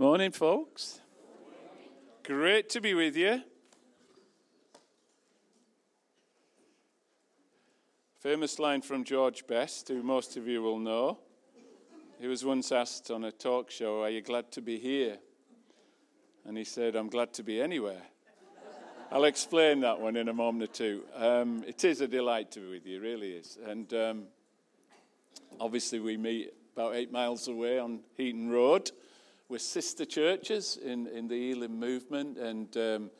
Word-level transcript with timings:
Morning, 0.00 0.32
folks. 0.32 0.98
Great 2.24 2.70
to 2.70 2.80
be 2.80 2.94
with 2.94 3.18
you. 3.18 3.42
Famous 8.18 8.58
line 8.58 8.80
from 8.80 9.04
George 9.04 9.46
Best, 9.46 9.88
who 9.88 10.02
most 10.02 10.38
of 10.38 10.48
you 10.48 10.62
will 10.62 10.78
know. 10.78 11.18
He 12.18 12.28
was 12.28 12.46
once 12.46 12.72
asked 12.72 13.10
on 13.10 13.24
a 13.24 13.30
talk 13.30 13.70
show, 13.70 14.02
Are 14.02 14.08
you 14.08 14.22
glad 14.22 14.50
to 14.52 14.62
be 14.62 14.78
here? 14.78 15.18
And 16.46 16.56
he 16.56 16.64
said, 16.64 16.96
I'm 16.96 17.10
glad 17.10 17.34
to 17.34 17.42
be 17.42 17.60
anywhere. 17.60 18.04
I'll 19.12 19.24
explain 19.24 19.80
that 19.80 20.00
one 20.00 20.16
in 20.16 20.30
a 20.30 20.32
moment 20.32 20.62
or 20.62 20.72
two. 20.72 21.04
Um, 21.14 21.62
it 21.68 21.84
is 21.84 22.00
a 22.00 22.08
delight 22.08 22.50
to 22.52 22.60
be 22.60 22.70
with 22.70 22.86
you, 22.86 23.02
really 23.02 23.32
is. 23.32 23.58
And 23.66 23.92
um, 23.92 24.22
obviously, 25.60 26.00
we 26.00 26.16
meet 26.16 26.54
about 26.74 26.94
eight 26.94 27.12
miles 27.12 27.48
away 27.48 27.78
on 27.78 28.00
Heaton 28.16 28.48
Road. 28.48 28.92
We're 29.50 29.58
sister 29.58 30.04
churches 30.04 30.78
in, 30.80 31.08
in 31.08 31.26
the 31.26 31.50
Elim 31.50 31.80
movement, 31.80 32.38
and 32.38 32.76
um, 32.76 33.10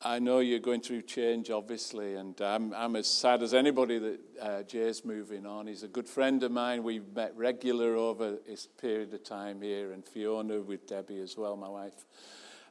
I 0.00 0.18
know 0.18 0.38
you're 0.38 0.58
going 0.58 0.80
through 0.80 1.02
change, 1.02 1.50
obviously, 1.50 2.14
and 2.14 2.40
I'm, 2.40 2.72
I'm 2.72 2.96
as 2.96 3.06
sad 3.06 3.42
as 3.42 3.52
anybody 3.52 3.98
that 3.98 4.20
uh, 4.40 4.62
Jay's 4.62 5.04
moving 5.04 5.44
on. 5.44 5.66
He's 5.66 5.82
a 5.82 5.88
good 5.88 6.08
friend 6.08 6.42
of 6.44 6.50
mine. 6.50 6.82
We've 6.82 7.06
met 7.14 7.36
regular 7.36 7.94
over 7.94 8.38
this 8.48 8.66
period 8.80 9.12
of 9.12 9.22
time 9.22 9.60
here, 9.60 9.92
and 9.92 10.02
Fiona 10.02 10.62
with 10.62 10.86
Debbie 10.86 11.20
as 11.20 11.36
well, 11.36 11.58
my 11.58 11.68
wife. 11.68 12.06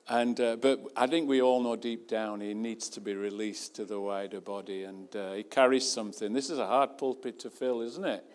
And, 0.10 0.40
uh, 0.40 0.56
but 0.56 0.82
I 0.96 1.06
think 1.06 1.30
we 1.30 1.44
all 1.44 1.62
know 1.62 1.76
deep 1.76 2.08
down 2.08 2.42
he 2.42 2.56
needs 2.56 2.90
to 2.90 3.02
be 3.02 3.14
released 3.14 3.76
to 3.76 3.86
the 3.86 4.00
wider 4.00 4.42
body, 4.42 4.86
and 4.86 5.16
uh, 5.16 5.34
he 5.34 5.44
carries 5.44 5.88
something. 5.88 6.34
This 6.34 6.50
is 6.50 6.58
a 6.58 6.66
hard 6.66 6.98
pulpit 6.98 7.38
to 7.42 7.52
fill, 7.52 7.82
isn't 7.82 8.04
it? 8.04 8.26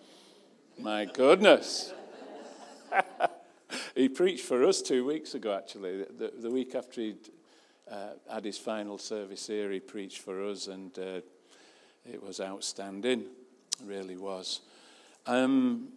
My 0.78 1.06
goodness. 1.06 1.92
He 3.98 4.08
preached 4.08 4.44
for 4.44 4.64
us 4.64 4.80
two 4.80 5.04
weeks 5.04 5.34
ago, 5.34 5.52
actually. 5.56 6.04
The, 6.04 6.32
the 6.40 6.50
week 6.50 6.76
after 6.76 7.00
he'd 7.00 7.30
uh, 7.90 8.10
had 8.30 8.44
his 8.44 8.56
final 8.56 8.96
service 8.96 9.48
here, 9.48 9.72
he 9.72 9.80
preached 9.80 10.18
for 10.18 10.44
us, 10.44 10.68
and 10.68 10.96
uh, 10.96 11.20
it 12.08 12.22
was 12.22 12.40
outstanding. 12.40 13.22
It 13.22 13.84
really 13.84 14.16
was. 14.16 14.60
Um, 15.26 15.88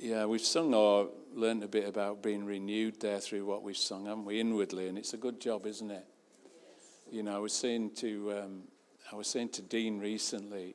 yeah, 0.00 0.24
we've 0.24 0.40
sung 0.40 0.72
or 0.72 1.10
learned 1.34 1.62
a 1.62 1.68
bit 1.68 1.86
about 1.86 2.22
being 2.22 2.46
renewed 2.46 3.00
there 3.00 3.20
through 3.20 3.44
what 3.44 3.62
we've 3.62 3.76
sung, 3.76 4.06
haven't 4.06 4.24
we, 4.24 4.40
inwardly? 4.40 4.88
And 4.88 4.96
it's 4.96 5.12
a 5.12 5.18
good 5.18 5.38
job, 5.38 5.66
isn't 5.66 5.90
it? 5.90 6.06
You 7.12 7.22
know, 7.22 7.36
I 7.36 7.38
was 7.38 7.52
saying 7.52 7.90
to 7.96 8.32
um, 8.32 8.62
I 9.12 9.14
was 9.14 9.28
saying 9.28 9.50
to 9.50 9.62
Dean 9.62 10.00
recently. 10.00 10.74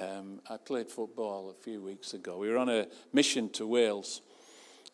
Um, 0.00 0.40
I 0.48 0.56
played 0.56 0.88
football 0.88 1.50
a 1.50 1.62
few 1.62 1.82
weeks 1.82 2.14
ago. 2.14 2.38
We 2.38 2.48
were 2.48 2.56
on 2.56 2.70
a 2.70 2.86
mission 3.12 3.50
to 3.50 3.66
Wales, 3.66 4.22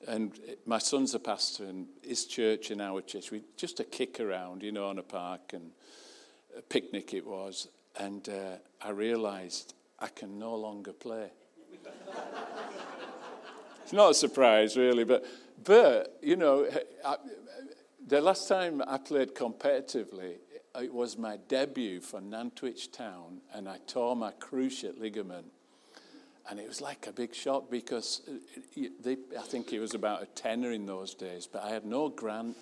and 0.07 0.39
my 0.65 0.79
son's 0.79 1.15
a 1.15 1.19
pastor 1.19 1.65
in 1.65 1.87
his 2.03 2.27
church 2.27 2.71
and 2.71 2.81
our 2.81 3.01
church. 3.01 3.31
We 3.31 3.43
just 3.57 3.81
a 3.81 3.85
kick 3.85 4.21
around, 4.21 4.63
you 4.63 4.73
know, 4.73 4.89
on 4.89 4.99
a 4.99 5.03
park 5.03 5.53
and 5.53 5.71
a 6.57 6.63
picnic 6.63 7.15
it 7.15 7.27
was. 7.27 7.69
And 7.99 8.29
uh, 8.29 8.57
I 8.83 8.91
realised 8.91 9.75
I 9.99 10.09
can 10.09 10.39
no 10.39 10.55
longer 10.55 10.93
play. 10.93 11.31
it's 13.83 13.93
not 13.93 14.11
a 14.11 14.15
surprise, 14.15 14.77
really, 14.77 15.05
but 15.05 15.25
but 15.65 16.19
you 16.23 16.37
know, 16.37 16.69
I, 17.05 17.17
the 18.07 18.21
last 18.21 18.49
time 18.49 18.83
I 18.87 18.99
played 18.99 19.35
competitively, 19.35 20.37
it 20.77 20.93
was 20.93 21.17
my 21.17 21.39
debut 21.49 22.01
for 22.01 22.21
Nantwich 22.21 22.93
Town, 22.93 23.41
and 23.55 23.69
I 23.69 23.79
tore 23.87 24.15
my 24.15 24.33
cruciate 24.33 25.01
ligament 25.01 25.47
and 26.49 26.61
it 26.61 26.69
was 26.69 26.81
like 26.81 27.07
a 27.07 27.13
big 27.13 27.35
shock 27.35 27.71
because 27.71 28.23
uh, 28.29 28.83
they, 29.01 29.17
I 29.39 29.43
think 29.43 29.73
it 29.73 29.81
was 29.81 29.95
about 29.95 30.23
a 30.23 30.27
tenner 30.27 30.73
in 30.73 30.87
those 30.87 31.15
days, 31.15 31.47
but 31.47 31.65
I 31.65 31.71
had 31.71 31.85
no 31.85 32.09
grant. 32.09 32.57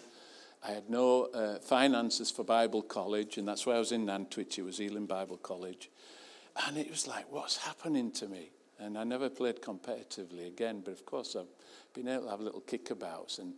I 0.67 0.71
had 0.71 0.89
no 0.89 1.25
uh, 1.25 1.59
finances 1.59 2.31
for 2.31 2.43
Bible 2.43 2.81
college, 2.81 3.37
and 3.37 3.47
that's 3.47 3.67
why 3.67 3.75
I 3.75 3.79
was 3.79 3.93
in 3.93 4.07
Nantwich. 4.07 4.59
It 4.59 4.63
was 4.63 4.81
Elim 4.81 5.05
Bible 5.05 5.37
College. 5.37 5.91
And 6.67 6.79
it 6.79 6.91
was 6.91 7.07
like, 7.07 7.31
what's 7.31 7.59
happening 7.59 8.11
to 8.13 8.29
me? 8.29 8.51
And 8.79 8.97
I 8.97 9.05
never 9.05 9.29
played 9.29 9.61
competitively 9.61 10.47
again, 10.47 10.81
but 10.85 10.93
of 10.93 11.05
course 11.05 11.37
I've 11.37 11.47
been 11.93 12.09
able 12.09 12.25
to 12.25 12.31
have 12.31 12.41
little 12.41 12.63
kickabouts 12.63 13.39
and 13.39 13.55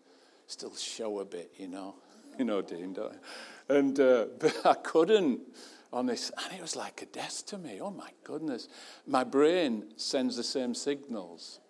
still 0.47 0.75
show 0.75 1.21
a 1.21 1.25
bit, 1.25 1.53
you 1.57 1.69
know. 1.69 1.95
You 2.39 2.45
know, 2.45 2.61
Dean, 2.61 2.93
don't 2.93 3.15
I? 3.15 3.75
And, 3.77 3.99
uh, 3.99 4.27
but 4.39 4.55
I 4.67 4.75
couldn't 4.75 5.41
on 5.93 6.07
this, 6.07 6.31
and 6.45 6.59
it 6.59 6.61
was 6.61 6.77
like 6.77 7.03
a 7.03 7.07
death 7.07 7.47
to 7.47 7.59
me. 7.59 7.81
Oh 7.81 7.91
my 7.91 8.11
goodness. 8.25 8.69
My 9.07 9.25
brain 9.25 9.85
sends 9.97 10.37
the 10.37 10.43
same 10.43 10.75
signals, 10.75 11.61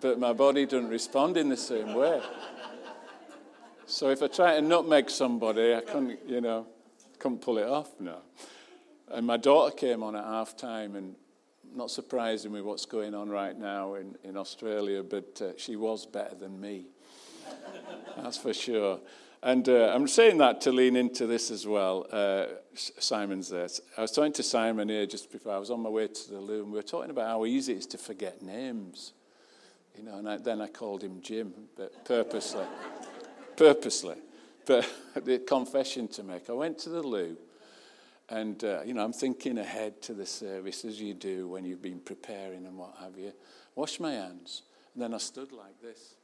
but 0.00 0.18
my 0.18 0.32
body 0.32 0.66
doesn't 0.66 0.88
respond 0.88 1.36
in 1.36 1.48
the 1.48 1.56
same 1.56 1.94
way. 1.94 2.20
So 3.86 4.10
if 4.10 4.22
I 4.22 4.26
try 4.26 4.56
to 4.56 4.62
nutmeg 4.62 5.10
somebody, 5.10 5.74
I 5.74 5.80
couldn't, 5.80 6.18
you 6.26 6.40
know, 6.40 6.66
couldn't 7.18 7.40
pull 7.40 7.58
it 7.58 7.68
off 7.68 7.90
now. 8.00 8.22
And 9.08 9.26
my 9.26 9.36
daughter 9.36 9.74
came 9.74 10.02
on 10.02 10.16
at 10.16 10.24
half 10.24 10.56
time, 10.56 10.96
and 10.96 11.14
not 11.74 11.90
surprising 11.90 12.52
with 12.52 12.62
what's 12.62 12.86
going 12.86 13.14
on 13.14 13.28
right 13.28 13.56
now 13.56 13.94
in, 13.94 14.16
in 14.24 14.36
Australia, 14.36 15.02
but 15.02 15.40
uh, 15.40 15.52
she 15.56 15.76
was 15.76 16.06
better 16.06 16.34
than 16.34 16.60
me. 16.60 16.86
That's 18.16 18.38
for 18.38 18.52
sure. 18.52 18.98
And 19.46 19.68
uh, 19.68 19.92
I'm 19.94 20.08
saying 20.08 20.38
that 20.38 20.60
to 20.62 20.72
lean 20.72 20.96
into 20.96 21.28
this 21.28 21.52
as 21.52 21.68
well. 21.68 22.04
Uh, 22.10 22.46
Simon's 22.74 23.48
there. 23.48 23.68
I 23.96 24.00
was 24.00 24.10
talking 24.10 24.32
to 24.32 24.42
Simon 24.42 24.88
here 24.88 25.06
just 25.06 25.30
before 25.30 25.52
I 25.52 25.58
was 25.58 25.70
on 25.70 25.78
my 25.78 25.88
way 25.88 26.08
to 26.08 26.30
the 26.30 26.40
loo, 26.40 26.64
and 26.64 26.72
we 26.72 26.78
were 26.78 26.82
talking 26.82 27.10
about 27.10 27.28
how 27.28 27.46
easy 27.46 27.74
it 27.74 27.78
is 27.78 27.86
to 27.86 27.98
forget 27.98 28.42
names. 28.42 29.12
You 29.96 30.02
know, 30.02 30.18
and 30.18 30.28
I, 30.28 30.38
then 30.38 30.60
I 30.60 30.66
called 30.66 31.04
him 31.04 31.20
Jim, 31.22 31.54
but 31.76 32.04
purposely. 32.04 32.64
purposely. 33.56 34.16
But 34.66 34.92
the 35.24 35.38
confession 35.38 36.08
to 36.08 36.24
make. 36.24 36.50
I 36.50 36.52
went 36.52 36.80
to 36.80 36.88
the 36.88 37.02
loo, 37.04 37.36
and, 38.28 38.64
uh, 38.64 38.80
you 38.84 38.94
know, 38.94 39.04
I'm 39.04 39.12
thinking 39.12 39.58
ahead 39.58 40.02
to 40.02 40.12
the 40.12 40.26
service 40.26 40.84
as 40.84 41.00
you 41.00 41.14
do 41.14 41.46
when 41.46 41.64
you've 41.64 41.82
been 41.82 42.00
preparing 42.00 42.66
and 42.66 42.76
what 42.76 42.96
have 42.98 43.16
you. 43.16 43.32
Wash 43.76 44.00
my 44.00 44.10
hands. 44.10 44.62
And 44.94 45.04
then 45.04 45.14
I 45.14 45.18
stood 45.18 45.52
like 45.52 45.80
this 45.80 46.16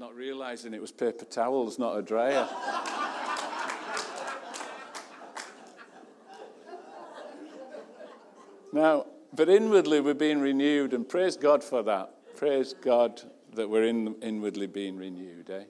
not 0.00 0.16
realizing 0.16 0.72
it 0.72 0.80
was 0.80 0.90
paper 0.90 1.26
towels, 1.26 1.78
not 1.78 1.94
a 1.94 2.00
dryer. 2.00 2.48
now, 8.72 9.04
but 9.34 9.50
inwardly 9.50 10.00
we're 10.00 10.14
being 10.14 10.40
renewed, 10.40 10.94
and 10.94 11.06
praise 11.06 11.36
God 11.36 11.62
for 11.62 11.82
that. 11.82 12.34
Praise 12.34 12.74
God 12.80 13.20
that 13.52 13.68
we're 13.68 13.84
in, 13.84 14.14
inwardly 14.22 14.66
being 14.66 14.96
renewed, 14.96 15.50
eh? 15.50 15.64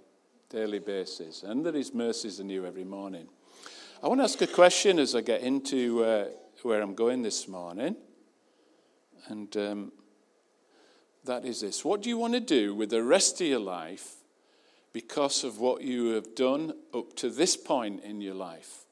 Daily 0.49 0.79
basis, 0.79 1.43
and 1.43 1.67
that 1.67 1.75
His 1.75 1.93
mercies 1.93 2.39
are 2.39 2.45
new 2.45 2.65
every 2.65 2.85
morning. 2.85 3.27
I 4.01 4.07
want 4.07 4.21
to 4.21 4.25
ask 4.25 4.41
a 4.41 4.47
question 4.47 5.01
as 5.01 5.17
I 5.17 5.23
get 5.23 5.41
into 5.41 6.05
uh, 6.05 6.27
where 6.63 6.81
I'm 6.81 6.95
going 6.95 7.23
this 7.23 7.49
morning. 7.49 7.97
And 9.27 9.57
um, 9.57 9.91
that 11.25 11.45
is 11.45 11.63
this 11.63 11.85
What 11.85 12.01
do 12.01 12.09
you 12.09 12.17
want 12.17 12.35
to 12.35 12.41
do 12.41 12.77
with 12.77 12.91
the 12.91 13.03
rest 13.03 13.41
of 13.41 13.49
your 13.49 13.59
life 13.59 14.19
because 14.93 15.45
of 15.45 15.59
what 15.59 15.83
you 15.83 16.11
have 16.11 16.35
done 16.35 16.73
up 16.93 17.15
to 17.17 17.31
this 17.31 17.57
point 17.57 18.03
in 18.03 18.21
your 18.21 18.35
life? 18.35 18.85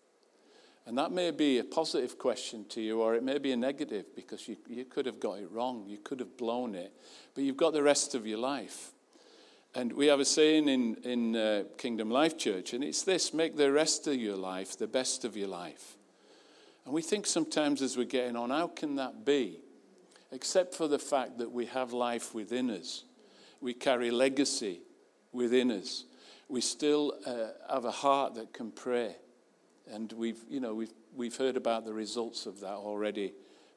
And 0.86 0.96
that 0.96 1.12
may 1.12 1.30
be 1.32 1.58
a 1.58 1.64
positive 1.64 2.18
question 2.18 2.64
to 2.70 2.80
you, 2.80 3.02
or 3.02 3.14
it 3.14 3.22
may 3.22 3.36
be 3.36 3.52
a 3.52 3.56
negative 3.56 4.06
because 4.16 4.48
you, 4.48 4.56
you 4.66 4.86
could 4.86 5.04
have 5.04 5.20
got 5.20 5.38
it 5.38 5.50
wrong. 5.50 5.84
You 5.86 5.98
could 5.98 6.18
have 6.20 6.38
blown 6.38 6.74
it. 6.74 6.94
But 7.34 7.44
you've 7.44 7.58
got 7.58 7.74
the 7.74 7.82
rest 7.82 8.14
of 8.14 8.26
your 8.26 8.38
life. 8.38 8.92
And 9.74 9.92
we 9.92 10.06
have 10.06 10.18
a 10.18 10.24
saying 10.24 10.66
in, 10.66 10.94
in 11.04 11.36
uh, 11.36 11.64
Kingdom 11.76 12.10
Life 12.10 12.38
Church, 12.38 12.72
and 12.72 12.82
it's 12.82 13.02
this 13.02 13.34
make 13.34 13.54
the 13.54 13.70
rest 13.70 14.06
of 14.06 14.14
your 14.14 14.36
life 14.36 14.78
the 14.78 14.86
best 14.86 15.26
of 15.26 15.36
your 15.36 15.48
life. 15.48 15.98
And 16.86 16.94
we 16.94 17.02
think 17.02 17.26
sometimes 17.26 17.82
as 17.82 17.98
we're 17.98 18.04
getting 18.04 18.34
on, 18.34 18.48
how 18.48 18.68
can 18.68 18.96
that 18.96 19.26
be? 19.26 19.60
Except 20.32 20.74
for 20.74 20.88
the 20.88 20.98
fact 20.98 21.36
that 21.36 21.52
we 21.52 21.66
have 21.66 21.92
life 21.92 22.34
within 22.34 22.70
us, 22.70 23.04
we 23.60 23.74
carry 23.74 24.10
legacy 24.10 24.80
within 25.38 25.70
us. 25.70 26.04
We 26.48 26.60
still 26.60 27.14
uh, 27.24 27.72
have 27.72 27.84
a 27.84 27.90
heart 27.90 28.34
that 28.34 28.52
can 28.52 28.70
pray. 28.70 29.16
And 29.90 30.12
we've, 30.12 30.40
you 30.50 30.60
know, 30.60 30.74
we've, 30.74 30.92
we've 31.16 31.36
heard 31.36 31.56
about 31.56 31.86
the 31.86 31.94
results 31.94 32.44
of 32.44 32.60
that 32.60 32.74
already 32.74 33.32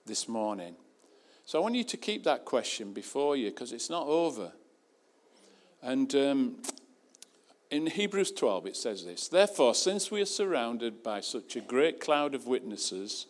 this 0.06 0.27
morning. 0.27 0.75
So 1.45 1.59
I 1.59 1.62
want 1.62 1.75
you 1.75 1.83
to 1.86 1.97
keep 1.97 2.24
that 2.25 2.44
question 2.44 2.91
before 2.91 3.38
you 3.38 3.50
because 3.50 3.71
it's 3.71 3.89
not 3.89 4.07
over. 4.07 4.51
And 5.81 6.13
um, 6.15 6.57
in 7.69 7.88
Hebrews 7.88 8.31
12, 8.31 8.68
it 8.68 8.75
says 8.75 9.06
this 9.06 9.27
Therefore, 9.27 9.74
since 9.74 10.12
we 10.12 10.21
are 10.21 10.25
surrounded 10.25 11.03
by 11.03 11.21
such 11.21 11.56
a 11.56 11.62
great 11.62 12.00
cloud 12.00 12.36
of 12.36 12.47
witnesses, 12.47 13.27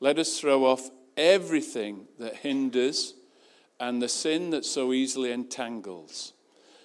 let 0.00 0.18
us 0.18 0.38
throw 0.38 0.64
off 0.64 0.90
everything 1.16 2.06
that 2.18 2.36
hinders 2.36 3.14
and 3.80 4.00
the 4.00 4.08
sin 4.08 4.50
that 4.50 4.64
so 4.64 4.92
easily 4.92 5.30
entangles 5.30 6.32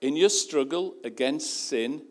In 0.00 0.16
your 0.16 0.28
struggle 0.28 0.94
against 1.04 1.68
sin, 1.68 2.02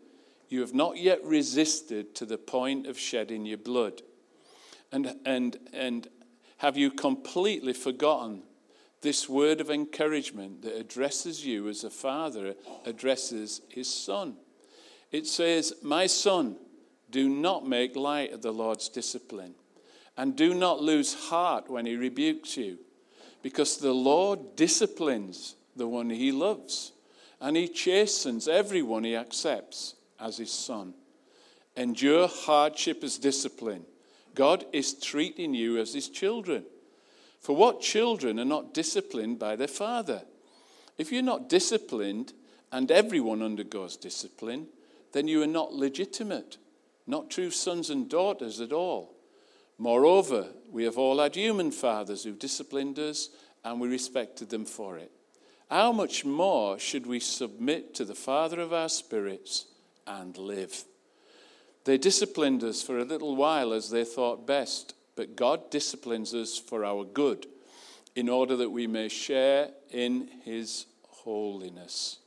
you 0.48 0.60
have 0.60 0.74
not 0.74 0.98
yet 0.98 1.24
resisted 1.24 2.14
to 2.16 2.26
the 2.26 2.38
point 2.38 2.86
of 2.86 2.98
shedding 2.98 3.46
your 3.46 3.58
blood. 3.58 4.02
And, 4.92 5.14
and, 5.24 5.56
and 5.72 6.08
have 6.58 6.76
you 6.76 6.90
completely 6.90 7.72
forgotten 7.72 8.42
this 9.00 9.28
word 9.28 9.60
of 9.60 9.70
encouragement 9.70 10.62
that 10.62 10.76
addresses 10.76 11.46
you 11.46 11.68
as 11.68 11.84
a 11.84 11.90
father 11.90 12.54
addresses 12.84 13.60
his 13.68 13.92
son? 13.92 14.36
It 15.12 15.26
says, 15.26 15.72
My 15.82 16.06
son, 16.06 16.56
do 17.10 17.28
not 17.28 17.66
make 17.66 17.96
light 17.96 18.32
of 18.32 18.42
the 18.42 18.52
Lord's 18.52 18.88
discipline, 18.88 19.54
and 20.16 20.36
do 20.36 20.52
not 20.52 20.82
lose 20.82 21.14
heart 21.14 21.70
when 21.70 21.86
he 21.86 21.96
rebukes 21.96 22.56
you, 22.56 22.78
because 23.42 23.78
the 23.78 23.94
Lord 23.94 24.56
disciplines 24.56 25.54
the 25.76 25.88
one 25.88 26.10
he 26.10 26.32
loves, 26.32 26.92
and 27.40 27.56
he 27.56 27.68
chastens 27.68 28.48
everyone 28.48 29.04
he 29.04 29.16
accepts 29.16 29.94
as 30.18 30.38
his 30.38 30.52
son. 30.52 30.94
Endure 31.76 32.28
hardship 32.28 33.04
as 33.04 33.18
discipline. 33.18 33.84
God 34.34 34.64
is 34.72 34.94
treating 34.94 35.54
you 35.54 35.78
as 35.78 35.94
his 35.94 36.08
children. 36.08 36.64
For 37.40 37.54
what 37.54 37.80
children 37.80 38.40
are 38.40 38.44
not 38.44 38.74
disciplined 38.74 39.38
by 39.38 39.56
their 39.56 39.68
father? 39.68 40.22
If 40.96 41.12
you're 41.12 41.22
not 41.22 41.48
disciplined, 41.48 42.32
and 42.72 42.90
everyone 42.90 43.42
undergoes 43.42 43.96
discipline, 43.96 44.66
then 45.12 45.28
you 45.28 45.42
are 45.42 45.46
not 45.46 45.72
legitimate, 45.72 46.58
not 47.06 47.30
true 47.30 47.50
sons 47.50 47.90
and 47.90 48.08
daughters 48.08 48.60
at 48.60 48.72
all. 48.72 49.14
Moreover, 49.78 50.48
we 50.70 50.84
have 50.84 50.98
all 50.98 51.20
had 51.20 51.36
human 51.36 51.70
fathers 51.70 52.24
who 52.24 52.32
disciplined 52.32 52.98
us, 52.98 53.30
and 53.64 53.80
we 53.80 53.88
respected 53.88 54.50
them 54.50 54.64
for 54.64 54.98
it. 54.98 55.12
How 55.70 55.92
much 55.92 56.24
more 56.24 56.78
should 56.78 57.06
we 57.06 57.20
submit 57.20 57.94
to 57.96 58.06
the 58.06 58.14
Father 58.14 58.58
of 58.58 58.72
our 58.72 58.88
spirits 58.88 59.66
and 60.06 60.36
live? 60.38 60.84
They 61.84 61.98
disciplined 61.98 62.64
us 62.64 62.82
for 62.82 62.98
a 62.98 63.04
little 63.04 63.36
while 63.36 63.74
as 63.74 63.90
they 63.90 64.04
thought 64.04 64.46
best, 64.46 64.94
but 65.14 65.36
God 65.36 65.70
disciplines 65.70 66.34
us 66.34 66.58
for 66.58 66.86
our 66.86 67.04
good, 67.04 67.46
in 68.16 68.30
order 68.30 68.56
that 68.56 68.70
we 68.70 68.86
may 68.86 69.08
share 69.08 69.68
in 69.90 70.28
his 70.42 70.86
holiness. 71.08 72.18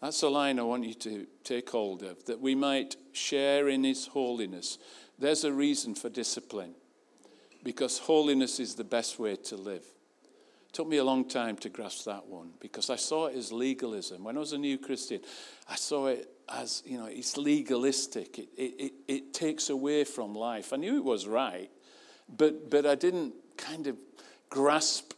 That's 0.00 0.22
a 0.22 0.28
line 0.28 0.60
I 0.60 0.62
want 0.62 0.84
you 0.84 0.94
to 0.94 1.26
take 1.42 1.68
hold 1.70 2.04
of, 2.04 2.24
that 2.26 2.40
we 2.40 2.54
might 2.54 2.94
share 3.12 3.68
in 3.68 3.82
his 3.82 4.06
holiness. 4.06 4.78
There's 5.18 5.42
a 5.42 5.52
reason 5.52 5.96
for 5.96 6.08
discipline, 6.08 6.74
because 7.64 7.98
holiness 7.98 8.60
is 8.60 8.76
the 8.76 8.84
best 8.84 9.18
way 9.18 9.34
to 9.34 9.56
live. 9.56 9.84
Took 10.78 10.86
me 10.86 10.98
a 10.98 11.04
long 11.04 11.24
time 11.24 11.56
to 11.56 11.68
grasp 11.68 12.04
that 12.04 12.28
one 12.28 12.50
because 12.60 12.88
I 12.88 12.94
saw 12.94 13.26
it 13.26 13.36
as 13.36 13.50
legalism. 13.50 14.22
When 14.22 14.36
I 14.36 14.38
was 14.38 14.52
a 14.52 14.58
new 14.58 14.78
Christian, 14.78 15.20
I 15.68 15.74
saw 15.74 16.06
it 16.06 16.30
as, 16.48 16.84
you 16.86 16.96
know, 16.96 17.06
it's 17.06 17.36
legalistic. 17.36 18.38
It, 18.38 18.48
it, 18.56 18.74
it, 18.78 18.92
it 19.08 19.34
takes 19.34 19.70
away 19.70 20.04
from 20.04 20.34
life. 20.36 20.72
I 20.72 20.76
knew 20.76 20.96
it 20.96 21.02
was 21.02 21.26
right, 21.26 21.68
but, 22.28 22.70
but 22.70 22.86
I 22.86 22.94
didn't 22.94 23.34
kind 23.56 23.88
of 23.88 23.96
grasp 24.50 25.14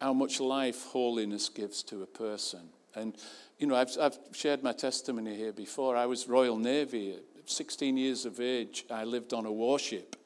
how 0.00 0.14
much 0.14 0.40
life 0.40 0.82
holiness 0.86 1.48
gives 1.48 1.84
to 1.84 2.02
a 2.02 2.06
person. 2.06 2.70
And, 2.96 3.16
you 3.60 3.68
know, 3.68 3.76
I've, 3.76 3.96
I've 4.00 4.18
shared 4.32 4.64
my 4.64 4.72
testimony 4.72 5.36
here 5.36 5.52
before. 5.52 5.96
I 5.96 6.06
was 6.06 6.28
Royal 6.28 6.58
Navy. 6.58 7.12
At 7.38 7.48
16 7.48 7.96
years 7.96 8.26
of 8.26 8.40
age, 8.40 8.84
I 8.90 9.04
lived 9.04 9.32
on 9.32 9.46
a 9.46 9.52
warship, 9.52 10.16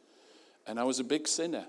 and 0.67 0.81
I 0.81 0.85
was 0.85 0.99
a 0.99 1.05
big 1.05 1.29
sinner. 1.29 1.67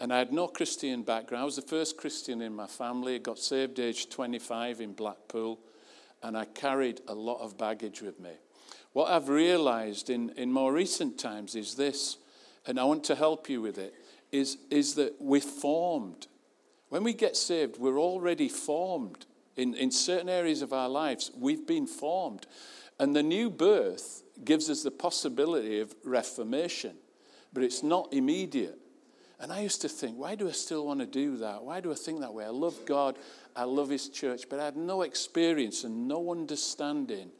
And 0.00 0.12
I 0.12 0.18
had 0.18 0.32
no 0.32 0.46
Christian 0.46 1.02
background. 1.02 1.42
I 1.42 1.44
was 1.44 1.56
the 1.56 1.62
first 1.62 1.96
Christian 1.96 2.40
in 2.40 2.54
my 2.54 2.66
family. 2.66 3.16
I 3.16 3.18
got 3.18 3.38
saved 3.38 3.80
age 3.80 4.08
25 4.08 4.80
in 4.80 4.92
Blackpool 4.92 5.58
and 6.22 6.36
I 6.36 6.44
carried 6.44 7.00
a 7.08 7.14
lot 7.14 7.40
of 7.40 7.58
baggage 7.58 8.02
with 8.02 8.20
me. 8.20 8.32
What 8.92 9.10
I've 9.10 9.28
realized 9.28 10.10
in, 10.10 10.30
in 10.30 10.52
more 10.52 10.72
recent 10.72 11.18
times 11.18 11.54
is 11.54 11.74
this, 11.74 12.16
and 12.66 12.78
I 12.78 12.84
want 12.84 13.04
to 13.04 13.14
help 13.14 13.48
you 13.48 13.60
with 13.60 13.78
it, 13.78 13.94
is, 14.32 14.58
is 14.70 14.94
that 14.94 15.14
we're 15.20 15.40
formed. 15.40 16.26
When 16.88 17.04
we 17.04 17.12
get 17.12 17.36
saved, 17.36 17.78
we're 17.78 18.00
already 18.00 18.48
formed. 18.48 19.26
In, 19.56 19.74
in 19.74 19.90
certain 19.90 20.28
areas 20.28 20.62
of 20.62 20.72
our 20.72 20.88
lives, 20.88 21.30
we've 21.36 21.66
been 21.66 21.86
formed. 21.86 22.46
And 22.98 23.14
the 23.14 23.22
new 23.22 23.50
birth 23.50 24.22
gives 24.44 24.70
us 24.70 24.82
the 24.82 24.90
possibility 24.90 25.80
of 25.80 25.94
reformation, 26.04 26.96
but 27.52 27.62
it's 27.62 27.82
not 27.82 28.12
immediate. 28.12 28.78
And 29.40 29.52
I 29.52 29.60
used 29.60 29.82
to 29.82 29.88
think, 29.88 30.16
why 30.16 30.34
do 30.34 30.48
I 30.48 30.52
still 30.52 30.86
want 30.86 31.00
to 31.00 31.06
do 31.06 31.36
that? 31.38 31.62
Why 31.62 31.80
do 31.80 31.92
I 31.92 31.94
think 31.94 32.20
that 32.20 32.34
way? 32.34 32.44
I 32.44 32.48
love 32.48 32.76
God, 32.86 33.16
I 33.54 33.64
love 33.64 33.88
His 33.88 34.08
church, 34.08 34.48
but 34.48 34.58
I 34.58 34.64
had 34.64 34.76
no 34.76 35.02
experience 35.02 35.84
and 35.84 36.08
no 36.08 36.32
understanding 36.32 37.30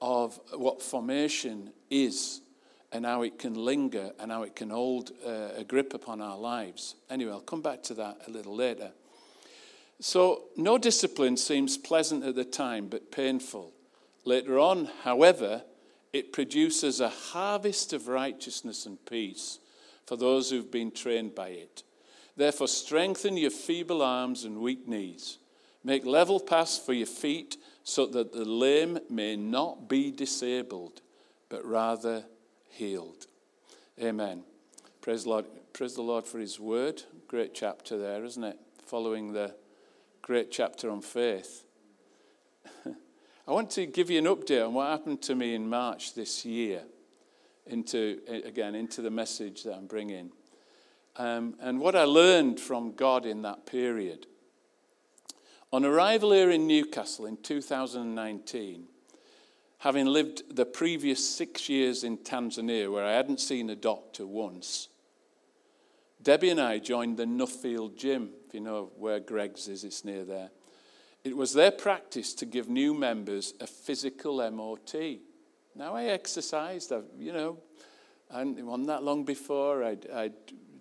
of 0.00 0.40
what 0.52 0.82
formation 0.82 1.70
is 1.88 2.40
and 2.92 3.06
how 3.06 3.22
it 3.22 3.38
can 3.38 3.54
linger 3.54 4.10
and 4.18 4.32
how 4.32 4.42
it 4.42 4.56
can 4.56 4.70
hold 4.70 5.12
uh, 5.24 5.50
a 5.56 5.64
grip 5.64 5.94
upon 5.94 6.20
our 6.20 6.36
lives. 6.36 6.96
Anyway, 7.08 7.30
I'll 7.30 7.40
come 7.40 7.62
back 7.62 7.84
to 7.84 7.94
that 7.94 8.22
a 8.26 8.30
little 8.30 8.56
later. 8.56 8.90
So, 10.00 10.44
no 10.56 10.78
discipline 10.78 11.36
seems 11.36 11.76
pleasant 11.76 12.24
at 12.24 12.34
the 12.34 12.44
time, 12.44 12.88
but 12.88 13.12
painful. 13.12 13.72
Later 14.24 14.58
on, 14.58 14.88
however, 15.04 15.62
it 16.12 16.32
produces 16.32 17.00
a 17.00 17.10
harvest 17.10 17.92
of 17.92 18.08
righteousness 18.08 18.86
and 18.86 18.98
peace 19.06 19.58
for 20.06 20.16
those 20.16 20.50
who've 20.50 20.70
been 20.70 20.90
trained 20.90 21.34
by 21.34 21.48
it. 21.48 21.82
Therefore, 22.36 22.68
strengthen 22.68 23.36
your 23.36 23.50
feeble 23.50 24.02
arms 24.02 24.44
and 24.44 24.58
weak 24.58 24.88
knees. 24.88 25.38
Make 25.84 26.04
level 26.04 26.40
paths 26.40 26.78
for 26.78 26.92
your 26.92 27.06
feet 27.06 27.56
so 27.84 28.06
that 28.06 28.32
the 28.32 28.44
lame 28.44 28.98
may 29.08 29.36
not 29.36 29.88
be 29.88 30.10
disabled, 30.10 31.00
but 31.48 31.64
rather 31.64 32.24
healed. 32.68 33.26
Amen. 34.00 34.42
Praise 35.00 35.24
the 35.24 35.30
Lord, 35.30 35.46
praise 35.72 35.94
the 35.94 36.02
Lord 36.02 36.24
for 36.24 36.38
his 36.38 36.60
word. 36.60 37.02
Great 37.28 37.54
chapter 37.54 37.98
there, 37.98 38.24
isn't 38.24 38.44
it? 38.44 38.58
Following 38.86 39.32
the 39.32 39.54
great 40.22 40.50
chapter 40.50 40.90
on 40.90 41.00
faith. 41.00 41.64
I 42.86 43.52
want 43.52 43.70
to 43.72 43.86
give 43.86 44.10
you 44.10 44.18
an 44.18 44.26
update 44.26 44.66
on 44.66 44.74
what 44.74 44.90
happened 44.90 45.22
to 45.22 45.34
me 45.34 45.54
in 45.54 45.68
March 45.68 46.14
this 46.14 46.44
year 46.44 46.82
into, 47.70 48.20
again, 48.44 48.74
into 48.74 49.02
the 49.02 49.10
message 49.10 49.62
that 49.64 49.74
I'm 49.74 49.86
bringing. 49.86 50.30
Um, 51.16 51.54
and 51.60 51.80
what 51.80 51.96
I 51.96 52.04
learned 52.04 52.60
from 52.60 52.92
God 52.92 53.26
in 53.26 53.42
that 53.42 53.66
period. 53.66 54.26
On 55.72 55.84
arrival 55.84 56.32
here 56.32 56.50
in 56.50 56.66
Newcastle 56.66 57.26
in 57.26 57.36
2019, 57.36 58.84
having 59.78 60.06
lived 60.06 60.54
the 60.54 60.66
previous 60.66 61.24
six 61.28 61.68
years 61.68 62.04
in 62.04 62.18
Tanzania 62.18 62.90
where 62.90 63.04
I 63.04 63.12
hadn't 63.12 63.40
seen 63.40 63.70
a 63.70 63.76
doctor 63.76 64.26
once, 64.26 64.88
Debbie 66.22 66.50
and 66.50 66.60
I 66.60 66.78
joined 66.78 67.16
the 67.16 67.24
Nuffield 67.24 67.96
Gym, 67.96 68.30
if 68.46 68.54
you 68.54 68.60
know 68.60 68.90
where 68.96 69.20
Greggs 69.20 69.68
is, 69.68 69.84
it's 69.84 70.04
near 70.04 70.24
there. 70.24 70.50
It 71.24 71.36
was 71.36 71.52
their 71.52 71.70
practice 71.70 72.34
to 72.34 72.46
give 72.46 72.68
new 72.68 72.92
members 72.92 73.54
a 73.60 73.66
physical 73.66 74.38
MOT. 74.50 74.94
Now 75.74 75.94
I 75.94 76.04
exercised, 76.04 76.92
I've, 76.92 77.04
you 77.18 77.32
know, 77.32 77.58
and 78.30 78.64
wasn't 78.66 78.88
that 78.88 79.02
long 79.02 79.24
before 79.24 79.84
I'd, 79.84 80.08
I'd 80.10 80.34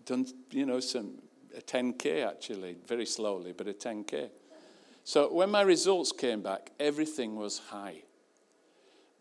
done, 0.06 0.26
you 0.52 0.66
know, 0.66 0.80
some 0.80 1.20
a 1.56 1.62
10k 1.62 2.28
actually, 2.28 2.78
very 2.86 3.06
slowly, 3.06 3.54
but 3.56 3.68
a 3.68 3.74
10k. 3.74 4.30
So 5.04 5.34
when 5.34 5.50
my 5.50 5.62
results 5.62 6.12
came 6.12 6.42
back, 6.42 6.72
everything 6.80 7.36
was 7.36 7.60
high. 7.60 8.04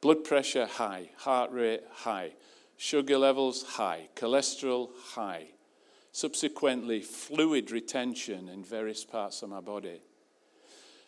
Blood 0.01 0.25
pressure 0.25 0.67
high, 0.67 1.11
heart 1.17 1.51
rate 1.53 1.83
high, 1.91 2.33
sugar 2.77 3.19
levels 3.19 3.63
high, 3.63 4.09
cholesterol 4.15 4.91
high. 5.15 5.47
Subsequently, 6.13 7.01
fluid 7.01 7.71
retention 7.71 8.49
in 8.49 8.65
various 8.65 9.05
parts 9.05 9.43
of 9.43 9.51
my 9.51 9.61
body. 9.61 10.01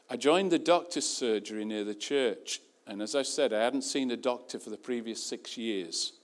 I 0.08 0.16
joined 0.16 0.50
the 0.50 0.58
doctor's 0.58 1.06
surgery 1.06 1.64
near 1.64 1.84
the 1.84 1.94
church 1.94 2.60
and 2.90 3.00
as 3.00 3.14
I 3.14 3.22
said, 3.22 3.52
I 3.52 3.62
hadn't 3.62 3.82
seen 3.82 4.10
a 4.10 4.16
doctor 4.16 4.58
for 4.58 4.70
the 4.70 4.76
previous 4.76 5.22
six 5.22 5.56
years 5.56 6.14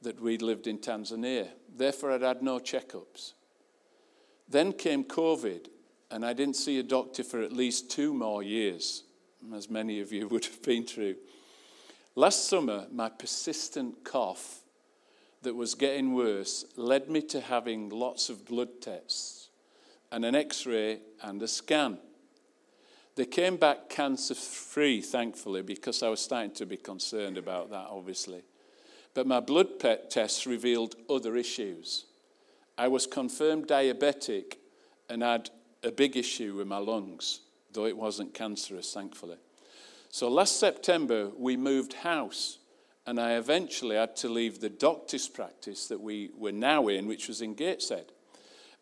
that 0.00 0.18
we'd 0.18 0.40
lived 0.40 0.66
in 0.66 0.78
Tanzania. 0.78 1.48
Therefore, 1.76 2.12
I'd 2.12 2.22
had 2.22 2.42
no 2.42 2.58
checkups. 2.58 3.34
Then 4.48 4.72
came 4.72 5.04
COVID, 5.04 5.68
and 6.10 6.24
I 6.24 6.32
didn't 6.32 6.56
see 6.56 6.78
a 6.78 6.82
doctor 6.82 7.22
for 7.22 7.42
at 7.42 7.52
least 7.52 7.90
two 7.90 8.14
more 8.14 8.42
years, 8.42 9.02
as 9.54 9.68
many 9.68 10.00
of 10.00 10.10
you 10.10 10.26
would 10.30 10.46
have 10.46 10.62
been 10.62 10.86
through. 10.86 11.16
Last 12.14 12.48
summer, 12.48 12.86
my 12.90 13.10
persistent 13.10 14.04
cough 14.04 14.60
that 15.42 15.54
was 15.54 15.74
getting 15.74 16.14
worse 16.14 16.64
led 16.76 17.10
me 17.10 17.20
to 17.20 17.40
having 17.42 17.90
lots 17.90 18.30
of 18.30 18.46
blood 18.46 18.80
tests 18.80 19.50
and 20.10 20.24
an 20.24 20.34
x 20.34 20.64
ray 20.64 21.00
and 21.20 21.42
a 21.42 21.48
scan. 21.48 21.98
They 23.16 23.26
came 23.26 23.56
back 23.56 23.88
cancer 23.88 24.34
free, 24.34 25.00
thankfully, 25.00 25.62
because 25.62 26.02
I 26.02 26.08
was 26.08 26.20
starting 26.20 26.50
to 26.52 26.66
be 26.66 26.76
concerned 26.76 27.38
about 27.38 27.70
that, 27.70 27.86
obviously. 27.88 28.42
But 29.14 29.28
my 29.28 29.38
blood 29.38 29.78
tests 30.10 30.46
revealed 30.46 30.96
other 31.08 31.36
issues. 31.36 32.06
I 32.76 32.88
was 32.88 33.06
confirmed 33.06 33.68
diabetic 33.68 34.56
and 35.08 35.22
had 35.22 35.50
a 35.84 35.92
big 35.92 36.16
issue 36.16 36.56
with 36.56 36.66
my 36.66 36.78
lungs, 36.78 37.40
though 37.72 37.86
it 37.86 37.96
wasn't 37.96 38.34
cancerous, 38.34 38.92
thankfully. 38.92 39.36
So 40.08 40.28
last 40.28 40.58
September, 40.58 41.30
we 41.36 41.56
moved 41.56 41.92
house, 41.92 42.58
and 43.06 43.20
I 43.20 43.32
eventually 43.34 43.94
had 43.94 44.16
to 44.16 44.28
leave 44.28 44.60
the 44.60 44.70
doctor's 44.70 45.28
practice 45.28 45.86
that 45.86 46.00
we 46.00 46.30
were 46.36 46.52
now 46.52 46.88
in, 46.88 47.06
which 47.06 47.28
was 47.28 47.40
in 47.40 47.54
Gateshead. 47.54 48.06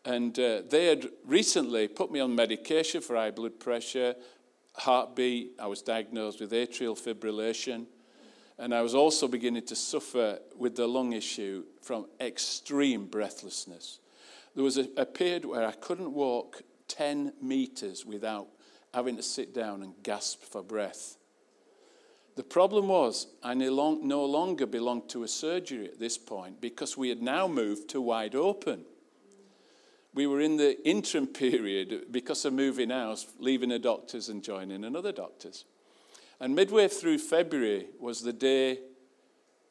And 0.05 0.37
uh, 0.37 0.63
they 0.69 0.87
had 0.87 1.07
recently 1.25 1.87
put 1.87 2.11
me 2.11 2.19
on 2.19 2.35
medication 2.35 3.01
for 3.01 3.15
high 3.15 3.31
blood 3.31 3.59
pressure, 3.59 4.15
heartbeat. 4.75 5.53
I 5.59 5.67
was 5.67 5.81
diagnosed 5.81 6.41
with 6.41 6.51
atrial 6.51 6.99
fibrillation. 6.99 7.85
And 8.57 8.73
I 8.73 8.81
was 8.81 8.93
also 8.93 9.27
beginning 9.27 9.65
to 9.67 9.75
suffer 9.75 10.39
with 10.57 10.75
the 10.75 10.87
lung 10.87 11.13
issue 11.13 11.63
from 11.81 12.07
extreme 12.19 13.07
breathlessness. 13.07 13.99
There 14.55 14.63
was 14.63 14.77
a, 14.77 14.87
a 14.97 15.05
period 15.05 15.45
where 15.45 15.65
I 15.65 15.71
couldn't 15.71 16.11
walk 16.13 16.61
10 16.87 17.33
meters 17.41 18.05
without 18.05 18.47
having 18.93 19.15
to 19.15 19.23
sit 19.23 19.53
down 19.53 19.81
and 19.81 19.93
gasp 20.03 20.43
for 20.43 20.61
breath. 20.61 21.17
The 22.35 22.43
problem 22.43 22.87
was, 22.87 23.27
I 23.43 23.53
no 23.53 24.25
longer 24.25 24.65
belonged 24.65 25.09
to 25.09 25.23
a 25.23 25.27
surgery 25.27 25.85
at 25.85 25.99
this 25.99 26.17
point 26.17 26.61
because 26.61 26.97
we 26.97 27.09
had 27.09 27.21
now 27.21 27.47
moved 27.47 27.89
to 27.89 28.01
Wide 28.01 28.35
Open. 28.35 28.85
We 30.13 30.27
were 30.27 30.41
in 30.41 30.57
the 30.57 30.81
interim 30.87 31.27
period 31.27 32.07
because 32.11 32.45
of 32.45 32.53
moving 32.53 32.91
house, 32.91 33.25
leaving 33.39 33.71
a 33.71 33.79
doctor's 33.79 34.29
and 34.29 34.43
joining 34.43 34.83
another 34.83 35.11
doctor's. 35.11 35.65
And 36.39 36.55
midway 36.55 36.87
through 36.87 37.19
February 37.19 37.87
was 37.99 38.21
the 38.21 38.33
day 38.33 38.79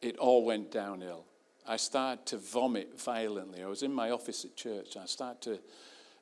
it 0.00 0.16
all 0.16 0.44
went 0.44 0.72
downhill. 0.72 1.24
I 1.66 1.76
started 1.76 2.26
to 2.26 2.38
vomit 2.38 3.00
violently. 3.00 3.62
I 3.62 3.66
was 3.66 3.84
in 3.84 3.92
my 3.92 4.10
office 4.10 4.44
at 4.44 4.56
church. 4.56 4.96
I 4.96 5.06
started 5.06 5.42
to 5.42 5.58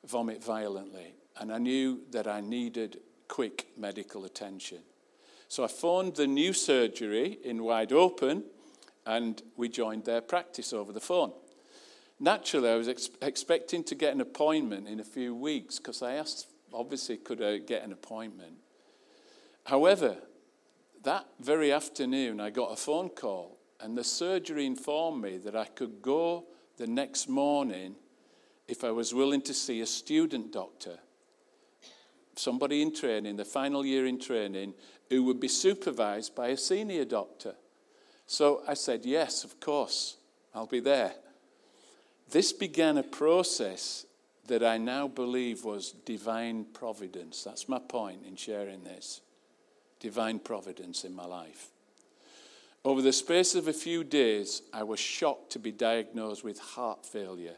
vomit 0.07 0.43
violently. 0.43 1.15
And 1.39 1.51
I 1.51 1.57
knew 1.57 2.01
that 2.11 2.27
I 2.27 2.41
needed 2.41 2.99
quick 3.27 3.67
medical 3.77 4.25
attention. 4.25 4.79
So 5.47 5.63
I 5.63 5.67
phoned 5.67 6.15
the 6.15 6.27
new 6.27 6.53
surgery 6.53 7.39
in 7.43 7.63
Wide 7.63 7.91
Open 7.91 8.43
and 9.05 9.41
we 9.57 9.67
joined 9.67 10.05
their 10.05 10.21
practice 10.21 10.73
over 10.73 10.93
the 10.93 10.99
phone. 10.99 11.33
Naturally, 12.23 12.69
I 12.69 12.75
was 12.75 12.87
ex- 12.87 13.09
expecting 13.19 13.83
to 13.85 13.95
get 13.95 14.13
an 14.13 14.21
appointment 14.21 14.87
in 14.87 14.99
a 14.99 15.03
few 15.03 15.33
weeks 15.33 15.79
because 15.79 16.03
I 16.03 16.13
asked, 16.13 16.45
obviously, 16.71 17.17
could 17.17 17.41
I 17.41 17.57
get 17.57 17.83
an 17.83 17.91
appointment? 17.91 18.57
However, 19.65 20.17
that 21.03 21.25
very 21.39 21.71
afternoon, 21.71 22.39
I 22.39 22.51
got 22.51 22.71
a 22.71 22.75
phone 22.75 23.09
call, 23.09 23.57
and 23.79 23.97
the 23.97 24.03
surgery 24.03 24.67
informed 24.67 25.23
me 25.23 25.39
that 25.39 25.55
I 25.55 25.65
could 25.65 26.03
go 26.03 26.45
the 26.77 26.85
next 26.85 27.27
morning 27.27 27.95
if 28.67 28.83
I 28.83 28.91
was 28.91 29.15
willing 29.15 29.41
to 29.41 29.53
see 29.55 29.81
a 29.81 29.87
student 29.87 30.53
doctor, 30.53 30.99
somebody 32.35 32.83
in 32.83 32.93
training, 32.93 33.37
the 33.37 33.45
final 33.45 33.83
year 33.83 34.05
in 34.05 34.19
training, 34.19 34.75
who 35.09 35.23
would 35.23 35.39
be 35.39 35.47
supervised 35.47 36.35
by 36.35 36.49
a 36.49 36.57
senior 36.57 37.03
doctor. 37.03 37.55
So 38.27 38.61
I 38.67 38.75
said, 38.75 39.05
Yes, 39.05 39.43
of 39.43 39.59
course, 39.59 40.17
I'll 40.53 40.67
be 40.67 40.81
there. 40.81 41.13
This 42.31 42.53
began 42.53 42.97
a 42.97 43.03
process 43.03 44.05
that 44.47 44.63
I 44.63 44.77
now 44.77 45.07
believe 45.07 45.65
was 45.65 45.91
divine 45.91 46.65
providence. 46.73 47.43
That's 47.43 47.67
my 47.69 47.79
point 47.79 48.25
in 48.25 48.35
sharing 48.35 48.83
this 48.83 49.21
divine 49.99 50.39
providence 50.39 51.03
in 51.03 51.13
my 51.13 51.25
life. 51.25 51.67
Over 52.83 53.01
the 53.01 53.13
space 53.13 53.53
of 53.53 53.67
a 53.67 53.73
few 53.73 54.03
days, 54.03 54.63
I 54.73 54.83
was 54.83 54.99
shocked 54.99 55.51
to 55.51 55.59
be 55.59 55.71
diagnosed 55.71 56.43
with 56.43 56.57
heart 56.57 57.05
failure. 57.05 57.57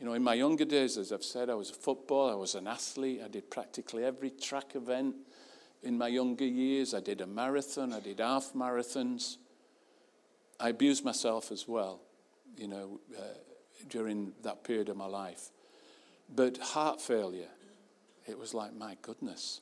You 0.00 0.06
know, 0.06 0.14
in 0.14 0.24
my 0.24 0.34
younger 0.34 0.64
days, 0.64 0.98
as 0.98 1.12
I've 1.12 1.22
said, 1.22 1.48
I 1.48 1.54
was 1.54 1.70
a 1.70 1.74
footballer, 1.74 2.32
I 2.32 2.36
was 2.36 2.56
an 2.56 2.66
athlete, 2.66 3.20
I 3.24 3.28
did 3.28 3.48
practically 3.48 4.04
every 4.04 4.30
track 4.30 4.74
event. 4.74 5.14
In 5.84 5.96
my 5.96 6.08
younger 6.08 6.46
years, 6.46 6.94
I 6.94 7.00
did 7.00 7.20
a 7.20 7.26
marathon, 7.26 7.92
I 7.92 8.00
did 8.00 8.18
half 8.18 8.54
marathons. 8.54 9.36
I 10.58 10.70
abused 10.70 11.04
myself 11.04 11.52
as 11.52 11.68
well, 11.68 12.00
you 12.56 12.66
know, 12.66 13.00
uh, 13.16 13.22
during 13.88 14.32
that 14.42 14.64
period 14.64 14.88
of 14.88 14.96
my 14.96 15.06
life. 15.06 15.50
But 16.34 16.58
heart 16.58 17.00
failure, 17.00 17.50
it 18.26 18.38
was 18.38 18.54
like, 18.54 18.74
my 18.74 18.96
goodness. 19.02 19.60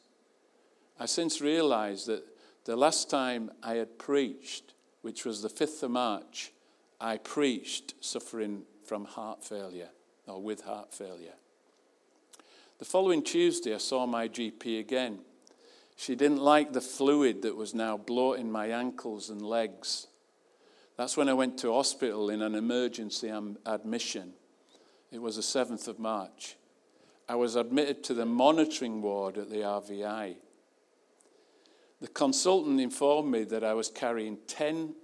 I 0.99 1.07
since 1.07 1.41
realized 1.41 2.07
that 2.07 2.25
the 2.65 2.77
last 2.77 3.11
time 3.11 3.51
I 3.63 3.75
had 3.75 3.99
preached, 3.99 4.75
which 5.01 5.25
was 5.25 5.43
the 5.43 5.49
5th 5.49 5.83
of 5.83 5.91
March, 5.91 6.53
I 7.01 7.17
preached 7.17 7.95
suffering 8.01 8.63
from 8.85 9.05
heart 9.05 9.43
failure 9.45 9.89
or 10.27 10.41
with 10.41 10.63
heart 10.63 10.95
failure. 10.95 11.35
The 12.79 12.85
following 12.85 13.23
Tuesday, 13.23 13.75
I 13.75 13.79
saw 13.79 14.07
my 14.07 14.29
GP 14.29 14.79
again. 14.79 15.21
She 15.97 16.15
didn't 16.15 16.43
like 16.43 16.73
the 16.73 16.81
fluid 16.81 17.43
that 17.43 17.57
was 17.57 17.75
now 17.75 17.97
bloating 17.97 18.51
my 18.51 18.69
ankles 18.69 19.31
and 19.31 19.43
legs. 19.43 20.07
That's 20.97 21.17
when 21.17 21.29
I 21.29 21.35
went 21.35 21.59
to 21.59 21.73
hospital 21.73 22.31
in 22.31 22.43
an 22.43 22.55
emergency 22.55 23.33
admission. 23.67 24.33
It 25.11 25.21
was 25.21 25.37
the 25.37 25.43
7th 25.43 25.89
of 25.89 25.99
March. 25.99 26.57
I 27.29 27.35
was 27.35 27.57
admitted 27.57 28.03
to 28.05 28.15
the 28.15 28.27
monitoring 28.27 29.01
ward 29.01 29.39
at 29.39 29.51
the 29.51 29.59
RVI. 29.59 30.37
The 32.01 32.09
consultant 32.09 32.81
informed 32.81 33.31
me 33.31 33.45
that 33.45 33.63
I 33.63 33.75
was 33.75 33.89
carrying 33.89 34.39
10 34.47 34.95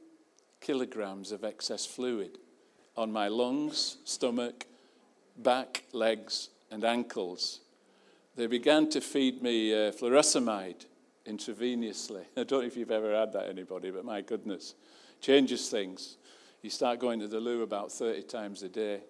kilograms 0.60 1.32
of 1.32 1.44
excess 1.44 1.86
fluid 1.86 2.38
on 2.96 3.12
my 3.12 3.28
lungs, 3.28 3.98
stomach, 4.04 4.66
back, 5.36 5.84
legs, 5.92 6.48
and 6.70 6.84
ankles. 6.84 7.60
They 8.34 8.46
began 8.46 8.90
to 8.90 9.00
feed 9.00 9.42
me 9.42 9.72
uh, 9.72 9.92
intravenously. 11.26 12.24
I 12.36 12.44
don't 12.44 12.60
know 12.60 12.66
if 12.66 12.76
you've 12.76 12.90
ever 12.90 13.14
had 13.14 13.32
that, 13.32 13.48
anybody, 13.48 13.90
but 13.90 14.04
my 14.04 14.20
goodness, 14.20 14.74
changes 15.20 15.68
things. 15.68 16.16
You 16.62 16.70
start 16.70 16.98
going 16.98 17.20
to 17.20 17.28
the 17.28 17.40
loo 17.40 17.62
about 17.62 17.92
30 17.92 18.22
times 18.22 18.62
a 18.62 18.68
day. 18.68 19.00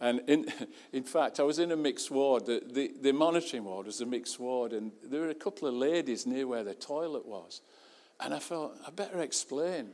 And 0.00 0.20
in, 0.26 0.46
in 0.92 1.04
fact, 1.04 1.40
I 1.40 1.42
was 1.42 1.58
in 1.58 1.72
a 1.72 1.76
mixed 1.76 2.10
ward. 2.10 2.46
The, 2.46 2.62
the, 2.64 2.92
the, 3.00 3.12
monitoring 3.12 3.64
ward 3.64 3.86
was 3.86 4.00
a 4.00 4.06
mixed 4.06 4.38
ward, 4.38 4.72
and 4.72 4.92
there 5.02 5.20
were 5.20 5.30
a 5.30 5.34
couple 5.34 5.68
of 5.68 5.74
ladies 5.74 6.26
near 6.26 6.46
where 6.46 6.64
the 6.64 6.74
toilet 6.74 7.26
was. 7.26 7.62
And 8.20 8.34
I 8.34 8.38
thought, 8.38 8.76
I 8.86 8.90
better 8.90 9.20
explain. 9.20 9.90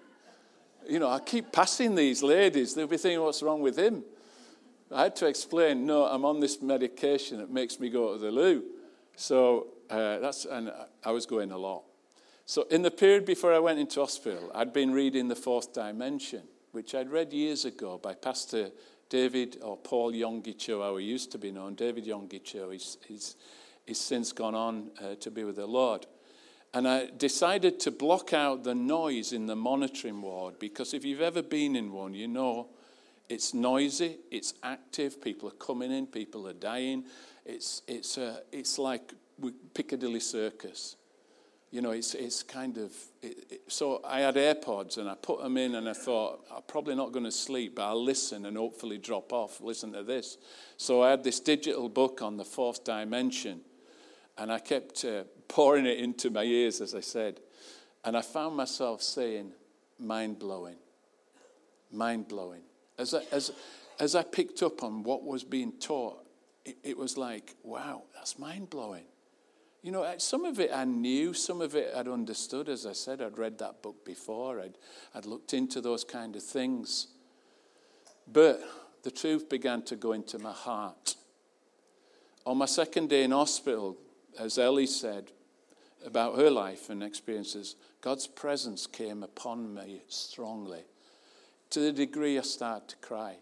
You 0.88 0.99
know, 0.99 1.09
I 1.09 1.21
keep 1.21 1.52
passing 1.52 1.95
these 1.95 2.23
ladies. 2.23 2.75
They'll 2.75 2.87
be 2.87 2.97
thinking, 2.97 3.21
what's 3.21 3.43
wrong 3.43 3.61
with 3.61 3.79
him? 3.79 4.05
I 4.93 5.05
had 5.05 5.17
to 5.17 5.26
explain, 5.26 5.87
no, 5.87 6.05
I'm 6.05 6.25
on 6.25 6.40
this 6.40 6.61
medication 6.61 7.38
that 7.38 7.50
makes 7.50 7.79
me 7.79 7.90
go 7.90 8.14
to 8.14 8.19
the 8.19 8.31
loo. 8.31 8.64
So 9.14 9.69
uh, 9.88 10.19
that's, 10.19 10.47
and 10.47 10.73
I 11.05 11.12
was 11.12 11.26
going 11.26 11.52
a 11.52 11.59
lot. 11.59 11.85
So 12.50 12.62
in 12.62 12.83
the 12.83 12.90
period 12.90 13.26
before 13.26 13.54
I 13.54 13.61
went 13.61 13.78
into 13.78 14.00
hospital, 14.00 14.50
I'd 14.52 14.73
been 14.73 14.92
reading 14.92 15.28
The 15.28 15.37
Fourth 15.37 15.73
Dimension, 15.73 16.42
which 16.73 16.97
I'd 16.97 17.09
read 17.09 17.33
years 17.33 17.64
ago 17.64 17.97
by 17.97 18.14
Pastor 18.14 18.73
David 19.09 19.59
or 19.62 19.76
Paul 19.76 20.11
Yonggi 20.11 20.59
Cho, 20.59 20.83
how 20.83 20.97
he 20.97 21.04
used 21.04 21.30
to 21.30 21.38
be 21.38 21.52
known, 21.52 21.76
David 21.76 22.07
Yonggi 22.07 22.42
Cho, 22.42 22.71
he's, 22.71 22.99
he's, 23.07 23.37
he's 23.87 24.00
since 24.00 24.33
gone 24.33 24.57
on 24.57 24.90
uh, 25.00 25.14
to 25.21 25.30
be 25.30 25.45
with 25.45 25.54
the 25.54 25.66
Lord. 25.66 26.07
And 26.75 26.88
I 26.88 27.11
decided 27.16 27.78
to 27.78 27.92
block 27.92 28.33
out 28.33 28.64
the 28.64 28.75
noise 28.75 29.33
in 29.33 29.47
the 29.47 29.54
monitoring 29.54 30.21
ward 30.21 30.59
because 30.59 30.92
if 30.92 31.04
you've 31.04 31.21
ever 31.21 31.42
been 31.42 31.76
in 31.76 31.92
one, 31.92 32.14
you 32.14 32.26
know 32.26 32.71
it's 33.28 33.54
noisy, 33.54 34.16
it's 34.33 34.54
active, 34.64 35.23
people 35.23 35.47
are 35.50 35.64
coming 35.64 35.92
in, 35.92 36.09
people 36.09 36.49
are 36.49 36.52
dying. 36.52 37.04
It's, 37.47 37.83
it's, 37.87 38.19
uh, 38.19 38.40
it's 38.50 38.76
like 38.76 39.12
Piccadilly 39.73 40.19
Circus. 40.19 40.97
You 41.71 41.81
know, 41.83 41.93
it's, 41.93 42.15
it's 42.15 42.43
kind 42.43 42.79
of. 42.79 42.93
It, 43.23 43.47
it, 43.50 43.61
so 43.69 44.00
I 44.05 44.21
had 44.21 44.35
AirPods 44.35 44.99
and 44.99 45.09
I 45.09 45.15
put 45.15 45.41
them 45.41 45.57
in 45.57 45.77
and 45.77 45.89
I 45.89 45.93
thought, 45.93 46.45
I'm 46.55 46.62
probably 46.67 46.97
not 46.97 47.12
going 47.12 47.25
to 47.25 47.31
sleep, 47.33 47.77
but 47.77 47.83
I'll 47.83 48.03
listen 48.03 48.47
and 48.47 48.57
hopefully 48.57 48.99
drop 48.99 49.33
off, 49.33 49.61
listen 49.61 49.93
to 49.93 50.03
this. 50.03 50.39
So 50.77 51.03
I 51.03 51.11
had 51.11 51.23
this 51.23 51.39
digital 51.39 51.89
book 51.89 52.23
on 52.23 52.37
the 52.37 52.45
fourth 52.45 52.83
dimension 52.83 53.61
and 54.37 54.50
I 54.50 54.59
kept 54.59 55.05
uh, 55.05 55.25
pouring 55.49 55.87
it 55.87 55.99
into 55.99 56.31
my 56.31 56.43
ears, 56.43 56.81
as 56.81 56.95
I 56.95 57.00
said. 57.00 57.41
And 58.05 58.17
I 58.17 58.23
found 58.23 58.57
myself 58.57 59.03
saying, 59.03 59.53
mind 59.99 60.39
blowing, 60.39 60.77
mind 61.93 62.27
blowing. 62.27 62.62
As 62.99 63.15
I, 63.15 63.23
as, 63.31 63.53
as 63.99 64.15
I 64.15 64.23
picked 64.23 64.62
up 64.62 64.83
on 64.83 65.03
what 65.03 65.23
was 65.23 65.45
being 65.45 65.73
taught, 65.73 66.25
it, 66.65 66.79
it 66.83 66.97
was 66.97 67.17
like, 67.17 67.55
wow, 67.62 68.03
that's 68.15 68.39
mind 68.39 68.71
blowing. 68.71 69.05
You 69.82 69.92
know, 69.92 70.14
some 70.18 70.44
of 70.44 70.60
it 70.60 70.70
I 70.75 70.84
knew, 70.84 71.32
some 71.32 71.62
of 71.62 71.75
it 71.75 71.92
I'd 71.96 72.08
understood. 72.08 72.68
As 72.68 72.84
I 72.84 72.92
said, 72.92 73.22
I'd 73.22 73.38
read 73.38 73.58
that 73.58 73.82
book 73.82 74.04
before, 74.04 74.60
I'd, 74.60 74.76
I'd 75.14 75.26
looked 75.26 75.54
into 75.54 75.80
those 75.80 76.04
kind 76.04 76.37
of 76.37 76.42
things. 76.42 77.08
But 78.30 78.62
the 79.02 79.10
truth 79.10 79.49
began 79.49 79.82
to 79.82 79.96
go 79.96 80.12
into 80.12 80.38
my 80.38 80.52
heart. 80.52 81.16
On 82.44 82.58
my 82.58 82.66
second 82.66 83.08
day 83.08 83.25
in 83.25 83.30
hospital, 83.30 83.96
as 84.38 84.58
Ellie 84.58 84.87
said 84.87 85.32
about 86.04 86.37
her 86.37 86.50
life 86.50 86.90
and 86.90 87.02
experiences, 87.02 87.76
God's 88.00 88.26
presence 88.26 88.87
came 88.87 89.22
upon 89.22 89.75
me 89.75 90.02
strongly 90.08 90.82
to 91.70 91.80
the 91.80 91.92
degree 91.92 92.38
I 92.38 92.42
started 92.42 92.88
to 92.88 92.96
cry. 92.96 93.37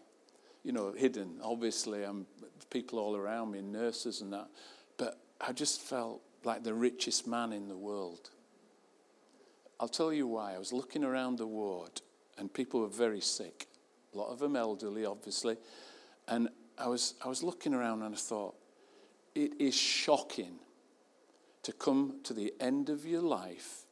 You 0.65 0.73
know, 0.73 0.93
hidden. 0.93 1.39
Obviously, 1.43 2.05
I'm 2.05 2.27
people 2.71 2.99
all 2.99 3.17
around 3.17 3.53
me, 3.53 3.63
nurses 3.63 4.21
and 4.21 4.33
that. 4.33 4.49
But 4.97 5.19
I 5.41 5.53
just 5.53 5.81
felt 5.81 6.21
like 6.45 6.63
the 6.63 6.75
richest 6.75 7.27
man 7.27 7.53
in 7.53 7.69
the 7.69 7.77
world. 7.77 8.31
I'll 9.81 9.89
tell 9.89 10.13
you 10.13 10.27
why. 10.27 10.55
I 10.55 10.59
was 10.59 10.73
looking 10.73 11.05
around 11.05 11.39
the 11.39 11.47
ward, 11.47 12.01
and 12.37 12.53
people 12.53 12.81
were 12.81 12.89
very 12.89 13.21
sick. 13.21 13.67
A 14.15 14.19
lot 14.19 14.29
of 14.29 14.39
them 14.39 14.57
elderly, 14.57 15.05
obviously. 15.05 15.57
And 16.27 16.49
I 16.77 16.89
was, 16.89 17.15
I 17.25 17.29
was 17.29 17.43
looking 17.43 17.75
around 17.75 18.03
and 18.03 18.15
I 18.15 18.19
thought, 18.19 18.55
it 19.35 19.53
is 19.61 19.75
shocking 19.75 20.59
to 21.63 21.73
come 21.73 22.21
to 22.25 22.33
the 22.33 22.53
end 22.61 22.89
of 22.89 23.05
your 23.05 23.23
life 23.23 23.85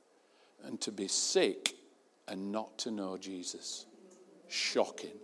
and 0.64 0.80
to 0.80 0.90
be 0.90 1.08
sick 1.08 1.74
and 2.26 2.50
not 2.50 2.78
to 2.78 2.90
know 2.90 3.16
Jesus. 3.16 3.86
Shocking. 4.48 5.18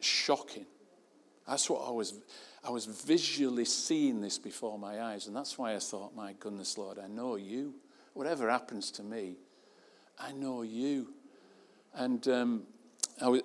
Shocking. 0.00 0.66
That's 1.46 1.70
what 1.70 1.86
I 1.86 1.90
was, 1.90 2.14
I 2.64 2.70
was 2.70 2.86
visually 2.86 3.64
seeing 3.64 4.20
this 4.20 4.38
before 4.38 4.78
my 4.78 5.02
eyes. 5.02 5.26
And 5.26 5.36
that's 5.36 5.56
why 5.56 5.74
I 5.74 5.78
thought, 5.78 6.14
my 6.14 6.34
goodness, 6.38 6.76
Lord, 6.76 6.98
I 6.98 7.06
know 7.06 7.36
you. 7.36 7.74
Whatever 8.14 8.50
happens 8.50 8.90
to 8.92 9.02
me, 9.02 9.36
I 10.18 10.32
know 10.32 10.62
you. 10.62 11.12
And 11.94 12.26
um, 12.28 12.62
I, 13.20 13.40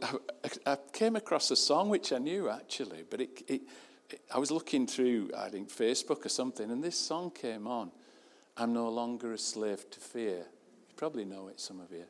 I, 0.65 0.77
came 0.93 1.15
across 1.15 1.51
a 1.51 1.55
song 1.55 1.89
which 1.89 2.11
I 2.11 2.17
knew 2.17 2.49
actually, 2.49 3.03
but 3.09 3.21
it, 3.21 3.43
it, 3.47 3.61
it, 4.09 4.21
I 4.33 4.39
was 4.39 4.49
looking 4.49 4.87
through, 4.87 5.31
I 5.37 5.49
think, 5.49 5.69
Facebook 5.69 6.25
or 6.25 6.29
something, 6.29 6.69
and 6.71 6.83
this 6.83 6.97
song 6.97 7.31
came 7.31 7.67
on. 7.67 7.91
I'm 8.57 8.73
no 8.73 8.89
longer 8.89 9.33
a 9.33 9.37
slave 9.37 9.89
to 9.91 9.99
fear. 9.99 10.39
You 10.39 10.95
probably 10.97 11.23
know 11.23 11.47
it, 11.47 11.59
some 11.59 11.79
of 11.79 11.91
you. 11.91 12.03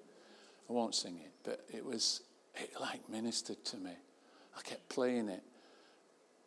I 0.70 0.74
won't 0.74 0.96
sing 0.96 1.20
it, 1.24 1.32
but 1.44 1.66
it 1.72 1.86
was, 1.86 2.22
it 2.56 2.72
like 2.80 3.08
ministered 3.10 3.64
to 3.66 3.78
me. 3.78 3.92
I 4.58 4.62
kept 4.62 4.90
playing 4.90 5.30
it 5.30 5.44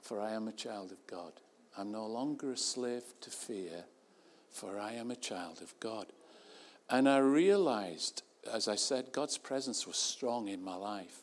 for 0.04 0.20
I 0.20 0.32
am 0.32 0.46
a 0.46 0.52
child 0.52 0.92
of 0.92 1.04
God. 1.06 1.32
I'm 1.76 1.90
no 1.90 2.06
longer 2.06 2.52
a 2.52 2.56
slave 2.56 3.02
to 3.22 3.30
fear, 3.30 3.84
for 4.52 4.78
I 4.78 4.92
am 4.92 5.10
a 5.10 5.16
child 5.16 5.60
of 5.62 5.74
God. 5.80 6.06
And 6.90 7.08
I 7.08 7.18
realized, 7.18 8.22
as 8.52 8.68
I 8.68 8.76
said, 8.76 9.12
God's 9.12 9.38
presence 9.38 9.86
was 9.86 9.96
strong 9.96 10.48
in 10.48 10.62
my 10.62 10.76
life. 10.76 11.22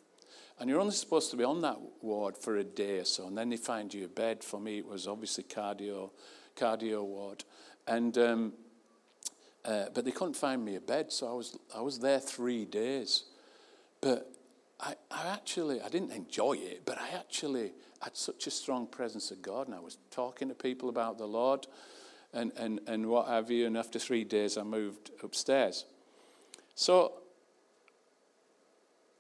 And 0.60 0.70
you're 0.70 0.80
only 0.80 0.96
supposed 0.96 1.30
to 1.32 1.38
be 1.38 1.44
on 1.44 1.62
that 1.62 1.78
ward 2.02 2.38
for 2.38 2.58
a 2.58 2.64
day 2.64 3.00
or 3.00 3.06
so, 3.06 3.28
and 3.28 3.38
then 3.38 3.50
they 3.50 3.58
find 3.58 3.94
you 3.94 4.06
a 4.06 4.08
bed. 4.08 4.44
For 4.44 4.60
me, 4.60 4.80
it 4.80 4.86
was 4.86 5.08
obviously 5.08 5.44
cardio, 5.44 6.10
cardio 6.56 7.04
ward, 7.04 7.44
and 7.88 8.16
um, 8.18 8.54
uh, 9.64 9.86
but 9.94 10.06
they 10.06 10.12
couldn't 10.12 10.36
find 10.36 10.64
me 10.64 10.76
a 10.76 10.82
bed, 10.82 11.12
so 11.12 11.28
I 11.30 11.34
was 11.34 11.58
I 11.76 11.82
was 11.82 12.00
there 12.00 12.20
three 12.20 12.66
days. 12.66 13.24
But 14.02 14.32
I, 14.80 14.96
I 15.10 15.30
actually 15.30 15.82
I 15.82 15.90
didn't 15.90 16.12
enjoy 16.12 16.54
it, 16.54 16.82
but 16.86 17.00
I 17.00 17.10
actually 17.16 17.74
had 18.02 18.18
such 18.18 18.48
a 18.48 18.52
strong 18.52 18.88
presence 18.88 19.32
of 19.32 19.42
God, 19.42 19.68
and 19.68 19.76
I 19.76 19.80
was 19.80 19.98
talking 20.10 20.50
to 20.50 20.56
people 20.56 20.90
about 20.90 21.18
the 21.18 21.28
Lord 21.28 21.68
and, 22.34 22.52
and, 22.58 22.80
and 22.88 23.08
what 23.08 23.28
have 23.28 23.52
you. 23.52 23.68
And 23.68 23.78
after 23.78 24.00
three 24.00 24.24
days, 24.24 24.58
I 24.58 24.64
moved 24.64 25.12
upstairs. 25.24 25.86
So 26.76 27.14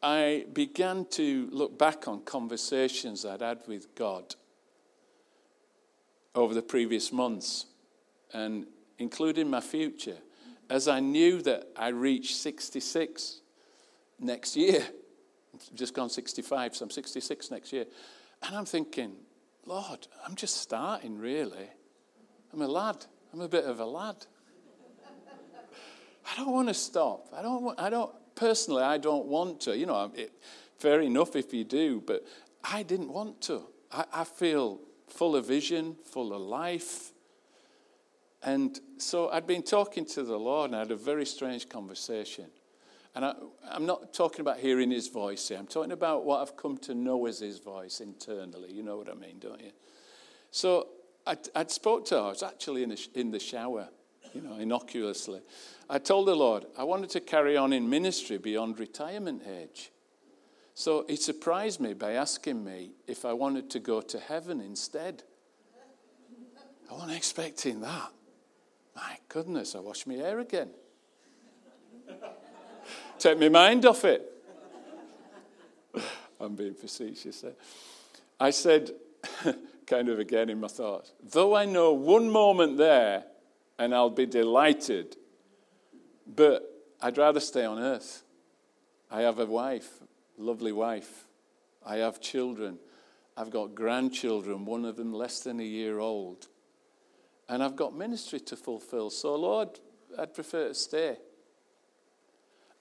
I 0.02 0.46
began 0.52 1.06
to 1.12 1.48
look 1.52 1.78
back 1.78 2.08
on 2.08 2.22
conversations 2.22 3.24
I'd 3.26 3.42
had 3.42 3.60
with 3.68 3.94
God 3.94 4.36
over 6.34 6.54
the 6.54 6.62
previous 6.62 7.12
months, 7.12 7.66
and 8.34 8.66
including 8.98 9.50
my 9.50 9.62
future, 9.62 10.18
as 10.70 10.88
I 10.88 11.02
knew 11.02 11.42
that 11.42 11.68
I 11.76 11.90
reached 11.90 12.38
66 12.38 13.42
next 14.20 14.56
year. 14.56 14.88
I've 15.54 15.74
just 15.76 15.94
gone 15.94 16.10
65, 16.10 16.76
so 16.76 16.86
I'm 16.86 16.90
66 16.90 17.52
next 17.52 17.74
year. 17.74 17.86
And 18.44 18.56
I'm 18.56 18.66
thinking, 18.66 19.14
Lord, 19.66 20.08
I'm 20.26 20.36
just 20.36 20.58
starting, 20.58 21.18
really. 21.18 21.70
I'm 22.54 22.62
a 22.62 22.68
lad. 22.68 23.06
I'm 23.34 23.42
a 23.42 23.48
bit 23.48 23.66
of 23.66 23.80
a 23.80 23.86
lad. 23.86 24.26
I 26.26 26.36
don't 26.38 26.52
want 26.52 26.68
to 26.68 26.74
stop. 26.74 27.28
I 27.34 27.42
don't. 27.42 27.62
Want, 27.64 27.80
I 27.80 27.90
don't. 27.90 28.12
Personally, 28.36 28.84
I 28.84 28.98
don't 28.98 29.26
want 29.26 29.62
to. 29.62 29.78
You 29.78 29.86
know, 29.86 30.12
it, 30.16 30.32
fair 30.80 31.02
enough 31.02 31.36
if 31.36 31.54
you 31.54 31.64
do, 31.64 32.02
but 32.06 32.26
I 32.64 32.84
didn't 32.84 33.12
want 33.12 33.42
to. 33.44 33.64
I, 33.92 34.06
I 34.14 34.24
feel 34.24 34.80
full 35.08 35.36
of 35.36 35.48
vision, 35.48 35.96
full 36.06 36.34
of 36.34 36.42
life. 36.42 37.12
And 38.44 38.80
so 38.98 39.30
I'd 39.30 39.46
been 39.46 39.64
talking 39.64 40.06
to 40.06 40.24
the 40.24 40.38
Lord, 40.38 40.72
and 40.72 40.76
I 40.76 40.80
had 40.80 40.92
a 40.92 40.96
very 40.96 41.26
strange 41.26 41.70
conversation. 41.70 42.46
And 43.14 43.26
I, 43.26 43.34
am 43.72 43.86
not 43.86 44.14
talking 44.14 44.42
about 44.42 44.60
hearing 44.60 44.90
his 44.90 45.10
voice 45.10 45.50
here. 45.50 45.58
I'm 45.58 45.68
talking 45.68 45.92
about 45.92 46.26
what 46.26 46.42
I've 46.42 46.56
come 46.56 46.78
to 46.80 46.96
know 46.96 47.26
as 47.26 47.40
his 47.40 47.60
voice 47.60 48.00
internally. 48.00 48.72
You 48.72 48.84
know 48.84 48.98
what 48.98 49.10
I 49.10 49.16
mean, 49.16 49.38
don't 49.40 49.60
you? 49.60 49.72
So 50.52 50.88
I'd, 51.28 51.40
I'd 51.54 51.72
spoke 51.72 52.06
to 52.08 52.16
her. 52.16 52.22
I 52.22 52.30
was 52.30 52.44
actually 52.44 52.84
in, 52.84 52.96
in 53.14 53.32
the 53.32 53.40
shower, 53.40 53.90
you 54.34 54.42
know, 54.42 54.58
innocuously. 54.58 55.42
I 55.90 56.00
told 56.00 56.28
the 56.28 56.36
Lord 56.36 56.66
I 56.78 56.86
wanted 56.86 57.10
to 57.12 57.20
carry 57.20 57.58
on 57.58 57.74
in 57.74 57.90
ministry 57.90 58.38
beyond 58.38 58.80
retirement 58.80 59.42
age. 59.46 59.92
So 60.74 61.04
he 61.10 61.18
surprised 61.18 61.82
me 61.82 61.94
by 61.94 62.14
asking 62.14 62.64
me 62.64 62.92
if 63.08 63.26
I 63.26 63.34
wanted 63.34 63.70
to 63.72 63.80
go 63.80 64.00
to 64.00 64.20
heaven 64.20 64.62
instead. 64.62 65.24
I 66.90 66.94
wasn't 66.94 67.12
expecting 67.12 67.82
that. 67.82 68.12
My 68.96 69.18
goodness, 69.28 69.76
I 69.76 69.80
washed 69.80 70.08
my 70.08 70.16
hair 70.16 70.40
again 70.40 70.70
take 73.22 73.40
my 73.40 73.50
mind 73.50 73.86
off 73.86 74.04
it. 74.04 74.28
I'm 76.40 76.56
being 76.56 76.74
facetious 76.74 77.42
there. 77.42 77.54
I 78.40 78.50
said, 78.50 78.92
kind 79.86 80.10
of 80.10 80.20
again 80.20 80.50
in 80.50 80.60
my 80.60 80.68
thoughts, 80.68 81.12
though 81.24 81.56
I 81.56 81.66
know 81.66 81.94
one 81.94 82.30
moment 82.30 82.78
there 82.78 83.26
and 83.78 83.94
I'll 83.94 84.10
be 84.10 84.26
delighted, 84.26 85.18
but 86.28 86.64
I'd 87.02 87.18
rather 87.18 87.40
stay 87.40 87.66
on 87.66 87.80
earth. 87.80 88.24
I 89.10 89.22
have 89.22 89.40
a 89.40 89.46
wife, 89.46 89.90
lovely 90.38 90.72
wife. 90.72 91.26
I 91.86 91.98
have 91.98 92.22
children. 92.22 92.78
I've 93.36 93.50
got 93.50 93.76
grandchildren, 93.76 94.66
one 94.66 94.86
of 94.86 94.98
them 94.98 95.14
less 95.14 95.42
than 95.42 95.60
a 95.60 95.64
year 95.64 96.00
old. 96.00 96.48
And 97.50 97.64
I've 97.64 97.76
got 97.76 97.96
ministry 97.96 98.40
to 98.42 98.56
fulfill. 98.56 99.10
So, 99.10 99.36
Lord, 99.36 99.80
I'd 100.18 100.34
prefer 100.34 100.70
to 100.70 100.76
stay. 100.76 101.18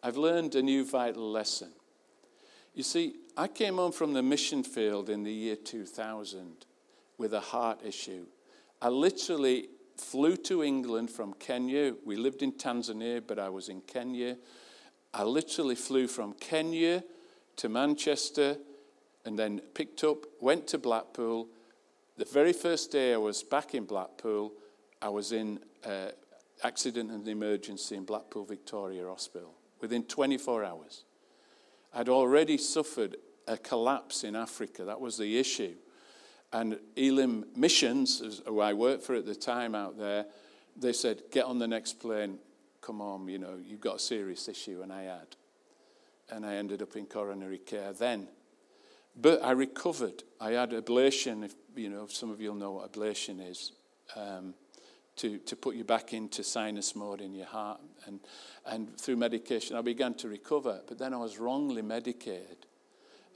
I've 0.03 0.17
learned 0.17 0.55
a 0.55 0.63
new 0.63 0.85
vital 0.85 1.31
lesson. 1.31 1.73
You 2.75 2.83
see, 2.83 3.17
I 3.37 3.49
came 3.49 3.77
home 3.77 3.93
from 3.93 4.15
the 4.15 4.23
mission 4.23 4.63
field 4.63 5.11
in 5.11 5.25
the 5.25 5.33
year 5.33 5.57
2000 5.57 6.65
with 7.19 7.35
a 7.35 7.41
heart 7.41 7.81
issue. 7.85 8.27
I 8.81 8.89
literally 8.89 9.69
flew 9.99 10.37
to 10.39 10.63
England 10.63 11.11
from 11.11 11.35
Kenya. 11.35 11.95
We 12.07 12.17
lived 12.17 12.43
in 12.43 12.53
Tanzania, 12.53 13.23
but 13.27 13.39
I 13.39 13.51
was 13.51 13.69
in 13.69 13.83
Kenya. 13.83 14.39
I 15.13 15.25
literally 15.25 15.75
flew 15.75 16.07
from 16.07 16.33
Kenya 16.35 17.05
to 17.57 17.69
Manchester 17.69 18.57
and 19.27 19.39
then 19.39 19.61
picked 19.75 20.03
up, 20.03 20.25
went 20.41 20.67
to 20.69 20.79
Blackpool. 20.79 21.49
The 22.17 22.25
very 22.25 22.55
first 22.55 22.91
day 22.91 23.13
I 23.13 23.19
was 23.19 23.43
back 23.43 23.75
in 23.75 23.85
Blackpool, 23.85 24.55
I 25.03 25.11
was 25.11 25.33
in 25.33 25.61
uh, 25.85 26.13
accident 26.65 27.11
and 27.11 27.27
emergency 27.29 27.97
in 27.97 28.05
Blackpool 28.05 28.47
Victoria 28.47 29.07
Hospital 29.07 29.60
within 29.81 30.05
24 30.05 30.65
hours. 30.65 31.05
I'd 31.93 32.09
already 32.09 32.57
suffered 32.57 33.17
a 33.47 33.57
collapse 33.57 34.25
in 34.25 34.37
Africa. 34.37 34.85
That 34.85 35.01
was 35.01 35.17
the 35.17 35.39
issue. 35.39 35.75
And 36.53 36.79
Elim 36.97 37.47
Missions, 37.57 38.41
who 38.47 38.61
I 38.61 38.73
worked 38.73 39.03
for 39.05 39.15
at 39.15 39.27
the 39.27 39.35
time 39.35 39.75
out 39.75 39.99
there, 39.99 40.27
they 40.77 40.93
said, 40.93 41.23
get 41.31 41.45
on 41.45 41.59
the 41.59 41.69
next 41.69 42.01
plane, 42.01 42.39
come 42.81 43.01
on, 43.01 43.29
you 43.29 43.39
know, 43.39 43.57
you've 43.63 43.81
got 43.81 43.97
a 43.97 44.01
serious 44.01 44.49
issue. 44.49 44.83
And 44.83 44.93
I 44.93 45.03
had. 45.03 45.37
And 46.31 46.47
I 46.47 46.55
ended 46.55 46.83
up 46.83 46.97
in 46.97 47.07
coronary 47.07 47.59
care 47.59 47.93
then. 47.93 48.29
But 49.21 49.43
I 49.45 49.51
recovered. 49.53 50.23
I 50.41 50.53
had 50.53 50.71
ablation, 50.71 51.45
if 51.45 51.55
you 51.77 51.89
know, 51.89 52.07
some 52.07 52.31
of 52.31 52.41
you 52.41 52.51
will 52.51 52.57
know 52.57 52.73
what 52.73 52.93
ablation 52.93 53.47
is. 53.47 53.73
Um, 54.17 54.55
to, 55.21 55.37
to 55.39 55.55
put 55.55 55.77
you 55.77 55.85
back 55.85 56.15
into 56.15 56.43
sinus 56.43 56.97
mode 56.97 57.21
in 57.21 57.35
your 57.35 57.47
heart. 57.47 57.79
And, 58.07 58.21
and 58.65 58.97
through 58.99 59.17
medication, 59.17 59.77
I 59.77 59.83
began 59.83 60.15
to 60.15 60.29
recover, 60.29 60.81
but 60.89 60.99
then 60.99 61.13
I 61.13 61.19
was 61.19 61.39
wrongly 61.39 61.83
medicated. 61.83 62.65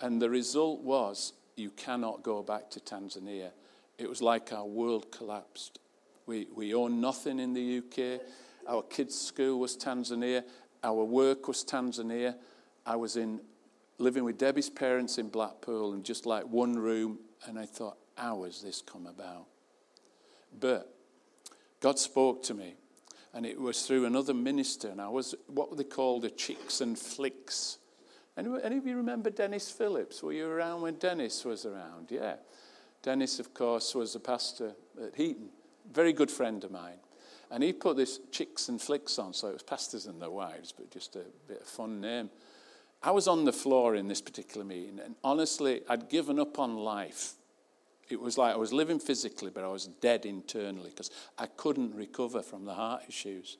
And 0.00 0.20
the 0.20 0.30
result 0.30 0.80
was 0.80 1.34
you 1.56 1.70
cannot 1.70 2.22
go 2.22 2.42
back 2.42 2.70
to 2.70 2.80
Tanzania. 2.80 3.50
It 3.98 4.08
was 4.08 4.22
like 4.22 4.50
our 4.50 4.64
world 4.64 5.12
collapsed. 5.12 5.78
We, 6.26 6.48
we 6.54 6.74
own 6.74 7.02
nothing 7.02 7.38
in 7.38 7.52
the 7.52 7.78
UK. 7.78 8.22
Our 8.66 8.82
kids' 8.82 9.20
school 9.20 9.60
was 9.60 9.76
Tanzania. 9.76 10.42
Our 10.82 11.04
work 11.04 11.48
was 11.48 11.64
Tanzania. 11.64 12.34
I 12.86 12.96
was 12.96 13.16
in 13.16 13.40
living 13.98 14.24
with 14.24 14.38
Debbie's 14.38 14.70
parents 14.70 15.18
in 15.18 15.28
Blackpool 15.28 15.92
in 15.92 16.02
just 16.02 16.24
like 16.24 16.44
one 16.44 16.78
room, 16.78 17.18
and 17.46 17.58
I 17.58 17.66
thought, 17.66 17.98
how 18.16 18.44
has 18.44 18.62
this 18.62 18.80
come 18.80 19.06
about? 19.06 19.46
But 20.58 20.93
God 21.80 21.98
spoke 21.98 22.42
to 22.44 22.54
me, 22.54 22.74
and 23.32 23.44
it 23.44 23.60
was 23.60 23.87
through 23.87 24.06
another 24.06 24.34
minister, 24.34 24.88
and 24.88 25.00
I 25.00 25.08
was 25.08 25.34
what 25.46 25.76
they 25.76 25.84
called 25.84 26.24
a 26.24 26.30
chicks 26.30 26.80
and 26.80 26.98
flicks. 26.98 27.78
Any, 28.37 28.50
any 28.62 28.78
of 28.78 28.87
you 28.87 28.96
remember 28.96 29.30
Dennis 29.30 29.70
Phillips? 29.70 30.22
Were 30.22 30.32
you 30.32 30.48
around 30.48 30.80
when 30.80 30.94
Dennis 30.94 31.44
was 31.44 31.66
around? 31.66 32.10
Yeah. 32.10 32.37
Dennis, 33.02 33.38
of 33.38 33.52
course, 33.52 33.94
was 33.94 34.14
a 34.14 34.20
pastor 34.20 34.74
at 35.00 35.14
Heaton, 35.14 35.50
very 35.92 36.12
good 36.12 36.30
friend 36.30 36.64
of 36.64 36.70
mine. 36.70 36.96
And 37.50 37.62
he 37.62 37.72
put 37.72 37.96
this 37.96 38.18
Chicks 38.32 38.68
and 38.68 38.80
Flicks 38.80 39.18
on, 39.18 39.34
so 39.34 39.48
it 39.48 39.52
was 39.52 39.62
Pastors 39.62 40.06
and 40.06 40.20
Their 40.20 40.30
Wives, 40.30 40.72
but 40.72 40.90
just 40.90 41.14
a 41.14 41.24
bit 41.46 41.60
of 41.60 41.66
fun 41.66 42.00
name. 42.00 42.30
I 43.02 43.10
was 43.10 43.28
on 43.28 43.44
the 43.44 43.52
floor 43.52 43.94
in 43.94 44.08
this 44.08 44.22
particular 44.22 44.64
meeting, 44.64 44.98
and 45.04 45.14
honestly, 45.22 45.82
I'd 45.88 46.08
given 46.08 46.40
up 46.40 46.58
on 46.58 46.76
life. 46.76 47.34
It 48.08 48.20
was 48.20 48.36
like 48.36 48.54
I 48.54 48.56
was 48.56 48.72
living 48.72 48.98
physically, 48.98 49.50
but 49.50 49.64
I 49.64 49.68
was 49.68 49.86
dead 49.86 50.26
internally 50.26 50.90
because 50.90 51.10
I 51.38 51.46
couldn't 51.46 51.94
recover 51.94 52.42
from 52.42 52.64
the 52.64 52.74
heart 52.74 53.02
issues. 53.08 53.58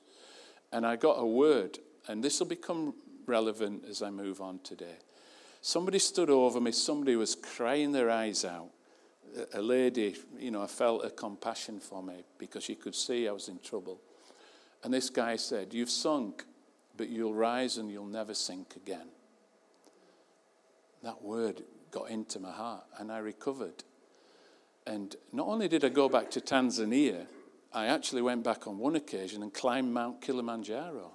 And 0.71 0.85
I 0.85 0.95
got 0.95 1.13
a 1.13 1.25
word, 1.25 1.79
and 2.07 2.23
this 2.23 2.39
will 2.39 2.47
become 2.47 2.93
relevant 3.25 3.85
as 3.89 4.01
I 4.01 4.11
move 4.11 4.41
on 4.41 4.59
today. 4.59 4.97
Somebody 5.61 5.99
stood 5.99 6.29
over 6.29 6.61
me, 6.61 6.71
somebody 6.71 7.15
was 7.15 7.33
crying 7.33 7.91
their 7.91 8.09
eyes 8.09 8.45
out 8.45 8.69
a 9.53 9.61
lady, 9.61 10.15
you 10.37 10.51
know, 10.51 10.61
I 10.61 10.67
felt 10.67 11.05
a 11.05 11.09
compassion 11.09 11.79
for 11.79 12.01
me 12.01 12.23
because 12.37 12.63
she 12.63 12.75
could 12.75 12.95
see 12.95 13.27
I 13.27 13.31
was 13.31 13.49
in 13.49 13.59
trouble. 13.59 13.99
And 14.83 14.93
this 14.93 15.09
guy 15.09 15.35
said, 15.35 15.73
You've 15.73 15.89
sunk, 15.89 16.45
but 16.95 17.09
you'll 17.09 17.33
rise 17.33 17.77
and 17.77 17.91
you'll 17.91 18.05
never 18.05 18.33
sink 18.33 18.75
again. 18.75 19.07
That 21.03 21.21
word 21.21 21.63
got 21.91 22.09
into 22.09 22.39
my 22.39 22.51
heart 22.51 22.83
and 22.97 23.11
I 23.11 23.19
recovered. 23.19 23.83
And 24.87 25.15
not 25.31 25.47
only 25.47 25.67
did 25.67 25.83
I 25.83 25.89
go 25.89 26.07
back 26.07 26.29
to 26.31 26.41
Tanzania, 26.41 27.25
I 27.73 27.87
actually 27.87 28.21
went 28.21 28.43
back 28.43 28.67
on 28.67 28.77
one 28.77 28.95
occasion 28.95 29.43
and 29.43 29.53
climbed 29.53 29.93
Mount 29.93 30.21
Kilimanjaro. 30.21 31.11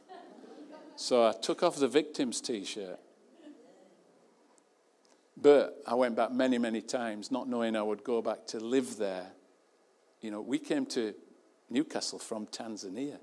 So 0.96 1.26
I 1.26 1.33
took 1.33 1.62
off 1.62 1.76
the 1.76 1.88
victim's 1.88 2.40
t 2.40 2.64
shirt 2.64 2.98
but 5.42 5.83
I 5.87 5.94
went 5.94 6.16
back 6.16 6.33
many, 6.33 6.59
many 6.59 6.83
times, 6.83 7.30
not 7.30 7.48
knowing 7.48 7.74
I 7.74 7.83
would 7.83 8.04
go 8.04 8.20
back 8.20 8.46
to 8.48 8.61
live 8.61 8.96
there. 8.96 9.33
You 10.20 10.30
know, 10.30 10.40
we 10.40 10.59
came 10.59 10.85
to 10.87 11.14
Newcastle 11.70 12.18
from 12.18 12.46
Tanzania. 12.46 13.18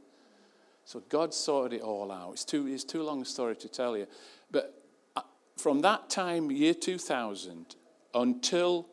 So 0.85 1.03
God 1.09 1.33
sorted 1.33 1.79
it 1.79 1.83
all 1.83 2.11
out. 2.11 2.33
It's 2.33 2.45
too, 2.45 2.65
it's 2.67 2.83
too 2.83 3.03
long 3.03 3.21
a 3.21 3.25
story 3.25 3.55
to 3.57 3.67
tell 3.67 3.95
you. 3.95 4.07
But 4.49 4.81
uh, 5.15 5.21
from 5.57 5.81
that 5.81 6.09
time, 6.09 6.49
year 6.49 6.73
2000, 6.73 7.75
until 8.13 8.87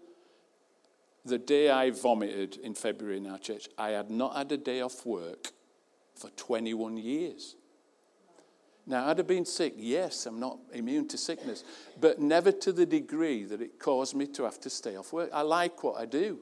the 1.24 1.38
day 1.38 1.70
I 1.70 1.90
vomited 1.90 2.56
in 2.56 2.74
February 2.74 3.16
in 3.16 3.26
our 3.26 3.38
church, 3.38 3.68
I 3.78 3.90
had 3.90 4.10
not 4.10 4.36
had 4.36 4.52
a 4.52 4.56
day 4.56 4.80
off 4.80 5.06
work 5.06 5.52
for 6.14 6.30
21 6.30 6.96
years. 6.98 7.56
Now, 8.86 9.08
I'd 9.08 9.16
have 9.18 9.26
been 9.26 9.46
sick. 9.46 9.74
Yes, 9.76 10.26
I'm 10.26 10.38
not 10.38 10.58
immune 10.72 11.08
to 11.08 11.16
sickness, 11.16 11.64
but 11.98 12.20
never 12.20 12.52
to 12.52 12.72
the 12.72 12.84
degree 12.84 13.44
that 13.44 13.62
it 13.62 13.78
caused 13.78 14.14
me 14.14 14.26
to 14.28 14.44
have 14.44 14.60
to 14.60 14.70
stay 14.70 14.96
off 14.96 15.12
work. 15.12 15.30
I 15.32 15.40
like 15.40 15.82
what 15.82 15.98
I 15.98 16.04
do. 16.04 16.40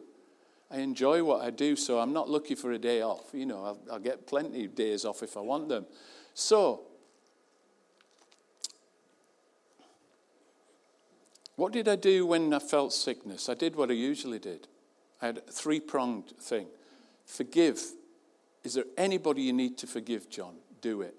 I 0.68 0.78
enjoy 0.78 1.22
what 1.22 1.42
I 1.42 1.50
do, 1.50 1.76
so 1.76 2.00
I'm 2.00 2.12
not 2.12 2.28
looking 2.28 2.56
for 2.56 2.72
a 2.72 2.78
day 2.78 3.02
off. 3.02 3.30
You 3.32 3.46
know, 3.46 3.64
I'll, 3.64 3.78
I'll 3.92 3.98
get 4.00 4.26
plenty 4.26 4.64
of 4.64 4.74
days 4.74 5.04
off 5.04 5.22
if 5.22 5.36
I 5.36 5.40
want 5.40 5.68
them. 5.68 5.86
So, 6.34 6.82
what 11.56 11.72
did 11.72 11.88
I 11.88 11.96
do 11.96 12.26
when 12.26 12.52
I 12.52 12.58
felt 12.58 12.92
sickness? 12.92 13.48
I 13.48 13.54
did 13.54 13.76
what 13.76 13.90
I 13.90 13.94
usually 13.94 14.38
did. 14.38 14.68
I 15.20 15.26
had 15.26 15.38
a 15.38 15.52
three 15.52 15.80
pronged 15.80 16.32
thing 16.40 16.66
forgive. 17.24 17.80
Is 18.64 18.74
there 18.74 18.84
anybody 18.96 19.42
you 19.42 19.52
need 19.52 19.78
to 19.78 19.86
forgive, 19.86 20.28
John? 20.30 20.56
Do 20.80 21.02
it. 21.02 21.14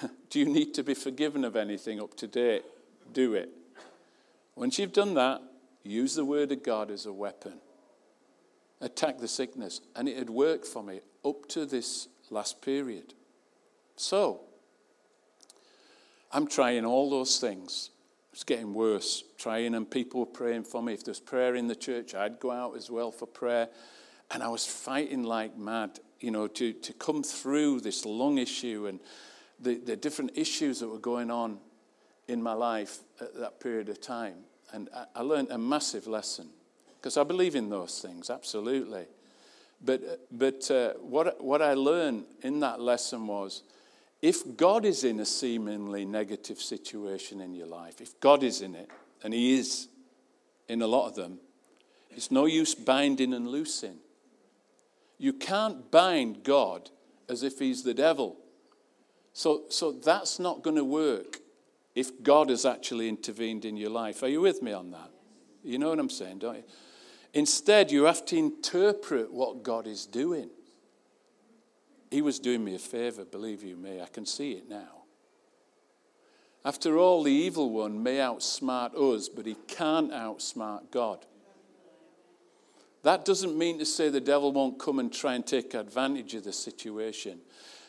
Do 0.30 0.38
you 0.38 0.46
need 0.46 0.74
to 0.74 0.82
be 0.82 0.94
forgiven 0.94 1.44
of 1.44 1.56
anything 1.56 2.00
up 2.00 2.14
to 2.16 2.26
date? 2.26 2.64
Do 3.12 3.34
it. 3.34 3.50
Once 4.54 4.78
you've 4.78 4.92
done 4.92 5.14
that, 5.14 5.40
use 5.82 6.14
the 6.14 6.24
word 6.24 6.52
of 6.52 6.62
God 6.62 6.90
as 6.90 7.06
a 7.06 7.12
weapon. 7.12 7.54
Attack 8.80 9.18
the 9.18 9.28
sickness. 9.28 9.80
And 9.96 10.08
it 10.08 10.16
had 10.16 10.30
worked 10.30 10.66
for 10.66 10.82
me 10.82 11.00
up 11.24 11.48
to 11.48 11.66
this 11.66 12.08
last 12.30 12.60
period. 12.62 13.14
So, 13.96 14.40
I'm 16.32 16.46
trying 16.46 16.84
all 16.84 17.10
those 17.10 17.38
things. 17.38 17.90
It's 18.32 18.44
getting 18.44 18.74
worse. 18.74 19.24
Trying, 19.38 19.74
and 19.74 19.90
people 19.90 20.20
were 20.20 20.26
praying 20.26 20.64
for 20.64 20.82
me. 20.82 20.94
If 20.94 21.04
there's 21.04 21.20
prayer 21.20 21.54
in 21.54 21.66
the 21.66 21.76
church, 21.76 22.14
I'd 22.14 22.40
go 22.40 22.50
out 22.50 22.76
as 22.76 22.90
well 22.90 23.10
for 23.10 23.26
prayer. 23.26 23.68
And 24.30 24.42
I 24.42 24.48
was 24.48 24.66
fighting 24.66 25.22
like 25.22 25.56
mad, 25.56 26.00
you 26.20 26.30
know, 26.30 26.46
to, 26.48 26.72
to 26.72 26.92
come 26.92 27.22
through 27.22 27.80
this 27.80 28.04
lung 28.04 28.38
issue 28.38 28.86
and 28.86 29.00
the, 29.58 29.76
the 29.76 29.96
different 29.96 30.32
issues 30.36 30.80
that 30.80 30.88
were 30.88 30.98
going 30.98 31.30
on 31.30 31.58
in 32.28 32.42
my 32.42 32.52
life 32.52 32.98
at 33.20 33.34
that 33.38 33.60
period 33.60 33.88
of 33.88 34.00
time. 34.00 34.36
And 34.72 34.88
I, 34.94 35.06
I 35.16 35.22
learned 35.22 35.50
a 35.50 35.58
massive 35.58 36.06
lesson 36.06 36.48
because 36.96 37.16
I 37.16 37.24
believe 37.24 37.54
in 37.54 37.70
those 37.70 38.00
things, 38.00 38.28
absolutely. 38.28 39.06
But, 39.84 40.26
but 40.36 40.70
uh, 40.70 40.94
what, 41.00 41.42
what 41.42 41.62
I 41.62 41.74
learned 41.74 42.24
in 42.42 42.60
that 42.60 42.80
lesson 42.80 43.26
was 43.26 43.62
if 44.20 44.56
God 44.56 44.84
is 44.84 45.04
in 45.04 45.20
a 45.20 45.24
seemingly 45.24 46.04
negative 46.04 46.58
situation 46.58 47.40
in 47.40 47.54
your 47.54 47.66
life, 47.66 48.00
if 48.00 48.18
God 48.20 48.42
is 48.42 48.62
in 48.62 48.74
it, 48.74 48.90
and 49.22 49.32
He 49.32 49.58
is 49.58 49.88
in 50.68 50.82
a 50.82 50.86
lot 50.86 51.08
of 51.08 51.14
them, 51.14 51.38
it's 52.10 52.30
no 52.30 52.46
use 52.46 52.74
binding 52.74 53.32
and 53.32 53.46
loosing. 53.46 53.98
You 55.18 55.32
can't 55.32 55.90
bind 55.90 56.42
God 56.42 56.90
as 57.28 57.42
if 57.42 57.58
He's 57.58 57.84
the 57.84 57.94
devil. 57.94 58.36
So, 59.32 59.62
so 59.68 59.92
that's 59.92 60.38
not 60.38 60.62
going 60.62 60.76
to 60.76 60.84
work 60.84 61.38
if 61.94 62.22
God 62.22 62.50
has 62.50 62.64
actually 62.64 63.08
intervened 63.08 63.64
in 63.64 63.76
your 63.76 63.90
life. 63.90 64.22
Are 64.22 64.28
you 64.28 64.40
with 64.40 64.62
me 64.62 64.72
on 64.72 64.90
that? 64.90 65.10
You 65.62 65.78
know 65.78 65.90
what 65.90 65.98
I'm 65.98 66.10
saying, 66.10 66.38
don't 66.38 66.56
you? 66.56 66.64
Instead, 67.34 67.92
you 67.92 68.04
have 68.04 68.24
to 68.26 68.36
interpret 68.36 69.32
what 69.32 69.62
God 69.62 69.86
is 69.86 70.06
doing. 70.06 70.50
He 72.10 72.22
was 72.22 72.38
doing 72.38 72.64
me 72.64 72.74
a 72.74 72.78
favor, 72.78 73.24
believe 73.24 73.62
you 73.62 73.76
me. 73.76 74.00
I 74.00 74.06
can 74.06 74.24
see 74.24 74.52
it 74.52 74.68
now. 74.68 75.04
After 76.64 76.98
all, 76.98 77.22
the 77.22 77.32
evil 77.32 77.70
one 77.70 78.02
may 78.02 78.16
outsmart 78.16 78.94
us, 78.94 79.28
but 79.28 79.46
he 79.46 79.56
can't 79.66 80.10
outsmart 80.10 80.90
God. 80.90 81.24
That 83.02 83.24
doesn't 83.24 83.56
mean 83.56 83.78
to 83.78 83.86
say 83.86 84.08
the 84.08 84.20
devil 84.20 84.52
won't 84.52 84.78
come 84.78 84.98
and 84.98 85.12
try 85.12 85.34
and 85.34 85.46
take 85.46 85.74
advantage 85.74 86.34
of 86.34 86.44
the 86.44 86.52
situation. 86.52 87.40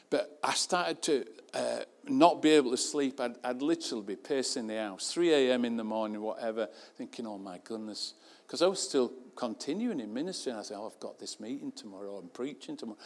But 0.09 0.39
I 0.43 0.53
started 0.53 1.01
to 1.03 1.25
uh, 1.53 1.79
not 2.07 2.41
be 2.41 2.49
able 2.51 2.71
to 2.71 2.77
sleep. 2.77 3.19
I'd, 3.19 3.35
I'd 3.43 3.61
literally 3.61 4.03
be 4.03 4.15
pacing 4.15 4.67
the 4.67 4.77
house, 4.77 5.11
3 5.11 5.33
a.m. 5.33 5.65
in 5.65 5.77
the 5.77 5.83
morning, 5.83 6.21
whatever, 6.21 6.67
thinking, 6.95 7.27
oh 7.27 7.37
my 7.37 7.59
goodness. 7.63 8.13
Because 8.45 8.61
I 8.61 8.67
was 8.67 8.79
still 8.81 9.11
continuing 9.35 9.99
in 9.99 10.13
ministry. 10.13 10.51
And 10.51 10.59
I 10.59 10.63
said, 10.63 10.77
oh, 10.77 10.91
I've 10.91 10.99
got 10.99 11.19
this 11.19 11.39
meeting 11.39 11.71
tomorrow. 11.71 12.17
I'm 12.17 12.29
preaching 12.29 12.77
tomorrow. 12.77 12.99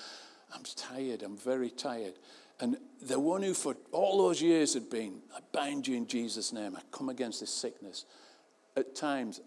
I'm 0.54 0.64
tired. 0.76 1.24
I'm 1.24 1.38
very 1.38 1.70
tired. 1.70 2.14
And 2.60 2.78
the 3.02 3.20
one 3.20 3.42
who 3.44 3.54
for 3.54 3.76
all 3.92 4.20
those 4.20 4.42
years 4.42 4.74
had 4.74 4.90
been, 4.90 5.22
I 5.36 5.40
bind 5.52 5.88
you 5.88 5.98
in 5.98 6.08
Jesus' 6.08 6.54
name. 6.54 6.76
I 6.76 6.82
come 6.92 7.10
against 7.10 7.40
this 7.40 7.50
sickness. 7.50 8.06
At 8.78 8.96
times, 8.96 9.42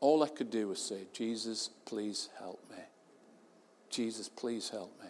all 0.00 0.22
I 0.22 0.28
could 0.28 0.50
do 0.50 0.68
was 0.68 0.80
say, 0.80 1.06
Jesus, 1.12 1.70
please 1.84 2.30
help 2.38 2.60
me. 2.70 2.82
Jesus, 3.90 4.28
please 4.28 4.70
help 4.70 4.98
me 5.00 5.08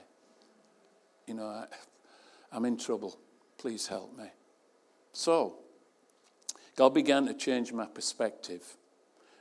you 1.27 1.35
know, 1.35 1.47
I, 1.47 1.67
I'm 2.53 2.65
in 2.65 2.77
trouble. 2.77 3.19
Please 3.59 3.87
help 3.87 4.17
me. 4.17 4.27
So, 5.13 5.55
God 6.77 6.93
began 6.93 7.27
to 7.27 7.35
change 7.35 7.73
my 7.73 7.87
perspective 7.87 8.77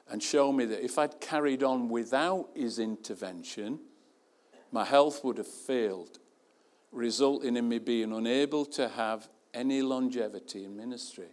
and 0.09 0.21
show 0.21 0.51
me 0.51 0.65
that 0.65 0.83
if 0.83 0.97
I'd 0.97 1.19
carried 1.19 1.63
on 1.63 1.89
without 1.89 2.49
His 2.55 2.79
intervention, 2.79 3.79
my 4.73 4.83
health 4.83 5.23
would 5.23 5.37
have 5.37 5.47
failed, 5.47 6.19
resulting 6.91 7.55
in 7.55 7.69
me 7.69 7.79
being 7.79 8.11
unable 8.11 8.65
to 8.65 8.89
have 8.89 9.29
any 9.53 9.81
longevity 9.81 10.65
in 10.65 10.75
ministry. 10.75 11.29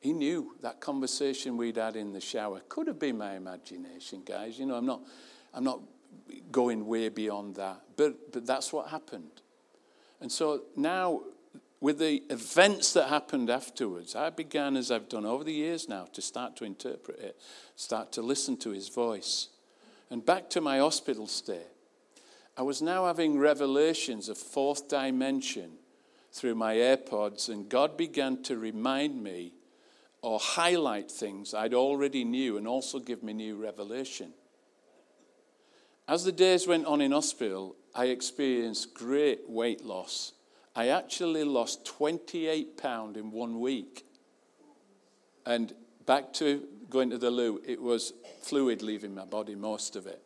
He 0.00 0.12
knew 0.12 0.56
that 0.62 0.80
conversation 0.80 1.56
we'd 1.56 1.76
had 1.76 1.96
in 1.96 2.12
the 2.12 2.20
shower 2.20 2.60
could 2.68 2.88
have 2.88 2.98
been 2.98 3.16
my 3.16 3.34
imagination, 3.34 4.22
guys. 4.26 4.58
You 4.58 4.66
know, 4.66 4.74
I'm 4.74 4.84
not, 4.84 5.00
I'm 5.54 5.64
not 5.64 5.80
going 6.50 6.86
way 6.86 7.08
beyond 7.08 7.54
that. 7.56 7.82
But, 7.96 8.32
but 8.32 8.44
that's 8.46 8.72
what 8.72 8.88
happened. 8.88 9.42
And 10.20 10.30
so 10.30 10.62
now, 10.76 11.22
with 11.80 11.98
the 11.98 12.22
events 12.30 12.94
that 12.94 13.08
happened 13.08 13.48
afterwards, 13.48 14.16
I 14.16 14.30
began, 14.30 14.76
as 14.76 14.90
I've 14.90 15.08
done 15.08 15.24
over 15.24 15.44
the 15.44 15.52
years 15.52 15.88
now, 15.88 16.06
to 16.14 16.22
start 16.22 16.56
to 16.56 16.64
interpret 16.64 17.20
it, 17.20 17.36
start 17.76 18.12
to 18.12 18.22
listen 18.22 18.56
to 18.58 18.70
his 18.70 18.88
voice. 18.88 19.48
And 20.10 20.24
back 20.24 20.50
to 20.50 20.60
my 20.60 20.78
hospital 20.78 21.26
stay, 21.26 21.62
I 22.56 22.62
was 22.62 22.80
now 22.80 23.04
having 23.06 23.38
revelations 23.38 24.28
of 24.28 24.38
fourth 24.38 24.88
dimension 24.88 25.72
through 26.32 26.54
my 26.54 26.76
AirPods, 26.76 27.48
and 27.48 27.68
God 27.68 27.96
began 27.96 28.42
to 28.44 28.56
remind 28.56 29.22
me 29.22 29.52
or 30.22 30.38
highlight 30.40 31.10
things 31.10 31.54
I'd 31.54 31.74
already 31.74 32.24
knew 32.24 32.56
and 32.56 32.66
also 32.66 32.98
give 32.98 33.22
me 33.22 33.32
new 33.32 33.56
revelation. 33.56 34.32
As 36.08 36.24
the 36.24 36.32
days 36.32 36.66
went 36.66 36.86
on 36.86 37.00
in 37.00 37.12
hospital, 37.12 37.76
I 37.94 38.06
experienced 38.06 38.94
great 38.94 39.48
weight 39.48 39.84
loss. 39.84 40.32
I 40.74 40.88
actually 40.88 41.44
lost 41.44 41.84
28 41.84 42.76
pounds 42.76 43.16
in 43.16 43.32
one 43.32 43.60
week. 43.60 44.04
And 45.44 45.72
back 46.06 46.32
to 46.34 46.66
going 46.90 47.10
to 47.10 47.18
the 47.18 47.30
loo, 47.30 47.60
it 47.66 47.80
was 47.80 48.12
fluid 48.42 48.82
leaving 48.82 49.14
my 49.14 49.24
body, 49.24 49.54
most 49.54 49.96
of 49.96 50.06
it. 50.06 50.22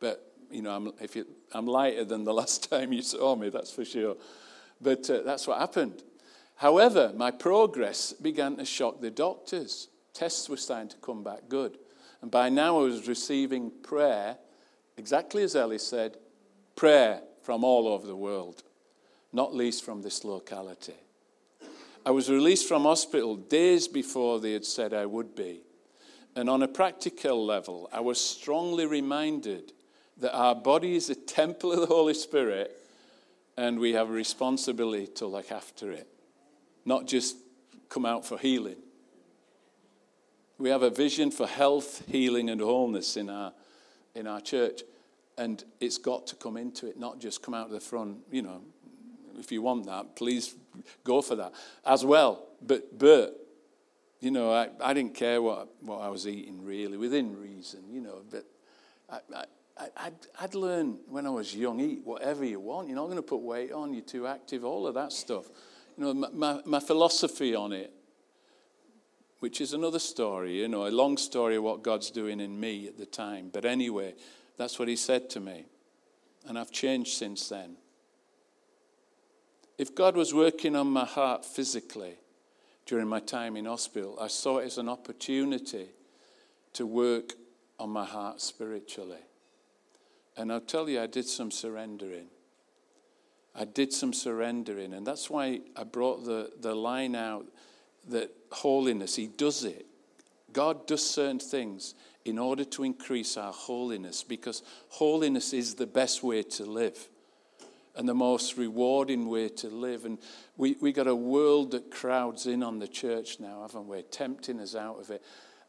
But, 0.00 0.29
you 0.50 0.62
know, 0.62 0.70
I'm, 0.70 0.92
if 1.00 1.16
you, 1.16 1.26
I'm 1.52 1.66
lighter 1.66 2.04
than 2.04 2.24
the 2.24 2.34
last 2.40 2.70
time 2.70 2.92
you 2.92 3.02
saw 3.02 3.36
me, 3.36 3.48
that's 3.48 3.72
for 3.72 3.84
sure. 3.84 4.16
But 4.80 5.08
uh, 5.10 5.22
that's 5.22 5.46
what 5.46 5.58
happened. 5.58 6.02
However, 6.56 7.12
my 7.16 7.30
progress 7.30 8.12
began 8.12 8.56
to 8.56 8.64
shock 8.64 9.00
the 9.00 9.10
doctors. 9.10 9.88
Tests 10.12 10.48
were 10.48 10.56
starting 10.56 10.88
to 10.90 10.96
come 10.98 11.22
back 11.22 11.48
good. 11.48 11.78
And 12.22 12.30
by 12.30 12.50
now 12.50 12.80
I 12.80 12.82
was 12.82 13.08
receiving 13.08 13.70
prayer, 13.82 14.36
exactly 14.96 15.42
as 15.42 15.56
Ellie 15.56 15.78
said, 15.78 16.18
prayer 16.76 17.22
from 17.42 17.64
all 17.64 17.88
over 17.88 18.06
the 18.06 18.16
world, 18.16 18.62
not 19.32 19.54
least 19.54 19.84
from 19.84 20.02
this 20.02 20.24
locality. 20.24 20.94
I 22.04 22.10
was 22.10 22.30
released 22.30 22.68
from 22.68 22.82
hospital 22.82 23.36
days 23.36 23.88
before 23.88 24.40
they 24.40 24.52
had 24.52 24.64
said 24.64 24.92
I 24.92 25.06
would 25.06 25.34
be. 25.34 25.62
And 26.36 26.48
on 26.48 26.62
a 26.62 26.68
practical 26.68 27.44
level, 27.44 27.88
I 27.92 28.00
was 28.00 28.20
strongly 28.20 28.86
reminded 28.86 29.72
that 30.20 30.34
our 30.36 30.54
body 30.54 30.94
is 30.94 31.10
a 31.10 31.14
temple 31.14 31.72
of 31.72 31.80
the 31.80 31.86
Holy 31.86 32.14
Spirit 32.14 32.76
and 33.56 33.78
we 33.78 33.92
have 33.92 34.08
a 34.08 34.12
responsibility 34.12 35.06
to 35.06 35.26
look 35.26 35.50
after 35.50 35.90
it, 35.90 36.06
not 36.84 37.06
just 37.06 37.36
come 37.88 38.06
out 38.06 38.24
for 38.24 38.38
healing. 38.38 38.76
We 40.58 40.70
have 40.70 40.82
a 40.82 40.90
vision 40.90 41.30
for 41.30 41.46
health, 41.46 42.02
healing, 42.06 42.50
and 42.50 42.60
wholeness 42.60 43.16
in 43.16 43.28
our, 43.30 43.52
in 44.14 44.26
our 44.26 44.40
church. 44.40 44.82
And 45.38 45.64
it's 45.80 45.98
got 45.98 46.26
to 46.28 46.36
come 46.36 46.58
into 46.58 46.86
it, 46.86 46.98
not 46.98 47.18
just 47.18 47.42
come 47.42 47.54
out 47.54 47.66
of 47.66 47.72
the 47.72 47.80
front. 47.80 48.18
You 48.30 48.42
know, 48.42 48.62
if 49.38 49.50
you 49.50 49.62
want 49.62 49.86
that, 49.86 50.16
please 50.16 50.54
go 51.02 51.22
for 51.22 51.34
that 51.36 51.52
as 51.84 52.04
well. 52.04 52.46
But, 52.60 52.98
but 52.98 53.46
you 54.20 54.30
know, 54.30 54.52
I, 54.52 54.68
I 54.82 54.92
didn't 54.92 55.14
care 55.14 55.40
what, 55.40 55.68
what 55.80 56.02
I 56.02 56.08
was 56.08 56.26
eating 56.28 56.62
really, 56.62 56.98
within 56.98 57.40
reason, 57.40 57.84
you 57.90 58.02
know. 58.02 58.20
But 58.30 58.44
I, 59.08 59.20
I, 59.34 59.44
I'd, 59.96 60.14
I'd 60.40 60.54
learned 60.54 60.98
when 61.08 61.26
I 61.26 61.30
was 61.30 61.54
young, 61.54 61.80
eat 61.80 62.00
whatever 62.04 62.44
you 62.44 62.60
want. 62.60 62.88
You're 62.88 62.96
not 62.96 63.06
going 63.06 63.16
to 63.16 63.22
put 63.22 63.40
weight 63.40 63.72
on, 63.72 63.94
you're 63.94 64.02
too 64.02 64.26
active, 64.26 64.64
all 64.64 64.86
of 64.86 64.94
that 64.94 65.12
stuff. 65.12 65.46
You 65.96 66.04
know, 66.04 66.14
my, 66.14 66.28
my, 66.32 66.60
my 66.64 66.80
philosophy 66.80 67.54
on 67.54 67.72
it 67.72 67.92
which 69.40 69.60
is 69.60 69.72
another 69.72 69.98
story, 69.98 70.60
you 70.60 70.68
know, 70.68 70.86
a 70.86 70.88
long 70.88 71.16
story 71.16 71.56
of 71.56 71.62
what 71.62 71.82
God's 71.82 72.10
doing 72.10 72.40
in 72.40 72.60
me 72.60 72.86
at 72.86 72.98
the 72.98 73.06
time. 73.06 73.50
But 73.50 73.64
anyway, 73.64 74.14
that's 74.56 74.78
what 74.78 74.86
He 74.86 74.96
said 74.96 75.28
to 75.30 75.40
me. 75.40 75.64
And 76.46 76.58
I've 76.58 76.70
changed 76.70 77.14
since 77.14 77.48
then. 77.48 77.76
If 79.78 79.94
God 79.94 80.14
was 80.14 80.34
working 80.34 80.76
on 80.76 80.88
my 80.88 81.06
heart 81.06 81.44
physically 81.44 82.16
during 82.84 83.08
my 83.08 83.20
time 83.20 83.56
in 83.56 83.64
hospital, 83.64 84.18
I 84.20 84.28
saw 84.28 84.58
it 84.58 84.66
as 84.66 84.76
an 84.76 84.90
opportunity 84.90 85.88
to 86.74 86.86
work 86.86 87.32
on 87.78 87.88
my 87.88 88.04
heart 88.04 88.42
spiritually. 88.42 89.20
And 90.36 90.52
I'll 90.52 90.60
tell 90.60 90.88
you, 90.88 91.00
I 91.00 91.06
did 91.06 91.26
some 91.26 91.50
surrendering. 91.50 92.28
I 93.54 93.64
did 93.64 93.92
some 93.92 94.12
surrendering. 94.12 94.94
And 94.94 95.06
that's 95.06 95.28
why 95.28 95.60
I 95.76 95.84
brought 95.84 96.24
the, 96.24 96.50
the 96.60 96.74
line 96.74 97.14
out 97.14 97.46
that 98.08 98.30
holiness, 98.50 99.16
He 99.16 99.26
does 99.26 99.64
it. 99.64 99.86
God 100.52 100.86
does 100.86 101.08
certain 101.08 101.38
things 101.38 101.94
in 102.24 102.38
order 102.38 102.64
to 102.64 102.84
increase 102.84 103.36
our 103.36 103.52
holiness 103.52 104.22
because 104.22 104.62
holiness 104.88 105.52
is 105.52 105.74
the 105.74 105.86
best 105.86 106.22
way 106.22 106.42
to 106.42 106.64
live 106.64 107.08
and 107.96 108.08
the 108.08 108.14
most 108.14 108.56
rewarding 108.56 109.28
way 109.28 109.48
to 109.48 109.68
live. 109.68 110.04
And 110.04 110.18
we, 110.56 110.76
we 110.80 110.92
got 110.92 111.06
a 111.06 111.14
world 111.14 111.72
that 111.72 111.90
crowds 111.90 112.46
in 112.46 112.62
on 112.62 112.78
the 112.78 112.88
church 112.88 113.40
now, 113.40 113.62
haven't 113.62 113.88
we? 113.88 114.02
Tempting 114.02 114.60
us 114.60 114.74
out 114.74 115.00
of 115.00 115.10
it. 115.10 115.22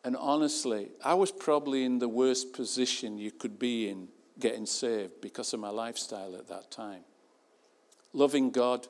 And 0.03 0.15
honestly, 0.17 0.89
I 1.03 1.13
was 1.13 1.31
probably 1.31 1.83
in 1.83 1.99
the 1.99 2.09
worst 2.09 2.53
position 2.53 3.17
you 3.17 3.31
could 3.31 3.59
be 3.59 3.89
in 3.89 4.07
getting 4.41 4.65
saved 4.65 5.21
because 5.21 5.53
of 5.53 5.61
my 5.61 5.69
lifestyle 5.69 6.35
at 6.35 6.49
that 6.49 6.69
time. 6.69 7.03
Loving 8.11 8.51
God, 8.51 8.87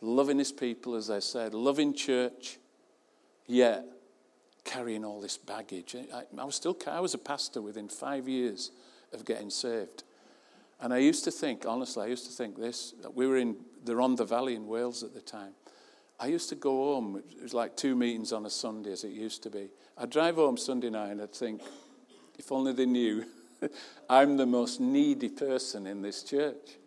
loving 0.00 0.38
His 0.38 0.52
people, 0.52 0.94
as 0.94 1.10
I 1.10 1.18
said, 1.18 1.54
loving 1.54 1.92
church, 1.92 2.58
yet 3.48 3.84
carrying 4.64 5.04
all 5.04 5.20
this 5.20 5.36
baggage. 5.36 5.96
I, 6.14 6.22
I, 6.38 6.44
was 6.44 6.54
still, 6.54 6.76
I 6.86 7.00
was 7.00 7.14
a 7.14 7.18
pastor 7.18 7.60
within 7.60 7.88
five 7.88 8.28
years 8.28 8.70
of 9.12 9.24
getting 9.24 9.50
saved. 9.50 10.04
And 10.80 10.94
I 10.94 10.98
used 10.98 11.24
to 11.24 11.30
think, 11.30 11.66
honestly, 11.66 12.04
I 12.04 12.06
used 12.06 12.26
to 12.26 12.32
think 12.32 12.56
this. 12.56 12.94
We 13.14 13.26
were 13.26 13.36
in 13.36 13.56
the 13.84 13.94
Rhondda 13.94 14.26
Valley 14.28 14.54
in 14.54 14.66
Wales 14.66 15.02
at 15.02 15.12
the 15.12 15.20
time. 15.20 15.52
I 16.18 16.26
used 16.26 16.48
to 16.50 16.54
go 16.54 16.94
home, 16.94 17.16
it 17.16 17.42
was 17.42 17.54
like 17.54 17.76
two 17.76 17.96
meetings 17.96 18.32
on 18.32 18.44
a 18.44 18.50
Sunday 18.50 18.92
as 18.92 19.04
it 19.04 19.12
used 19.12 19.42
to 19.44 19.50
be. 19.50 19.70
I'd 19.96 20.10
drive 20.10 20.36
home 20.36 20.56
Sunday 20.56 20.90
night 20.90 21.10
and 21.10 21.22
I'd 21.22 21.32
think, 21.32 21.62
if 22.38 22.52
only 22.52 22.72
they 22.72 22.86
knew, 22.86 23.24
I'm 24.10 24.36
the 24.36 24.46
most 24.46 24.80
needy 24.80 25.28
person 25.28 25.86
in 25.86 26.02
this 26.02 26.22
church. 26.22 26.78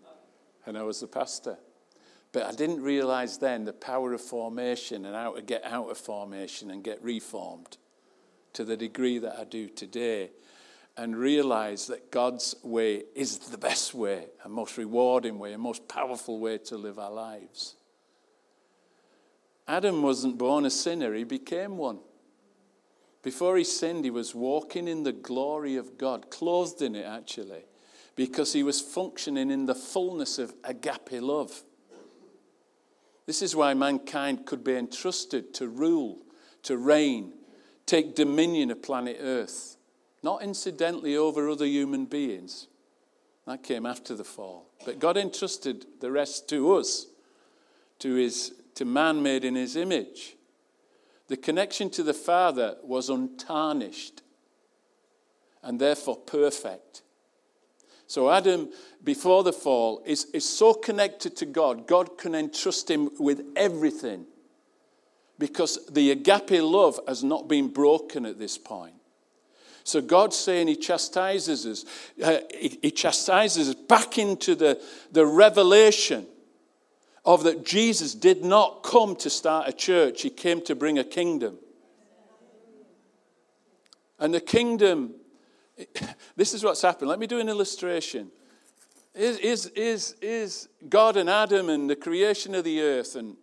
And 0.65 0.77
I 0.77 0.83
was 0.83 1.01
the 1.01 1.07
pastor. 1.07 1.57
But 2.31 2.43
I 2.43 2.51
didn't 2.51 2.81
realize 2.81 3.37
then 3.37 3.65
the 3.65 3.73
power 3.73 4.13
of 4.13 4.21
formation 4.21 5.05
and 5.05 5.15
how 5.15 5.33
to 5.33 5.41
get 5.41 5.63
out 5.65 5.89
of 5.89 5.97
formation 5.97 6.71
and 6.71 6.83
get 6.83 7.03
reformed 7.03 7.77
to 8.53 8.63
the 8.63 8.77
degree 8.77 9.19
that 9.19 9.37
I 9.37 9.43
do 9.43 9.67
today. 9.67 10.31
And 10.95 11.17
realize 11.17 11.87
that 11.87 12.11
God's 12.11 12.55
way 12.61 13.03
is 13.15 13.39
the 13.39 13.57
best 13.57 13.95
way, 13.95 14.27
a 14.45 14.49
most 14.49 14.77
rewarding 14.77 15.39
way, 15.39 15.53
a 15.53 15.57
most 15.57 15.87
powerful 15.87 16.39
way 16.39 16.59
to 16.59 16.77
live 16.77 16.99
our 16.99 17.11
lives. 17.11 17.75
Adam 19.67 20.03
wasn't 20.03 20.37
born 20.37 20.65
a 20.65 20.69
sinner, 20.69 21.15
he 21.15 21.23
became 21.23 21.77
one. 21.77 21.99
Before 23.23 23.57
he 23.57 23.63
sinned, 23.63 24.03
he 24.03 24.11
was 24.11 24.35
walking 24.35 24.87
in 24.87 25.03
the 25.03 25.13
glory 25.13 25.77
of 25.77 25.97
God, 25.97 26.29
clothed 26.29 26.81
in 26.81 26.93
it 26.93 27.05
actually, 27.05 27.63
because 28.15 28.53
he 28.53 28.63
was 28.63 28.81
functioning 28.81 29.49
in 29.49 29.65
the 29.65 29.73
fullness 29.73 30.37
of 30.37 30.53
agape 30.63 31.21
love. 31.21 31.63
This 33.25 33.41
is 33.41 33.55
why 33.55 33.73
mankind 33.73 34.45
could 34.45 34.63
be 34.63 34.75
entrusted 34.75 35.53
to 35.55 35.69
rule, 35.69 36.19
to 36.63 36.77
reign, 36.77 37.31
take 37.85 38.13
dominion 38.13 38.69
of 38.69 38.83
planet 38.83 39.17
Earth, 39.21 39.77
not 40.21 40.43
incidentally 40.43 41.15
over 41.15 41.49
other 41.49 41.65
human 41.65 42.05
beings. 42.05 42.67
That 43.47 43.63
came 43.63 43.85
after 43.85 44.15
the 44.15 44.23
fall. 44.25 44.69
But 44.85 44.99
God 44.99 45.15
entrusted 45.17 45.85
the 46.01 46.11
rest 46.11 46.49
to 46.49 46.75
us, 46.75 47.07
to, 47.99 48.15
his, 48.15 48.53
to 48.75 48.83
man 48.83 49.23
made 49.23 49.45
in 49.45 49.55
his 49.55 49.77
image. 49.77 50.35
The 51.27 51.37
connection 51.37 51.89
to 51.91 52.03
the 52.03 52.13
Father 52.13 52.77
was 52.83 53.09
untarnished 53.09 54.21
and 55.61 55.79
therefore 55.79 56.17
perfect. 56.17 57.01
So 58.07 58.29
Adam, 58.29 58.69
before 59.03 59.43
the 59.43 59.53
fall, 59.53 60.03
is, 60.05 60.25
is 60.33 60.47
so 60.47 60.73
connected 60.73 61.35
to 61.37 61.45
God, 61.45 61.87
God 61.87 62.17
can 62.17 62.35
entrust 62.35 62.91
him 62.91 63.09
with 63.17 63.43
everything 63.55 64.25
because 65.39 65.85
the 65.87 66.11
agape 66.11 66.61
love 66.61 66.99
has 67.07 67.23
not 67.23 67.47
been 67.47 67.69
broken 67.69 68.25
at 68.25 68.37
this 68.37 68.57
point. 68.57 68.93
So 69.83 70.01
God's 70.01 70.37
saying 70.37 70.67
He 70.67 70.75
chastises 70.75 71.65
us. 71.65 71.85
Uh, 72.21 72.39
he, 72.57 72.79
he 72.81 72.91
chastises 72.91 73.69
us 73.69 73.75
back 73.75 74.17
into 74.17 74.55
the, 74.55 74.81
the 75.11 75.25
revelation 75.25 76.25
of 77.25 77.43
that 77.43 77.65
Jesus 77.65 78.13
did 78.13 78.43
not 78.43 78.83
come 78.83 79.15
to 79.17 79.29
start 79.29 79.67
a 79.67 79.73
church, 79.73 80.21
He 80.21 80.29
came 80.29 80.61
to 80.63 80.75
bring 80.75 80.99
a 80.99 81.03
kingdom. 81.03 81.57
And 84.19 84.33
the 84.33 84.41
kingdom 84.41 85.15
this 86.35 86.53
is 86.53 86.63
what's 86.63 86.81
happened. 86.81 87.09
Let 87.09 87.19
me 87.19 87.27
do 87.27 87.39
an 87.39 87.49
illustration. 87.49 88.31
Is, 89.13 89.37
is, 89.39 89.65
is, 89.67 90.15
is 90.21 90.69
God 90.89 91.17
and 91.17 91.29
Adam 91.29 91.69
and 91.69 91.89
the 91.89 91.95
creation 91.95 92.55
of 92.55 92.63
the 92.63 92.81
earth, 92.81 93.15
and 93.15 93.35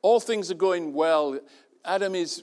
all 0.00 0.20
things 0.20 0.50
are 0.50 0.56
going 0.56 0.92
well. 0.92 1.38
Adam 1.84 2.14
is 2.14 2.42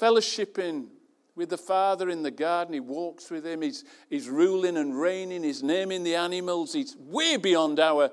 fellowshipping 0.00 0.86
with 1.34 1.50
the 1.50 1.58
Father 1.58 2.08
in 2.08 2.22
the 2.22 2.30
garden. 2.30 2.74
He 2.74 2.80
walks 2.80 3.30
with 3.30 3.44
him. 3.44 3.62
He's, 3.62 3.84
he's 4.10 4.28
ruling 4.28 4.76
and 4.76 4.98
reigning. 4.98 5.42
He's 5.42 5.62
naming 5.62 6.04
the 6.04 6.14
animals. 6.14 6.72
He's 6.72 6.96
way 6.96 7.36
beyond 7.36 7.80
our 7.80 8.10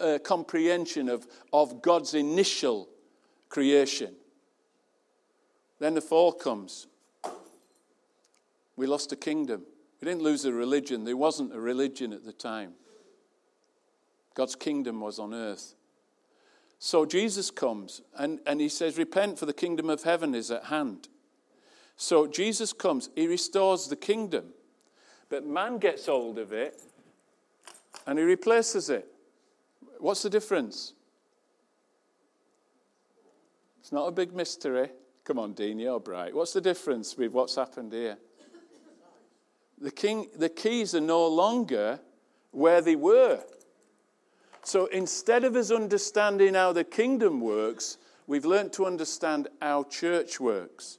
uh, 0.00 0.18
comprehension 0.22 1.08
of, 1.08 1.26
of 1.52 1.82
God's 1.82 2.14
initial 2.14 2.88
creation. 3.48 4.14
Then 5.78 5.94
the 5.94 6.00
fall 6.00 6.32
comes. 6.32 6.86
We 8.76 8.86
lost 8.86 9.12
a 9.12 9.16
kingdom. 9.16 9.62
We 10.00 10.06
didn't 10.06 10.22
lose 10.22 10.44
a 10.44 10.52
religion. 10.52 11.04
There 11.04 11.16
wasn't 11.16 11.54
a 11.54 11.60
religion 11.60 12.12
at 12.12 12.24
the 12.24 12.32
time. 12.32 12.72
God's 14.34 14.54
kingdom 14.54 15.00
was 15.00 15.18
on 15.18 15.32
earth. 15.32 15.74
So 16.78 17.06
Jesus 17.06 17.50
comes 17.50 18.02
and, 18.18 18.40
and 18.46 18.60
he 18.60 18.68
says, 18.68 18.98
Repent, 18.98 19.38
for 19.38 19.46
the 19.46 19.54
kingdom 19.54 19.88
of 19.88 20.02
heaven 20.02 20.34
is 20.34 20.50
at 20.50 20.64
hand. 20.64 21.08
So 21.96 22.26
Jesus 22.26 22.74
comes, 22.74 23.08
he 23.14 23.26
restores 23.26 23.88
the 23.88 23.96
kingdom. 23.96 24.52
But 25.30 25.46
man 25.46 25.78
gets 25.78 26.06
hold 26.06 26.38
of 26.38 26.52
it 26.52 26.78
and 28.06 28.18
he 28.18 28.24
replaces 28.24 28.90
it. 28.90 29.08
What's 30.06 30.22
the 30.22 30.30
difference? 30.30 30.92
It's 33.80 33.90
not 33.90 34.06
a 34.06 34.12
big 34.12 34.32
mystery. 34.32 34.90
Come 35.24 35.40
on, 35.40 35.52
Dean, 35.52 35.80
you're 35.80 35.98
bright. 35.98 36.32
What's 36.32 36.52
the 36.52 36.60
difference 36.60 37.16
with 37.16 37.32
what's 37.32 37.56
happened 37.56 37.92
here? 37.92 38.16
The, 39.78 39.90
king, 39.90 40.28
the 40.36 40.48
keys 40.48 40.94
are 40.94 41.00
no 41.00 41.26
longer 41.26 41.98
where 42.52 42.80
they 42.80 42.94
were. 42.94 43.42
So 44.62 44.86
instead 44.86 45.42
of 45.42 45.56
us 45.56 45.72
understanding 45.72 46.54
how 46.54 46.72
the 46.72 46.84
kingdom 46.84 47.40
works, 47.40 47.98
we've 48.28 48.44
learned 48.44 48.72
to 48.74 48.86
understand 48.86 49.48
how 49.60 49.82
church 49.82 50.38
works. 50.38 50.98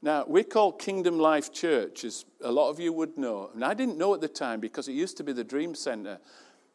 Now, 0.00 0.24
we 0.26 0.44
call 0.44 0.72
Kingdom 0.72 1.18
Life 1.18 1.52
Church, 1.52 2.04
as 2.04 2.24
a 2.42 2.52
lot 2.52 2.70
of 2.70 2.80
you 2.80 2.94
would 2.94 3.18
know. 3.18 3.50
And 3.52 3.62
I 3.62 3.74
didn't 3.74 3.98
know 3.98 4.14
at 4.14 4.22
the 4.22 4.28
time 4.28 4.60
because 4.60 4.88
it 4.88 4.92
used 4.92 5.18
to 5.18 5.24
be 5.24 5.34
the 5.34 5.44
Dream 5.44 5.74
Center. 5.74 6.20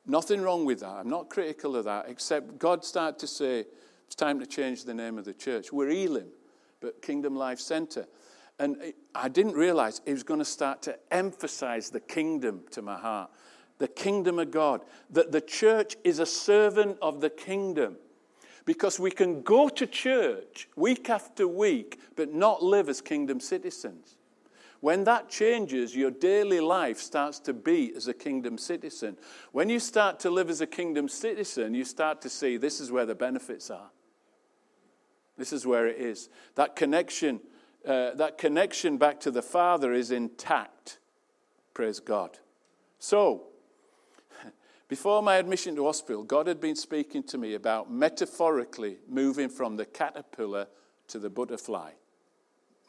Nothing 0.06 0.42
wrong 0.42 0.66
with 0.66 0.80
that. 0.80 0.90
I'm 0.90 1.10
not 1.10 1.30
critical 1.30 1.76
of 1.76 1.86
that, 1.86 2.06
except 2.08 2.58
God 2.58 2.84
started 2.84 3.20
to 3.20 3.28
say, 3.28 3.66
it's 4.06 4.16
time 4.16 4.40
to 4.40 4.46
change 4.46 4.84
the 4.84 4.94
name 4.94 5.18
of 5.18 5.26
the 5.26 5.34
church. 5.34 5.72
We're 5.72 5.90
Elim, 5.90 6.28
but 6.80 7.02
Kingdom 7.02 7.36
Life 7.36 7.60
Center. 7.60 8.08
And 8.60 8.94
I 9.16 9.30
didn't 9.30 9.54
realize 9.54 10.02
it 10.06 10.14
was 10.14 10.24
going 10.24 10.40
to 10.40 10.46
start 10.46 10.82
to 10.84 10.98
emphasize 11.12 11.90
the 11.90 12.00
kingdom 12.00 12.64
to 12.72 12.82
my 12.82 12.98
heart, 12.98 13.32
the 13.78 13.88
kingdom 13.88 14.38
of 14.38 14.52
God, 14.52 14.82
that 15.12 15.32
the 15.32 15.42
church 15.42 15.96
is 16.04 16.20
a 16.20 16.26
servant 16.26 16.98
of 17.02 17.22
the 17.22 17.30
kingdom. 17.30 17.98
Because 18.66 19.00
we 19.00 19.10
can 19.10 19.42
go 19.42 19.70
to 19.70 19.88
church 19.88 20.68
week 20.76 21.10
after 21.10 21.48
week, 21.48 22.00
but 22.16 22.34
not 22.34 22.62
live 22.62 22.90
as 22.90 23.02
kingdom 23.02 23.40
citizens. 23.40 24.18
When 24.82 25.04
that 25.04 25.30
changes, 25.30 25.96
your 25.96 26.10
daily 26.10 26.60
life 26.60 26.98
starts 26.98 27.40
to 27.42 27.54
be 27.54 27.94
as 27.96 28.08
a 28.08 28.16
kingdom 28.16 28.58
citizen. 28.58 29.16
When 29.52 29.70
you 29.70 29.80
start 29.80 30.20
to 30.22 30.32
live 30.32 30.50
as 30.50 30.60
a 30.60 30.68
kingdom 30.68 31.08
citizen, 31.08 31.76
you 31.76 31.86
start 31.86 32.20
to 32.24 32.30
see 32.30 32.58
this 32.58 32.82
is 32.82 32.92
where 32.92 33.06
the 33.06 33.16
benefits 33.16 33.70
are. 33.70 33.92
This 35.38 35.54
is 35.54 35.68
where 35.68 35.88
it 35.88 35.98
is. 35.98 36.30
That 36.56 36.76
connection, 36.76 37.42
uh, 37.86 38.16
that 38.16 38.40
connection 38.40 38.98
back 38.98 39.20
to 39.22 39.32
the 39.32 39.44
Father 39.44 39.94
is 39.94 40.10
intact. 40.10 40.98
Praise 41.76 42.00
God. 42.00 42.40
So, 42.98 43.50
before 44.88 45.22
my 45.22 45.36
admission 45.36 45.76
to 45.76 45.86
hospital, 45.86 46.24
God 46.24 46.48
had 46.48 46.60
been 46.60 46.76
speaking 46.76 47.22
to 47.24 47.38
me 47.38 47.54
about 47.54 47.92
metaphorically 47.92 48.98
moving 49.08 49.48
from 49.48 49.76
the 49.76 49.86
caterpillar 49.86 50.68
to 51.10 51.20
the 51.20 51.30
butterfly. 51.30 51.92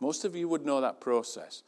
Most 0.02 0.24
of 0.24 0.34
you 0.34 0.48
would 0.48 0.66
know 0.66 0.80
that 0.80 1.00
process. 1.00 1.62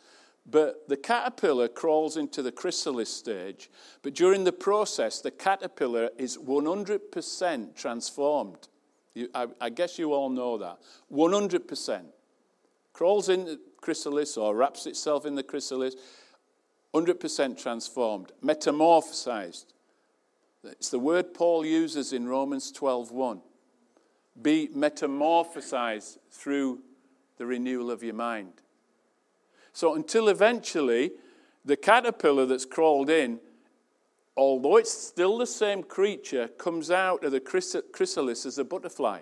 But 0.45 0.89
the 0.89 0.97
caterpillar 0.97 1.69
crawls 1.69 2.17
into 2.17 2.43
the 2.43 2.51
chrysalis 2.51 3.09
stage, 3.09 3.71
but 4.03 4.13
during 4.13 4.43
the 4.43 4.53
process, 4.53 5.21
the 5.21 5.31
caterpillar 5.31 6.11
is 6.19 6.37
100% 6.37 7.77
transformed. 7.77 8.69
You, 9.15 9.29
I, 9.33 9.47
I, 9.61 9.71
guess 9.71 10.01
you 10.01 10.13
all 10.13 10.31
know 10.31 10.59
that. 10.59 10.81
100%. 11.13 12.07
Crawls 12.93 13.29
in 13.29 13.45
the 13.45 13.61
chrysalis 13.81 14.37
or 14.37 14.57
wraps 14.57 14.87
itself 14.87 15.25
in 15.27 15.37
the 15.37 15.45
chrysalis, 15.45 15.95
100% 16.93 17.57
transformed, 17.57 18.33
metamorphosized. 18.43 19.67
It's 20.65 20.91
the 20.91 20.99
word 20.99 21.35
Paul 21.35 21.65
uses 21.65 22.13
in 22.13 22.27
Romans 22.27 22.73
12:1. 22.73 23.43
Be 24.43 24.69
metamorphosized 24.75 26.19
through 26.33 26.81
the 27.37 27.47
renewal 27.47 27.91
of 27.91 28.03
your 28.03 28.15
mind. 28.15 28.63
So 29.73 29.95
until 29.95 30.29
eventually 30.29 31.13
the 31.65 31.77
caterpillar 31.77 32.47
that's 32.47 32.65
crawled 32.65 33.11
in, 33.11 33.41
although 34.37 34.77
it's 34.77 34.93
still 34.93 35.39
the 35.39 35.47
same 35.47 35.83
creature, 35.83 36.49
comes 36.49 36.91
out 36.91 37.25
of 37.25 37.33
the 37.33 37.41
chrysalis 37.41 38.47
as 38.47 38.59
a 38.59 38.65
butterfly. 38.65 39.21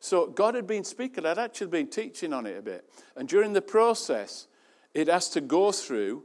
So 0.00 0.26
God 0.26 0.54
had 0.54 0.66
been 0.66 0.84
speaking, 0.84 1.26
I'd 1.26 1.38
actually 1.38 1.66
been 1.66 1.88
teaching 1.88 2.32
on 2.32 2.46
it 2.46 2.56
a 2.56 2.62
bit. 2.62 2.88
And 3.16 3.28
during 3.28 3.52
the 3.52 3.60
process, 3.60 4.46
it 4.94 5.08
has 5.08 5.28
to 5.30 5.42
go 5.42 5.72
through 5.72 6.24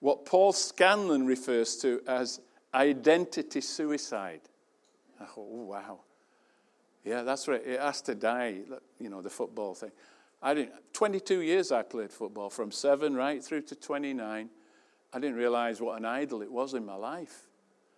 what 0.00 0.24
Paul 0.24 0.54
Scanlon 0.54 1.26
refers 1.26 1.76
to 1.76 2.00
as 2.06 2.40
identity 2.72 3.60
suicide. 3.60 4.40
Oh, 5.36 5.42
wow. 5.44 6.00
Yeah, 7.04 7.22
that's 7.22 7.48
right. 7.48 7.62
It 7.64 7.80
has 7.80 8.02
to 8.02 8.14
die, 8.14 8.60
you 8.98 9.08
know, 9.08 9.22
the 9.22 9.30
football 9.30 9.74
thing. 9.74 9.92
I 10.42 10.54
didn't, 10.54 10.72
22 10.92 11.40
years 11.40 11.72
I 11.72 11.82
played 11.82 12.12
football, 12.12 12.50
from 12.50 12.70
seven 12.70 13.14
right 13.14 13.42
through 13.42 13.62
to 13.62 13.74
29. 13.74 14.48
I 15.12 15.18
didn't 15.18 15.36
realize 15.36 15.80
what 15.80 15.98
an 15.98 16.04
idol 16.04 16.42
it 16.42 16.50
was 16.50 16.74
in 16.74 16.84
my 16.84 16.94
life. 16.94 17.48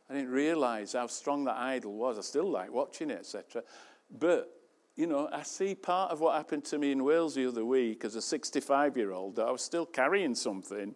I 0.09 0.15
didn't 0.15 0.31
realize 0.31 0.93
how 0.93 1.07
strong 1.07 1.45
that 1.45 1.57
idol 1.57 1.95
was. 1.95 2.19
I 2.19 2.23
still 2.23 2.51
like 2.51 2.73
watching 2.73 3.11
it, 3.11 3.21
etc. 3.21 3.63
But, 4.19 4.53
you 4.97 5.07
know, 5.07 5.29
I 5.33 5.43
see 5.43 5.75
part 5.75 6.11
of 6.11 6.21
what 6.21 6.37
happened 6.37 6.65
to 6.67 6.79
me 6.79 6.93
in 6.93 7.05
Wales 7.05 7.35
the 7.35 7.47
other 7.47 7.65
week 7.65 8.05
as 8.05 8.15
a 8.15 8.23
65 8.23 8.97
year 8.97 9.13
old. 9.13 9.39
I 9.39 9.51
was 9.51 9.63
still 9.63 9.87
carrying 9.87 10.35
something 10.35 10.95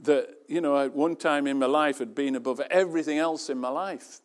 that, 0.00 0.28
you 0.48 0.60
know, 0.60 0.78
at 0.78 0.94
one 0.94 1.16
time 1.16 1.46
in 1.46 1.58
my 1.58 1.66
life 1.66 1.98
had 1.98 2.14
been 2.14 2.36
above 2.36 2.60
everything 2.70 3.18
else 3.18 3.50
in 3.50 3.58
my 3.58 3.68
life. 3.68 4.20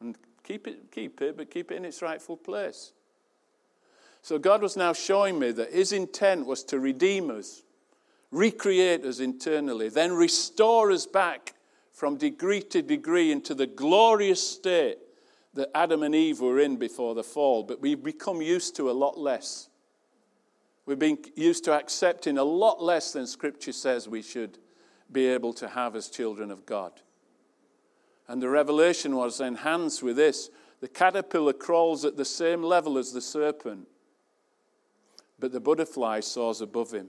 And 0.00 0.16
Keep 0.44 0.66
it, 0.66 0.90
keep 0.90 1.20
it, 1.22 1.36
but 1.36 1.50
keep 1.50 1.70
it 1.70 1.76
in 1.76 1.84
its 1.84 2.02
rightful 2.02 2.36
place. 2.36 2.92
So 4.22 4.38
God 4.38 4.62
was 4.62 4.76
now 4.76 4.92
showing 4.92 5.38
me 5.38 5.50
that 5.52 5.72
His 5.72 5.92
intent 5.92 6.46
was 6.46 6.62
to 6.64 6.78
redeem 6.78 7.30
us, 7.30 7.62
recreate 8.30 9.04
us 9.04 9.20
internally, 9.20 9.88
then 9.88 10.12
restore 10.12 10.90
us 10.90 11.06
back 11.06 11.54
from 11.92 12.16
degree 12.16 12.62
to 12.62 12.82
degree 12.82 13.30
into 13.30 13.54
the 13.54 13.66
glorious 13.66 14.46
state 14.46 14.98
that 15.54 15.70
Adam 15.74 16.02
and 16.02 16.14
Eve 16.14 16.40
were 16.40 16.58
in 16.58 16.76
before 16.76 17.14
the 17.14 17.22
fall. 17.22 17.62
But 17.62 17.80
we've 17.80 18.02
become 18.02 18.40
used 18.40 18.74
to 18.76 18.90
a 18.90 18.92
lot 18.92 19.18
less. 19.18 19.68
We've 20.86 20.98
been 20.98 21.18
used 21.36 21.64
to 21.64 21.72
accepting 21.72 22.38
a 22.38 22.44
lot 22.44 22.82
less 22.82 23.12
than 23.12 23.26
Scripture 23.26 23.72
says 23.72 24.08
we 24.08 24.22
should 24.22 24.58
be 25.10 25.26
able 25.26 25.52
to 25.54 25.68
have 25.68 25.94
as 25.94 26.08
children 26.08 26.50
of 26.50 26.64
God. 26.64 26.92
And 28.28 28.42
the 28.42 28.48
revelation 28.48 29.16
was 29.16 29.40
enhanced 29.40 30.02
with 30.02 30.16
this 30.16 30.50
the 30.80 30.88
caterpillar 30.88 31.52
crawls 31.52 32.04
at 32.04 32.16
the 32.16 32.24
same 32.24 32.62
level 32.62 32.98
as 32.98 33.12
the 33.12 33.20
serpent, 33.20 33.86
but 35.38 35.52
the 35.52 35.60
butterfly 35.60 36.18
soars 36.20 36.60
above 36.60 36.92
him. 36.92 37.08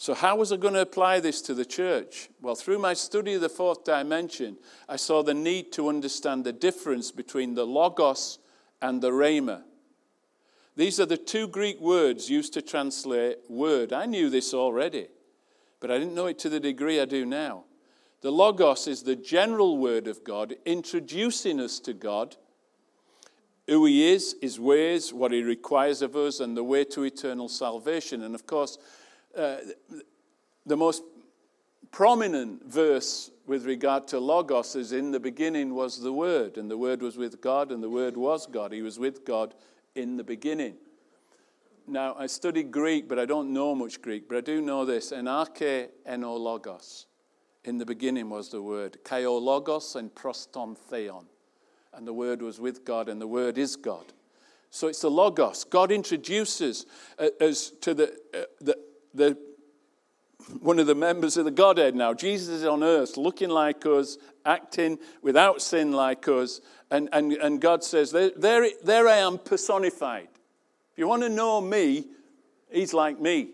So, 0.00 0.14
how 0.14 0.36
was 0.36 0.52
I 0.52 0.56
going 0.56 0.74
to 0.74 0.80
apply 0.80 1.20
this 1.20 1.40
to 1.42 1.54
the 1.54 1.64
church? 1.64 2.30
Well, 2.40 2.54
through 2.54 2.78
my 2.78 2.94
study 2.94 3.34
of 3.34 3.40
the 3.40 3.48
fourth 3.48 3.84
dimension, 3.84 4.56
I 4.88 4.96
saw 4.96 5.22
the 5.22 5.34
need 5.34 5.72
to 5.72 5.88
understand 5.88 6.44
the 6.44 6.52
difference 6.52 7.10
between 7.12 7.54
the 7.54 7.66
logos 7.66 8.38
and 8.80 9.00
the 9.00 9.10
rhema. 9.10 9.62
These 10.76 11.00
are 11.00 11.06
the 11.06 11.16
two 11.16 11.48
Greek 11.48 11.80
words 11.80 12.30
used 12.30 12.54
to 12.54 12.62
translate 12.62 13.38
word. 13.48 13.92
I 13.92 14.06
knew 14.06 14.30
this 14.30 14.54
already, 14.54 15.08
but 15.80 15.90
I 15.90 15.98
didn't 15.98 16.14
know 16.14 16.26
it 16.26 16.38
to 16.40 16.48
the 16.48 16.60
degree 16.60 17.00
I 17.00 17.04
do 17.04 17.26
now. 17.26 17.64
The 18.20 18.32
Logos 18.32 18.88
is 18.88 19.02
the 19.02 19.16
general 19.16 19.78
word 19.78 20.08
of 20.08 20.24
God, 20.24 20.56
introducing 20.64 21.60
us 21.60 21.78
to 21.80 21.92
God, 21.92 22.36
who 23.68 23.84
He 23.86 24.10
is, 24.10 24.34
His 24.40 24.58
ways, 24.58 25.12
what 25.12 25.30
He 25.30 25.42
requires 25.42 26.02
of 26.02 26.16
us, 26.16 26.40
and 26.40 26.56
the 26.56 26.64
way 26.64 26.84
to 26.84 27.04
eternal 27.04 27.48
salvation. 27.48 28.22
And 28.22 28.34
of 28.34 28.46
course, 28.46 28.78
uh, 29.36 29.58
the 30.66 30.76
most 30.76 31.02
prominent 31.92 32.64
verse 32.64 33.30
with 33.46 33.64
regard 33.64 34.08
to 34.08 34.18
Logos 34.18 34.74
is 34.74 34.92
in 34.92 35.10
the 35.10 35.20
beginning 35.20 35.74
was 35.74 36.00
the 36.00 36.12
Word, 36.12 36.58
and 36.58 36.70
the 36.70 36.76
Word 36.76 37.02
was 37.02 37.16
with 37.16 37.40
God, 37.40 37.70
and 37.70 37.82
the 37.82 37.90
Word 37.90 38.16
was 38.16 38.46
God. 38.46 38.72
He 38.72 38.82
was 38.82 38.98
with 38.98 39.24
God 39.24 39.54
in 39.94 40.16
the 40.16 40.24
beginning. 40.24 40.76
Now, 41.86 42.14
I 42.18 42.26
studied 42.26 42.70
Greek, 42.70 43.08
but 43.08 43.18
I 43.18 43.24
don't 43.24 43.52
know 43.52 43.74
much 43.74 44.02
Greek, 44.02 44.28
but 44.28 44.36
I 44.36 44.40
do 44.42 44.60
know 44.60 44.84
this 44.84 45.10
en 45.12 45.24
arche 45.24 45.88
eno 46.04 46.34
logos. 46.34 47.07
In 47.64 47.78
the 47.78 47.86
beginning 47.86 48.30
was 48.30 48.50
the 48.50 48.62
Word, 48.62 48.98
Logos 49.10 49.96
and 49.96 50.14
proston 50.14 50.76
theon. 50.76 51.26
And 51.92 52.06
the 52.06 52.12
Word 52.12 52.42
was 52.42 52.60
with 52.60 52.84
God, 52.84 53.08
and 53.08 53.20
the 53.20 53.26
Word 53.26 53.58
is 53.58 53.76
God. 53.76 54.12
So 54.70 54.86
it's 54.88 55.00
the 55.00 55.10
Logos. 55.10 55.64
God 55.64 55.90
introduces 55.90 56.86
uh, 57.18 57.28
us 57.40 57.70
to 57.80 57.94
the, 57.94 58.12
uh, 58.34 58.42
the, 58.60 58.78
the, 59.14 59.38
one 60.60 60.78
of 60.78 60.86
the 60.86 60.94
members 60.94 61.36
of 61.36 61.44
the 61.44 61.50
Godhead 61.50 61.94
now. 61.94 62.14
Jesus 62.14 62.48
is 62.48 62.64
on 62.64 62.82
earth 62.82 63.16
looking 63.16 63.48
like 63.48 63.84
us, 63.86 64.18
acting 64.44 64.98
without 65.22 65.60
sin 65.60 65.92
like 65.92 66.28
us. 66.28 66.60
And, 66.90 67.08
and, 67.12 67.32
and 67.32 67.60
God 67.60 67.82
says, 67.82 68.12
there, 68.12 68.30
there, 68.36 68.68
there 68.84 69.08
I 69.08 69.16
am 69.16 69.38
personified. 69.38 70.28
If 70.92 70.98
you 70.98 71.08
want 71.08 71.22
to 71.22 71.28
know 71.28 71.60
me, 71.60 72.06
he's 72.70 72.94
like 72.94 73.20
me. 73.20 73.50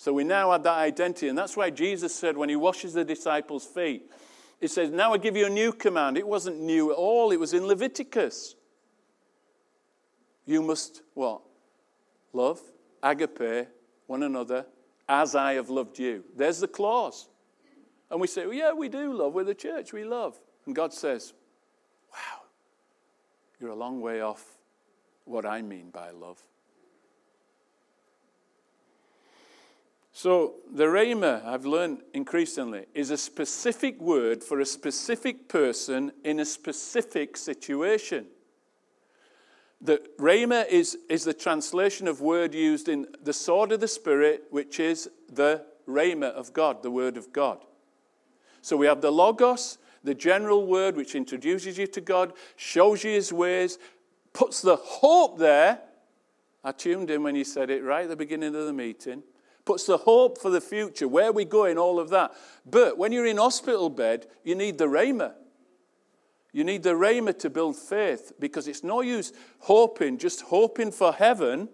So 0.00 0.14
we 0.14 0.24
now 0.24 0.52
have 0.52 0.62
that 0.62 0.78
identity. 0.78 1.28
And 1.28 1.36
that's 1.36 1.58
why 1.58 1.68
Jesus 1.68 2.14
said 2.14 2.34
when 2.34 2.48
he 2.48 2.56
washes 2.56 2.94
the 2.94 3.04
disciples' 3.04 3.66
feet, 3.66 4.10
he 4.58 4.66
says, 4.66 4.88
Now 4.88 5.12
I 5.12 5.18
give 5.18 5.36
you 5.36 5.44
a 5.44 5.50
new 5.50 5.74
command. 5.74 6.16
It 6.16 6.26
wasn't 6.26 6.58
new 6.58 6.90
at 6.90 6.96
all, 6.96 7.32
it 7.32 7.38
was 7.38 7.52
in 7.52 7.66
Leviticus. 7.66 8.54
You 10.46 10.62
must 10.62 11.02
what? 11.12 11.42
Love, 12.32 12.62
agape, 13.02 13.68
one 14.06 14.22
another, 14.22 14.64
as 15.06 15.34
I 15.34 15.52
have 15.52 15.68
loved 15.68 15.98
you. 15.98 16.24
There's 16.34 16.60
the 16.60 16.68
clause. 16.68 17.28
And 18.10 18.22
we 18.22 18.26
say, 18.26 18.46
well, 18.46 18.54
yeah, 18.54 18.72
we 18.72 18.88
do 18.88 19.12
love. 19.12 19.34
We're 19.34 19.44
the 19.44 19.54
church, 19.54 19.92
we 19.92 20.04
love. 20.04 20.40
And 20.64 20.74
God 20.74 20.94
says, 20.94 21.34
wow, 22.10 22.40
you're 23.60 23.68
a 23.68 23.76
long 23.76 24.00
way 24.00 24.22
off 24.22 24.56
what 25.26 25.44
I 25.44 25.60
mean 25.60 25.90
by 25.90 26.10
love. 26.10 26.42
So, 30.22 30.56
the 30.70 30.84
rhema, 30.84 31.42
I've 31.46 31.64
learned 31.64 32.02
increasingly, 32.12 32.84
is 32.92 33.10
a 33.10 33.16
specific 33.16 33.98
word 34.02 34.44
for 34.44 34.60
a 34.60 34.66
specific 34.66 35.48
person 35.48 36.12
in 36.24 36.40
a 36.40 36.44
specific 36.44 37.38
situation. 37.38 38.26
The 39.80 40.02
rhema 40.18 40.68
is, 40.68 40.98
is 41.08 41.24
the 41.24 41.32
translation 41.32 42.06
of 42.06 42.20
word 42.20 42.52
used 42.52 42.90
in 42.90 43.06
the 43.22 43.32
sword 43.32 43.72
of 43.72 43.80
the 43.80 43.88
Spirit, 43.88 44.42
which 44.50 44.78
is 44.78 45.08
the 45.32 45.64
rhema 45.88 46.32
of 46.32 46.52
God, 46.52 46.82
the 46.82 46.90
word 46.90 47.16
of 47.16 47.32
God. 47.32 47.64
So 48.60 48.76
we 48.76 48.84
have 48.84 49.00
the 49.00 49.10
logos, 49.10 49.78
the 50.04 50.14
general 50.14 50.66
word 50.66 50.96
which 50.96 51.14
introduces 51.14 51.78
you 51.78 51.86
to 51.86 52.00
God, 52.02 52.34
shows 52.56 53.04
you 53.04 53.12
his 53.12 53.32
ways, 53.32 53.78
puts 54.34 54.60
the 54.60 54.76
hope 54.76 55.38
there. 55.38 55.80
I 56.62 56.72
tuned 56.72 57.10
in 57.10 57.22
when 57.22 57.36
you 57.36 57.44
said 57.44 57.70
it 57.70 57.82
right 57.82 58.02
at 58.02 58.10
the 58.10 58.16
beginning 58.16 58.54
of 58.54 58.66
the 58.66 58.74
meeting 58.74 59.22
puts 59.64 59.84
the 59.84 59.98
hope 59.98 60.38
for 60.38 60.50
the 60.50 60.60
future, 60.60 61.06
where 61.08 61.32
we 61.32 61.44
going, 61.44 61.78
all 61.78 62.00
of 62.00 62.10
that. 62.10 62.32
But 62.64 62.98
when 62.98 63.12
you're 63.12 63.26
in 63.26 63.36
hospital 63.36 63.90
bed, 63.90 64.26
you 64.44 64.54
need 64.54 64.78
the 64.78 64.86
rhema. 64.86 65.34
You 66.52 66.64
need 66.64 66.82
the 66.82 66.94
rhema 66.94 67.38
to 67.38 67.50
build 67.50 67.76
faith 67.76 68.32
because 68.40 68.66
it's 68.66 68.82
no 68.82 69.02
use 69.02 69.32
hoping, 69.60 70.18
just 70.18 70.42
hoping 70.42 70.90
for 70.90 71.12
heaven. 71.12 71.68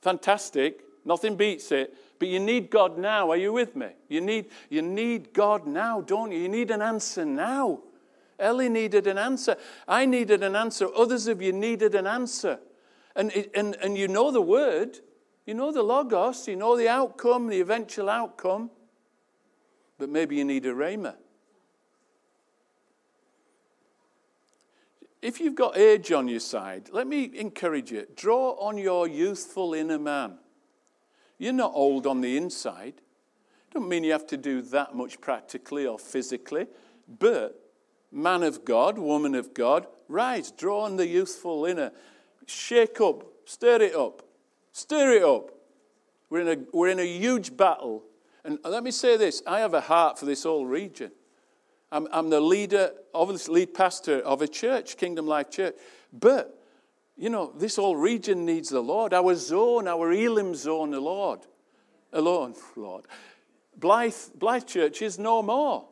Fantastic. 0.00 0.82
Nothing 1.04 1.36
beats 1.36 1.72
it. 1.72 1.94
But 2.18 2.28
you 2.28 2.40
need 2.40 2.70
God 2.70 2.98
now. 2.98 3.30
Are 3.30 3.36
you 3.36 3.52
with 3.52 3.76
me? 3.76 3.88
You 4.08 4.20
need, 4.20 4.46
you 4.70 4.82
need 4.82 5.32
God 5.32 5.66
now, 5.66 6.00
don't 6.00 6.32
you? 6.32 6.38
You 6.38 6.48
need 6.48 6.70
an 6.70 6.82
answer 6.82 7.24
now. 7.24 7.80
Ellie 8.38 8.68
needed 8.68 9.06
an 9.06 9.18
answer. 9.18 9.56
I 9.88 10.04
needed 10.04 10.42
an 10.42 10.56
answer. 10.56 10.88
Others 10.94 11.26
of 11.26 11.40
you 11.40 11.52
needed 11.52 11.94
an 11.94 12.06
answer. 12.06 12.58
And, 13.14 13.32
and, 13.54 13.76
and 13.76 13.96
you 13.96 14.08
know 14.08 14.30
the 14.30 14.42
word. 14.42 15.00
You 15.46 15.54
know 15.54 15.70
the 15.70 15.82
Logos, 15.82 16.48
you 16.48 16.56
know 16.56 16.76
the 16.76 16.88
outcome, 16.88 17.46
the 17.46 17.60
eventual 17.60 18.08
outcome, 18.08 18.68
but 19.96 20.08
maybe 20.08 20.36
you 20.36 20.44
need 20.44 20.66
a 20.66 20.74
Rhema. 20.74 21.14
If 25.22 25.40
you've 25.40 25.54
got 25.54 25.78
age 25.78 26.10
on 26.12 26.28
your 26.28 26.40
side, 26.40 26.88
let 26.92 27.06
me 27.06 27.30
encourage 27.34 27.92
you 27.92 28.06
draw 28.16 28.50
on 28.58 28.76
your 28.76 29.06
youthful 29.06 29.72
inner 29.72 29.98
man. 29.98 30.38
You're 31.38 31.52
not 31.52 31.72
old 31.74 32.06
on 32.06 32.20
the 32.20 32.36
inside. 32.36 32.94
Don't 33.72 33.88
mean 33.88 34.04
you 34.04 34.12
have 34.12 34.26
to 34.28 34.36
do 34.36 34.62
that 34.62 34.94
much 34.96 35.20
practically 35.20 35.86
or 35.86 35.98
physically, 35.98 36.66
but 37.20 37.70
man 38.10 38.42
of 38.42 38.64
God, 38.64 38.98
woman 38.98 39.34
of 39.34 39.54
God, 39.54 39.86
rise, 40.08 40.50
draw 40.50 40.82
on 40.82 40.96
the 40.96 41.06
youthful 41.06 41.66
inner, 41.66 41.92
shake 42.46 43.00
up, 43.00 43.24
stir 43.44 43.82
it 43.82 43.94
up, 43.94 44.25
Stir 44.76 45.12
it 45.12 45.22
up. 45.22 45.52
We're 46.28 46.40
in 46.40 46.48
a, 46.48 46.64
we're 46.70 46.88
in 46.88 46.98
a 46.98 47.06
huge 47.06 47.56
battle. 47.56 48.04
And 48.44 48.58
let 48.62 48.84
me 48.84 48.90
say 48.90 49.16
this 49.16 49.42
I 49.46 49.60
have 49.60 49.72
a 49.72 49.80
heart 49.80 50.18
for 50.18 50.26
this 50.26 50.42
whole 50.42 50.66
region. 50.66 51.12
I'm, 51.90 52.06
I'm 52.12 52.28
the 52.28 52.42
leader, 52.42 52.90
obviously, 53.14 53.60
lead 53.60 53.72
pastor 53.72 54.18
of 54.18 54.42
a 54.42 54.48
church, 54.48 54.98
Kingdom 54.98 55.26
Life 55.26 55.48
Church. 55.48 55.76
But, 56.12 56.62
you 57.16 57.30
know, 57.30 57.54
this 57.56 57.76
whole 57.76 57.96
region 57.96 58.44
needs 58.44 58.68
the 58.68 58.82
Lord. 58.82 59.14
Our 59.14 59.34
zone, 59.36 59.88
our 59.88 60.12
Elim 60.12 60.54
zone, 60.54 60.90
the 60.90 61.00
Lord. 61.00 61.40
Alone, 62.12 62.54
Lord. 62.76 63.06
Blyth, 63.80 64.36
Blyth 64.36 64.66
Church 64.66 65.00
is 65.00 65.18
no 65.18 65.42
more. 65.42 65.88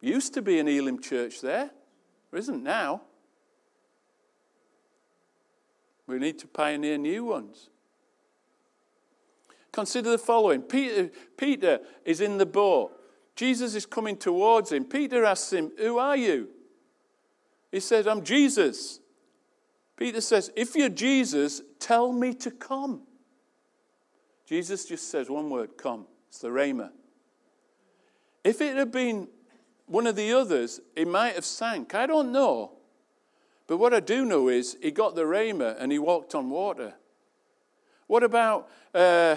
Used 0.00 0.32
to 0.34 0.42
be 0.42 0.60
an 0.60 0.68
Elim 0.68 1.00
church 1.00 1.40
there. 1.40 1.70
There 2.30 2.38
isn't 2.38 2.62
now. 2.62 3.02
We 6.08 6.18
need 6.18 6.38
to 6.40 6.46
pioneer 6.48 6.98
new 6.98 7.26
ones. 7.26 7.68
Consider 9.70 10.10
the 10.10 10.18
following 10.18 10.62
Peter, 10.62 11.10
Peter 11.36 11.80
is 12.04 12.20
in 12.20 12.38
the 12.38 12.46
boat. 12.46 12.92
Jesus 13.36 13.76
is 13.76 13.86
coming 13.86 14.16
towards 14.16 14.72
him. 14.72 14.84
Peter 14.84 15.24
asks 15.24 15.52
him, 15.52 15.70
Who 15.78 15.98
are 15.98 16.16
you? 16.16 16.48
He 17.70 17.78
says, 17.78 18.06
I'm 18.06 18.24
Jesus. 18.24 18.98
Peter 19.96 20.20
says, 20.20 20.50
If 20.56 20.74
you're 20.74 20.88
Jesus, 20.88 21.60
tell 21.78 22.12
me 22.12 22.34
to 22.34 22.50
come. 22.50 23.02
Jesus 24.46 24.86
just 24.86 25.10
says 25.10 25.28
one 25.28 25.50
word, 25.50 25.76
come. 25.76 26.06
It's 26.28 26.38
the 26.38 26.48
Rhema. 26.48 26.90
If 28.42 28.62
it 28.62 28.76
had 28.76 28.90
been 28.90 29.28
one 29.86 30.06
of 30.06 30.16
the 30.16 30.32
others, 30.32 30.80
it 30.96 31.06
might 31.06 31.34
have 31.34 31.44
sank. 31.44 31.94
I 31.94 32.06
don't 32.06 32.32
know. 32.32 32.77
But 33.68 33.76
what 33.76 33.94
I 33.94 34.00
do 34.00 34.24
know 34.24 34.48
is 34.48 34.76
he 34.82 34.90
got 34.90 35.14
the 35.14 35.22
rhema 35.22 35.76
and 35.78 35.92
he 35.92 35.98
walked 36.00 36.34
on 36.34 36.50
water. 36.50 36.94
What 38.08 38.24
about 38.24 38.68
uh, 38.94 39.36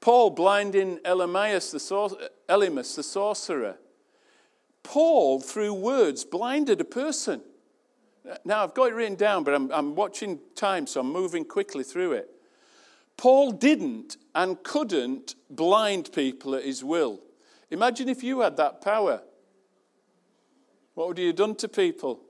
Paul 0.00 0.30
blinding 0.30 0.98
Elymas 1.04 1.70
the, 1.70 2.96
the 2.96 3.02
sorcerer? 3.02 3.76
Paul, 4.82 5.40
through 5.40 5.74
words, 5.74 6.24
blinded 6.24 6.80
a 6.80 6.84
person. 6.84 7.42
Now, 8.46 8.64
I've 8.64 8.74
got 8.74 8.88
it 8.88 8.94
written 8.94 9.16
down, 9.16 9.44
but 9.44 9.54
I'm, 9.54 9.70
I'm 9.70 9.94
watching 9.94 10.40
time, 10.54 10.86
so 10.86 11.00
I'm 11.00 11.12
moving 11.12 11.44
quickly 11.44 11.84
through 11.84 12.12
it. 12.12 12.30
Paul 13.18 13.52
didn't 13.52 14.16
and 14.34 14.62
couldn't 14.62 15.34
blind 15.50 16.10
people 16.12 16.54
at 16.54 16.64
his 16.64 16.82
will. 16.82 17.20
Imagine 17.70 18.08
if 18.08 18.22
you 18.22 18.40
had 18.40 18.56
that 18.56 18.80
power. 18.80 19.20
What 20.94 21.08
would 21.08 21.18
you 21.18 21.28
have 21.28 21.36
done 21.36 21.54
to 21.56 21.68
people? 21.68 22.23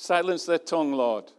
Silence 0.00 0.46
their 0.46 0.56
tongue, 0.56 0.92
Lord. 0.94 1.30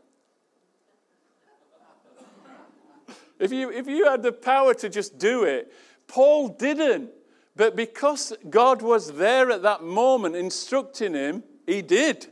if, 3.39 3.51
you, 3.51 3.72
if 3.72 3.88
you 3.88 4.07
had 4.07 4.22
the 4.22 4.32
power 4.32 4.76
to 4.76 4.88
just 4.88 5.18
do 5.18 5.45
it, 5.45 5.74
Paul 6.05 6.49
didn't. 6.49 7.09
But 7.55 7.76
because 7.76 8.34
God 8.51 8.84
was 8.84 9.14
there 9.14 9.49
at 9.49 9.64
that 9.64 9.82
moment 9.82 10.36
instructing 10.36 11.16
him, 11.16 11.41
he 11.66 11.82
did. 11.82 12.28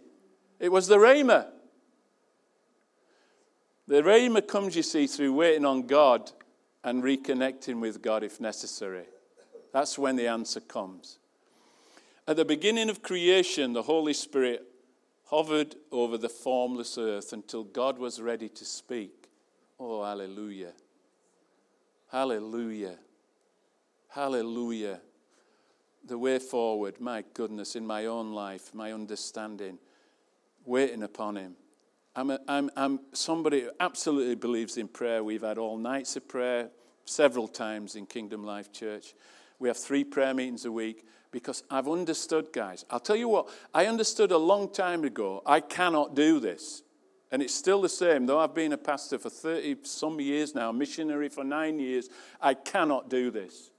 It 0.60 0.72
was 0.72 0.88
the 0.88 0.98
Rhema. 0.98 1.48
The 3.88 4.04
Rhema 4.04 4.48
comes, 4.48 4.76
you 4.76 4.84
see, 4.84 5.08
through 5.08 5.34
waiting 5.34 5.66
on 5.66 5.88
God 5.88 6.32
and 6.84 7.02
reconnecting 7.02 7.82
with 7.82 8.04
God 8.04 8.24
if 8.24 8.40
necessary. 8.40 9.06
That's 9.74 9.98
when 9.98 10.16
the 10.16 10.28
answer 10.28 10.60
comes. 10.60 11.18
At 12.28 12.36
the 12.36 12.46
beginning 12.46 12.92
of 12.92 13.02
creation, 13.02 13.74
the 13.74 13.82
Holy 13.82 14.14
Spirit 14.14 14.68
hovered 15.30 15.76
over 15.92 16.18
the 16.18 16.30
formless 16.30 16.98
earth 16.98 17.34
until 17.34 17.64
God 17.64 18.00
was 18.00 18.20
ready 18.20 18.50
to 18.50 18.66
speak. 18.66 19.30
Oh, 19.80 20.04
hallelujah. 20.04 20.74
Hallelujah. 22.12 22.96
Hallelujah. 24.10 25.02
The 26.04 26.18
way 26.18 26.40
forward, 26.40 27.00
my 27.00 27.24
goodness, 27.36 27.76
in 27.76 27.86
my 27.86 28.08
own 28.08 28.34
life, 28.34 28.74
my 28.74 28.92
understanding, 28.92 29.78
waiting 30.66 31.04
upon 31.04 31.36
Him. 31.36 31.56
I'm, 32.16 32.32
a, 32.32 32.40
I'm, 32.48 32.72
I'm 32.76 33.00
somebody 33.14 33.62
who 33.62 33.70
absolutely 33.80 34.34
believes 34.34 34.78
in 34.78 34.88
prayer. 34.88 35.24
We've 35.24 35.44
had 35.44 35.60
all 35.60 35.78
nights 35.78 36.16
of 36.16 36.28
prayer 36.28 36.70
several 37.06 37.48
times 37.48 37.96
in 37.96 38.08
Kingdom 38.08 38.44
Life 38.44 38.72
Church. 38.72 39.14
We 39.60 39.68
have 39.68 39.78
three 39.78 40.04
prayer 40.04 40.34
meetings 40.34 40.66
a 40.66 40.72
week 40.72 41.06
because 41.32 41.64
I've 41.70 41.88
understood, 41.88 42.48
guys. 42.52 42.86
I'll 42.90 43.00
tell 43.00 43.16
you 43.16 43.28
what, 43.28 43.50
I 43.74 43.86
understood 43.86 44.32
a 44.32 44.38
long 44.38 44.72
time 44.72 45.04
ago 45.04 45.44
I 45.46 45.60
cannot 45.60 46.16
do 46.16 46.40
this. 46.40 46.84
And 47.32 47.44
it's 47.44 47.54
still 47.54 47.82
the 47.82 47.90
same, 47.90 48.26
though 48.26 48.40
I've 48.40 48.56
been 48.56 48.74
a 48.74 48.78
pastor 48.78 49.20
for 49.20 49.30
30 49.30 49.78
some 49.84 50.20
years 50.20 50.56
now, 50.56 50.72
missionary 50.72 51.30
for 51.30 51.44
nine 51.44 51.78
years, 51.78 52.10
I 52.42 52.56
cannot 52.56 53.10
do 53.10 53.30
this. 53.30 53.70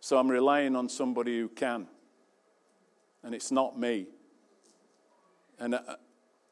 So 0.00 0.18
I'm 0.18 0.28
relying 0.28 0.74
on 0.74 0.88
somebody 0.88 1.38
who 1.38 1.48
can. 1.48 1.86
And 3.22 3.34
it's 3.34 3.52
not 3.52 3.78
me. 3.78 4.06
And, 5.60 5.74
uh, 5.74 5.96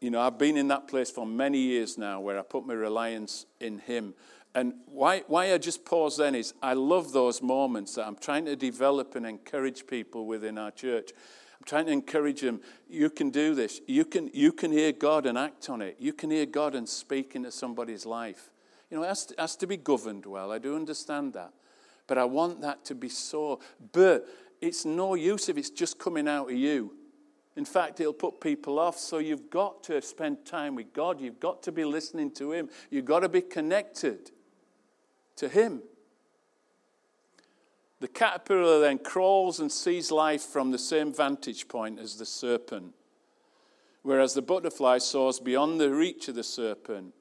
you 0.00 0.10
know, 0.10 0.20
I've 0.20 0.38
been 0.38 0.56
in 0.56 0.68
that 0.68 0.88
place 0.88 1.10
for 1.10 1.26
many 1.26 1.58
years 1.58 1.96
now 1.96 2.20
where 2.20 2.38
I 2.38 2.42
put 2.42 2.66
my 2.66 2.74
reliance 2.74 3.46
in 3.60 3.78
Him. 3.78 4.14
And 4.54 4.74
why, 4.86 5.22
why 5.26 5.52
I 5.52 5.58
just 5.58 5.84
pause 5.84 6.16
then 6.16 6.34
is 6.34 6.54
I 6.62 6.72
love 6.72 7.12
those 7.12 7.42
moments 7.42 7.94
that 7.94 8.06
I'm 8.06 8.16
trying 8.16 8.46
to 8.46 8.56
develop 8.56 9.14
and 9.14 9.26
encourage 9.26 9.86
people 9.86 10.26
within 10.26 10.56
our 10.58 10.70
church. 10.70 11.10
I'm 11.58 11.64
trying 11.64 11.86
to 11.86 11.92
encourage 11.92 12.40
them. 12.40 12.60
You 12.88 13.10
can 13.10 13.30
do 13.30 13.54
this. 13.54 13.80
You 13.86 14.04
can, 14.04 14.30
you 14.32 14.52
can 14.52 14.72
hear 14.72 14.92
God 14.92 15.26
and 15.26 15.36
act 15.36 15.68
on 15.68 15.82
it. 15.82 15.96
You 15.98 16.12
can 16.12 16.30
hear 16.30 16.46
God 16.46 16.74
and 16.74 16.88
speak 16.88 17.34
into 17.34 17.50
somebody's 17.50 18.06
life. 18.06 18.50
You 18.90 18.96
know, 18.96 19.02
it 19.02 19.08
has 19.08 19.26
to, 19.26 19.34
has 19.38 19.56
to 19.56 19.66
be 19.66 19.76
governed 19.76 20.24
well. 20.26 20.52
I 20.52 20.58
do 20.58 20.76
understand 20.76 21.32
that. 21.34 21.52
But 22.06 22.18
I 22.18 22.24
want 22.24 22.60
that 22.60 22.84
to 22.86 22.94
be 22.94 23.08
so. 23.08 23.60
But 23.92 24.26
it's 24.60 24.84
no 24.84 25.14
use 25.14 25.48
if 25.48 25.58
it's 25.58 25.70
just 25.70 25.98
coming 25.98 26.28
out 26.28 26.50
of 26.50 26.56
you. 26.56 26.94
In 27.56 27.64
fact, 27.64 28.00
it'll 28.00 28.12
put 28.12 28.40
people 28.40 28.78
off. 28.78 28.98
So 28.98 29.18
you've 29.18 29.50
got 29.50 29.82
to 29.84 30.00
spend 30.02 30.44
time 30.44 30.74
with 30.74 30.92
God. 30.92 31.20
You've 31.20 31.40
got 31.40 31.62
to 31.64 31.72
be 31.72 31.84
listening 31.84 32.30
to 32.32 32.52
Him. 32.52 32.68
You've 32.90 33.06
got 33.06 33.20
to 33.20 33.28
be 33.28 33.40
connected 33.40 34.30
to 35.36 35.48
Him. 35.48 35.82
The 38.00 38.06
The 38.06 38.12
caterpillar 38.12 38.78
then 38.78 38.98
crawls 38.98 39.58
and 39.58 39.72
sees 39.72 40.12
life 40.12 40.42
from 40.42 40.70
the 40.70 40.78
same 40.78 41.12
vantage 41.12 41.66
point 41.66 41.98
as 41.98 42.16
the 42.18 42.24
serpent. 42.24 42.94
Whereas 44.02 44.32
the 44.32 44.42
butterfly 44.42 44.98
soars 44.98 45.40
beyond 45.40 45.80
the 45.80 45.92
reach 45.92 46.28
of 46.28 46.36
the 46.36 46.44
serpent, 46.44 47.14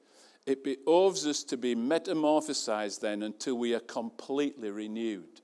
it 0.46 0.62
behoves 0.62 1.26
us 1.26 1.42
to 1.42 1.56
be 1.56 1.74
metamorphosized 1.74 3.00
then 3.00 3.24
until 3.24 3.56
we 3.56 3.74
are 3.74 3.80
completely 3.80 4.70
renewed. 4.70 5.40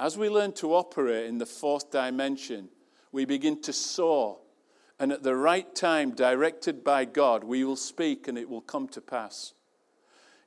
As 0.00 0.16
we 0.16 0.30
learn 0.30 0.54
to 0.54 0.74
operate 0.74 1.26
in 1.26 1.36
the 1.36 1.44
fourth 1.44 1.90
dimension, 1.90 2.70
we 3.16 3.24
begin 3.24 3.60
to 3.62 3.72
soar. 3.72 4.36
And 5.00 5.10
at 5.10 5.22
the 5.22 5.34
right 5.34 5.74
time, 5.74 6.10
directed 6.10 6.84
by 6.84 7.06
God, 7.06 7.44
we 7.44 7.64
will 7.64 7.76
speak 7.76 8.28
and 8.28 8.36
it 8.36 8.46
will 8.48 8.60
come 8.60 8.88
to 8.88 9.00
pass. 9.00 9.54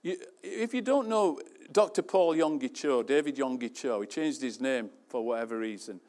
You, 0.04 0.18
if 0.44 0.76
you 0.76 0.82
don't 0.82 1.10
know 1.10 1.42
Dr. 1.72 2.04
Paul 2.04 2.36
Yonggi 2.36 2.72
Cho, 2.74 3.02
David 3.02 3.38
Yonggi 3.38 3.74
Cho, 3.74 4.02
he 4.02 4.08
changed 4.08 4.44
his 4.44 4.62
name 4.62 4.92
for 5.08 5.26
whatever 5.26 5.58
reason. 5.58 6.00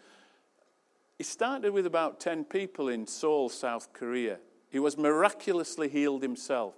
He 1.16 1.24
started 1.24 1.72
with 1.72 1.86
about 1.86 2.20
10 2.20 2.44
people 2.44 2.88
in 2.88 3.06
Seoul, 3.06 3.48
South 3.48 3.94
Korea. 3.94 4.36
He 4.68 4.78
was 4.78 4.98
miraculously 4.98 5.88
healed 5.88 6.22
himself. 6.22 6.74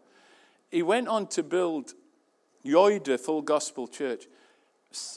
He 0.70 0.84
went 0.84 1.08
on 1.08 1.26
to 1.28 1.42
build 1.42 1.94
Yoido 2.64 3.18
Full 3.18 3.42
Gospel 3.42 3.88
Church. 3.88 4.28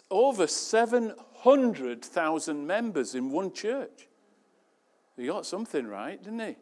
Over 0.10 0.48
700,000 0.48 2.66
members 2.66 3.14
in 3.14 3.30
one 3.30 3.54
church. 3.54 4.08
He 5.18 5.28
got 5.28 5.46
something 5.46 5.88
right, 5.88 6.22
didn't 6.22 6.40
he? 6.40 6.56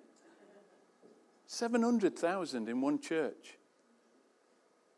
700,000 1.47 2.69
in 2.69 2.81
one 2.81 2.99
church. 2.99 3.57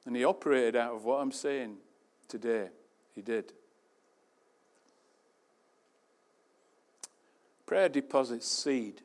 And 0.05 0.15
he 0.15 0.23
operated 0.23 0.75
out 0.75 0.93
of 0.93 1.05
what 1.05 1.21
I'm 1.21 1.31
saying 1.31 1.77
today. 2.27 2.69
He 3.13 3.21
did. 3.21 3.53
Prayer 7.65 7.89
deposits 7.89 8.47
seed, 8.47 9.01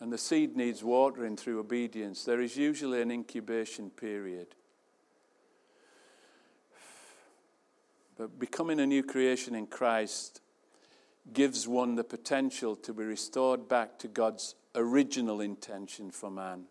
and 0.00 0.10
the 0.10 0.16
seed 0.16 0.56
needs 0.56 0.82
watering 0.82 1.36
through 1.36 1.60
obedience. 1.60 2.24
There 2.24 2.40
is 2.40 2.56
usually 2.56 3.02
an 3.02 3.10
incubation 3.10 3.90
period. 3.90 4.54
But 8.16 8.38
becoming 8.38 8.80
a 8.80 8.86
new 8.86 9.02
creation 9.02 9.54
in 9.54 9.66
Christ 9.66 10.40
gives 11.32 11.66
one 11.66 11.94
the 11.94 12.04
potential 12.04 12.76
to 12.76 12.92
be 12.92 13.04
restored 13.04 13.68
back 13.68 13.98
to 13.98 14.08
God's 14.08 14.54
original 14.74 15.40
intention 15.40 16.10
for 16.10 16.30
man. 16.30 16.64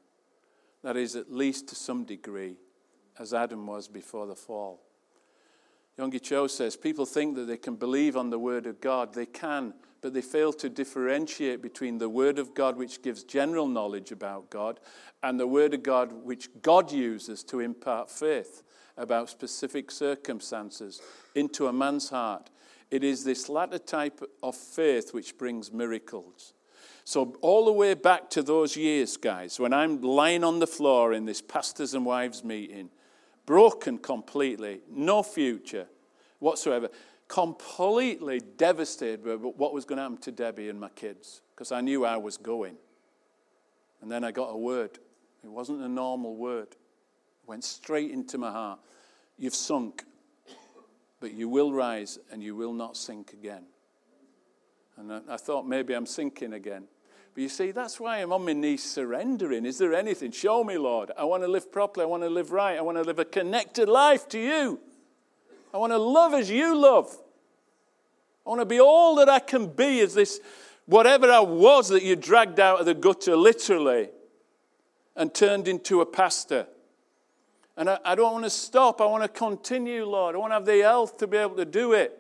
That 0.84 0.98
is, 0.98 1.16
at 1.16 1.32
least 1.32 1.68
to 1.70 1.76
some 1.76 2.04
degree 2.06 2.56
as 3.18 3.34
Adam 3.34 3.68
was 3.68 3.88
before 3.88 4.26
the 4.26 4.36
fall. 4.36 4.82
Yonggi 5.98 6.22
Cho 6.22 6.48
says 6.48 6.78
people 6.78 7.06
think 7.06 7.36
that 7.36 7.44
they 7.46 7.58
can 7.58 7.76
believe 7.76 8.16
on 8.16 8.30
the 8.30 8.40
Word 8.40 8.66
of 8.66 8.80
God. 8.80 9.14
They 9.14 9.26
can, 9.26 9.74
but 10.02 10.14
they 10.14 10.22
fail 10.22 10.54
to 10.54 10.70
differentiate 10.70 11.62
between 11.62 11.98
the 11.98 12.08
Word 12.08 12.40
of 12.40 12.54
God, 12.54 12.78
which 12.78 13.02
gives 13.02 13.24
general 13.24 13.68
knowledge 13.68 14.12
about 14.12 14.50
God, 14.50 14.80
and 15.22 15.38
the 15.38 15.48
Word 15.48 15.74
of 15.74 15.84
God, 15.84 16.14
which 16.24 16.50
God 16.62 16.92
uses 16.94 17.44
to 17.46 17.60
impart 17.60 18.10
faith 18.10 18.64
about 18.96 19.30
specific 19.30 19.92
circumstances 19.92 21.02
into 21.36 21.68
a 21.68 21.74
man's 21.74 22.10
heart. 22.10 22.50
It 22.92 23.04
is 23.04 23.24
this 23.24 23.50
latter 23.50 23.78
type 23.78 24.22
of 24.42 24.56
faith 24.56 25.14
which 25.14 25.38
brings 25.38 25.72
miracles. 25.72 26.54
So, 27.04 27.36
all 27.42 27.66
the 27.66 27.74
way 27.74 27.96
back 27.96 28.30
to 28.32 28.44
those 28.44 28.76
years, 28.76 29.18
guys, 29.18 29.60
when 29.60 29.74
I'm 29.74 30.02
lying 30.02 30.44
on 30.44 30.60
the 30.60 30.68
floor 30.68 31.14
in 31.14 31.26
this 31.26 31.42
pastors 31.42 31.94
and 31.94 32.06
wives 32.06 32.44
meeting, 32.44 32.90
broken 33.46 33.98
completely, 33.98 34.82
no 34.90 35.24
future 35.24 35.88
whatsoever, 36.40 36.90
completely 37.28 38.40
devastated 38.58 39.24
by 39.24 39.32
what 39.32 39.74
was 39.74 39.86
going 39.86 39.98
to 39.98 40.04
happen 40.04 40.18
to 40.18 40.32
Debbie 40.32 40.70
and 40.70 40.80
my 40.80 40.90
kids 40.90 41.42
because 41.56 41.72
I 41.72 41.82
knew 41.82 42.06
I 42.06 42.18
was 42.18 42.38
going. 42.38 42.76
And 44.02 44.12
then 44.12 44.24
I 44.24 44.32
got 44.32 44.48
a 44.48 44.58
word. 44.58 45.00
It 45.44 45.50
wasn't 45.50 45.82
a 45.82 45.90
normal 45.90 46.36
word. 46.36 46.70
It 46.72 47.48
went 47.48 47.64
straight 47.64 48.12
into 48.12 48.38
my 48.38 48.52
heart. 48.52 48.80
You've 49.38 49.56
sunk, 49.56 50.04
but 51.20 51.34
you 51.34 51.50
will 51.50 51.72
rise 51.74 52.20
and 52.32 52.42
you 52.42 52.56
will 52.56 52.74
not 52.74 52.98
sink 52.98 53.34
again. 53.34 53.64
And 54.98 55.14
I, 55.14 55.22
I 55.30 55.38
thought 55.38 55.68
maybe 55.68 55.94
I'm 55.94 56.06
sinking 56.06 56.54
again. 56.54 56.86
But 57.34 57.42
you 57.42 57.50
see, 57.50 57.72
that's 57.72 58.00
why 58.00 58.18
I'm 58.18 58.34
on 58.34 58.46
my 58.46 58.54
knees 58.54 58.84
surrendering. 58.84 59.66
Is 59.66 59.78
there 59.78 59.94
anything? 59.94 60.32
Show 60.32 60.64
me, 60.64 60.78
Lord. 60.78 61.12
I 61.18 61.24
want 61.24 61.44
to 61.44 61.48
live 61.48 61.72
properly. 61.72 62.04
I 62.04 62.08
want 62.08 62.24
to 62.24 62.30
live 62.30 62.52
right. 62.52 62.78
I 62.78 62.82
want 62.82 62.98
to 62.98 63.04
live 63.04 63.20
a 63.20 63.26
connected 63.26 63.88
life 63.88 64.28
to 64.30 64.40
you. 64.40 64.80
I 65.74 65.78
want 65.78 65.94
to 65.94 65.98
love 65.98 66.34
as 66.34 66.50
you 66.50 66.76
love. 66.76 67.16
I 68.46 68.50
want 68.50 68.62
to 68.62 68.66
be 68.66 68.80
all 68.80 69.16
that 69.16 69.30
I 69.30 69.40
can 69.40 69.68
be 69.68 70.00
as 70.00 70.16
this, 70.16 70.40
whatever 70.86 71.32
I 71.32 71.42
was 71.42 71.90
that 71.90 72.02
you 72.02 72.16
dragged 72.16 72.60
out 72.60 72.80
of 72.80 72.86
the 72.88 72.96
gutter, 72.96 73.36
literally, 73.36 74.10
and 75.16 75.34
turned 75.34 75.68
into 75.68 76.02
a 76.02 76.06
pastor. 76.06 76.68
And 77.80 77.90
I, 77.90 77.98
I 78.04 78.14
don't 78.14 78.34
want 78.34 78.44
to 78.44 78.50
stop. 78.50 79.00
I 79.00 79.06
want 79.06 79.24
to 79.24 79.30
continue, 79.30 80.06
Lord. 80.06 80.36
I 80.36 80.38
want 80.38 80.52
to 80.52 80.56
have 80.56 80.66
the 80.66 80.80
health 80.80 81.18
to 81.20 81.28
be 81.28 81.38
able 81.38 81.56
to 81.56 81.66
do 81.66 81.94
it. 81.94 82.14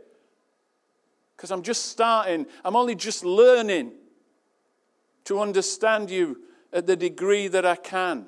Because 1.36 1.52
I'm 1.52 1.62
just 1.62 1.88
starting, 1.88 2.46
I'm 2.64 2.78
only 2.78 2.96
just 2.96 3.26
learning 3.26 3.92
to 5.26 5.42
understand 5.42 6.10
you 6.10 6.40
at 6.72 6.88
the 6.88 6.96
degree 6.96 7.50
that 7.50 7.66
I 7.66 7.76
can. 7.76 8.28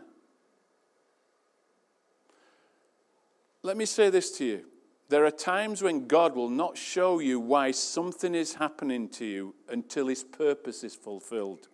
Let 3.64 3.78
me 3.78 3.86
say 3.86 4.10
this 4.10 4.32
to 4.38 4.46
you. 4.46 4.66
There 5.08 5.26
are 5.26 5.32
times 5.32 5.82
when 5.82 6.08
God 6.08 6.36
will 6.36 6.50
not 6.50 6.78
show 6.78 7.20
you 7.20 7.40
why 7.40 7.72
something 7.72 8.36
is 8.36 8.56
happening 8.56 9.08
to 9.10 9.26
you 9.26 9.56
until 9.70 10.08
his 10.08 10.24
purpose 10.24 10.84
is 10.84 10.96
fulfilled. 10.96 11.70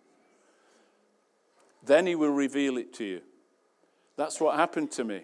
Then 1.84 2.06
he 2.06 2.14
will 2.14 2.30
reveal 2.30 2.78
it 2.78 2.92
to 2.94 3.04
you. 3.04 3.22
That's 4.16 4.40
what 4.40 4.56
happened 4.56 4.92
to 4.92 5.04
me. 5.04 5.22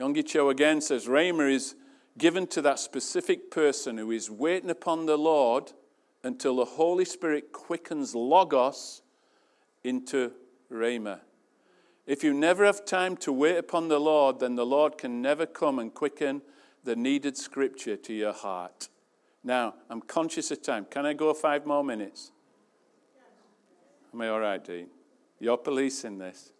Yonggi 0.00 0.26
Cho 0.26 0.48
again 0.48 0.80
says 0.80 1.06
Rhema 1.06 1.50
is 1.50 1.74
given 2.18 2.46
to 2.48 2.62
that 2.62 2.78
specific 2.78 3.50
person 3.50 3.98
who 3.98 4.10
is 4.10 4.30
waiting 4.30 4.70
upon 4.70 5.06
the 5.06 5.16
Lord 5.16 5.72
until 6.22 6.56
the 6.56 6.64
Holy 6.64 7.04
Spirit 7.04 7.52
quickens 7.52 8.14
Logos 8.14 9.02
into 9.84 10.32
Rhema. 10.70 11.20
If 12.06 12.24
you 12.24 12.34
never 12.34 12.64
have 12.64 12.84
time 12.84 13.16
to 13.18 13.32
wait 13.32 13.56
upon 13.56 13.88
the 13.88 14.00
Lord, 14.00 14.40
then 14.40 14.56
the 14.56 14.66
Lord 14.66 14.98
can 14.98 15.22
never 15.22 15.46
come 15.46 15.78
and 15.78 15.94
quicken 15.94 16.42
the 16.84 16.96
needed 16.96 17.36
scripture 17.36 17.96
to 17.96 18.12
your 18.12 18.32
heart. 18.32 18.88
Now, 19.44 19.74
I'm 19.88 20.00
conscious 20.00 20.50
of 20.50 20.62
time. 20.62 20.86
Can 20.90 21.06
I 21.06 21.12
go 21.12 21.32
five 21.34 21.64
more 21.66 21.84
minutes? 21.84 22.32
Am 24.12 24.20
I 24.20 24.28
all 24.28 24.40
right, 24.40 24.62
Dean? 24.62 24.88
You're 25.38 25.56
policing 25.56 26.18
this. 26.18 26.52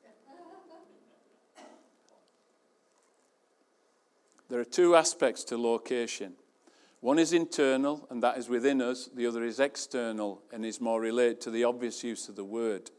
There 4.48 4.60
are 4.60 4.64
two 4.64 4.96
aspects 4.96 5.44
to 5.44 5.56
location. 5.56 6.34
One 7.00 7.18
is 7.18 7.32
internal, 7.32 8.06
and 8.10 8.22
that 8.22 8.38
is 8.38 8.48
within 8.48 8.80
us. 8.80 9.08
The 9.12 9.26
other 9.26 9.42
is 9.42 9.58
external 9.58 10.42
and 10.52 10.64
is 10.64 10.80
more 10.80 11.00
related 11.00 11.40
to 11.42 11.50
the 11.50 11.64
obvious 11.64 12.04
use 12.04 12.28
of 12.28 12.36
the 12.36 12.44
word. 12.44 12.90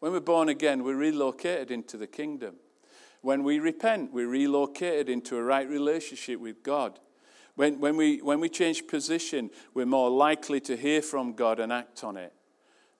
When 0.00 0.12
we're 0.12 0.20
born 0.20 0.48
again, 0.48 0.84
we're 0.84 0.96
relocated 0.96 1.70
into 1.70 1.96
the 1.96 2.06
kingdom. 2.06 2.56
When 3.20 3.42
we 3.42 3.58
repent, 3.58 4.12
we're 4.12 4.28
relocated 4.28 5.08
into 5.08 5.36
a 5.36 5.42
right 5.42 5.68
relationship 5.68 6.40
with 6.40 6.62
God. 6.62 6.98
When, 7.56 7.80
when, 7.80 7.96
we, 7.96 8.18
when 8.18 8.40
we 8.40 8.48
change 8.48 8.86
position, 8.86 9.50
we're 9.74 9.86
more 9.86 10.10
likely 10.10 10.60
to 10.60 10.76
hear 10.76 11.02
from 11.02 11.32
God 11.32 11.58
and 11.58 11.72
act 11.72 12.04
on 12.04 12.16
it. 12.16 12.32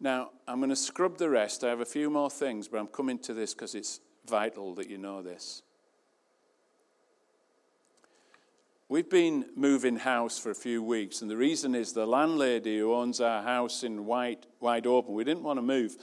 Now, 0.01 0.31
I'm 0.49 0.59
going 0.59 0.71
to 0.71 0.77
scrub 0.77 1.19
the 1.19 1.31
rest. 1.31 1.65
I 1.65 1.69
have 1.69 1.81
a 1.81 1.87
few 1.87 2.11
more 2.11 2.31
things, 2.31 2.69
but 2.69 2.79
I'm 2.79 2.87
coming 2.87 3.19
to 3.21 3.35
this 3.35 3.55
because 3.55 3.75
it's 3.75 4.01
vital 4.27 4.75
that 4.75 4.91
you 4.91 4.99
know 4.99 5.23
this. 5.23 5.63
We've 8.89 9.11
been 9.11 9.47
moving 9.57 9.97
house 9.97 10.39
for 10.39 10.53
a 10.53 10.55
few 10.55 10.81
weeks, 10.81 11.21
and 11.21 11.29
the 11.29 11.37
reason 11.37 11.75
is 11.75 11.93
the 11.93 12.07
landlady 12.07 12.79
who 12.79 12.95
owns 12.95 13.21
our 13.21 13.43
house 13.43 13.83
in 13.83 14.07
White, 14.07 14.47
Wide 14.61 14.87
Open, 14.87 15.13
we 15.13 15.25
didn't 15.25 15.43
want 15.43 15.59
to 15.59 15.63
move, 15.63 15.97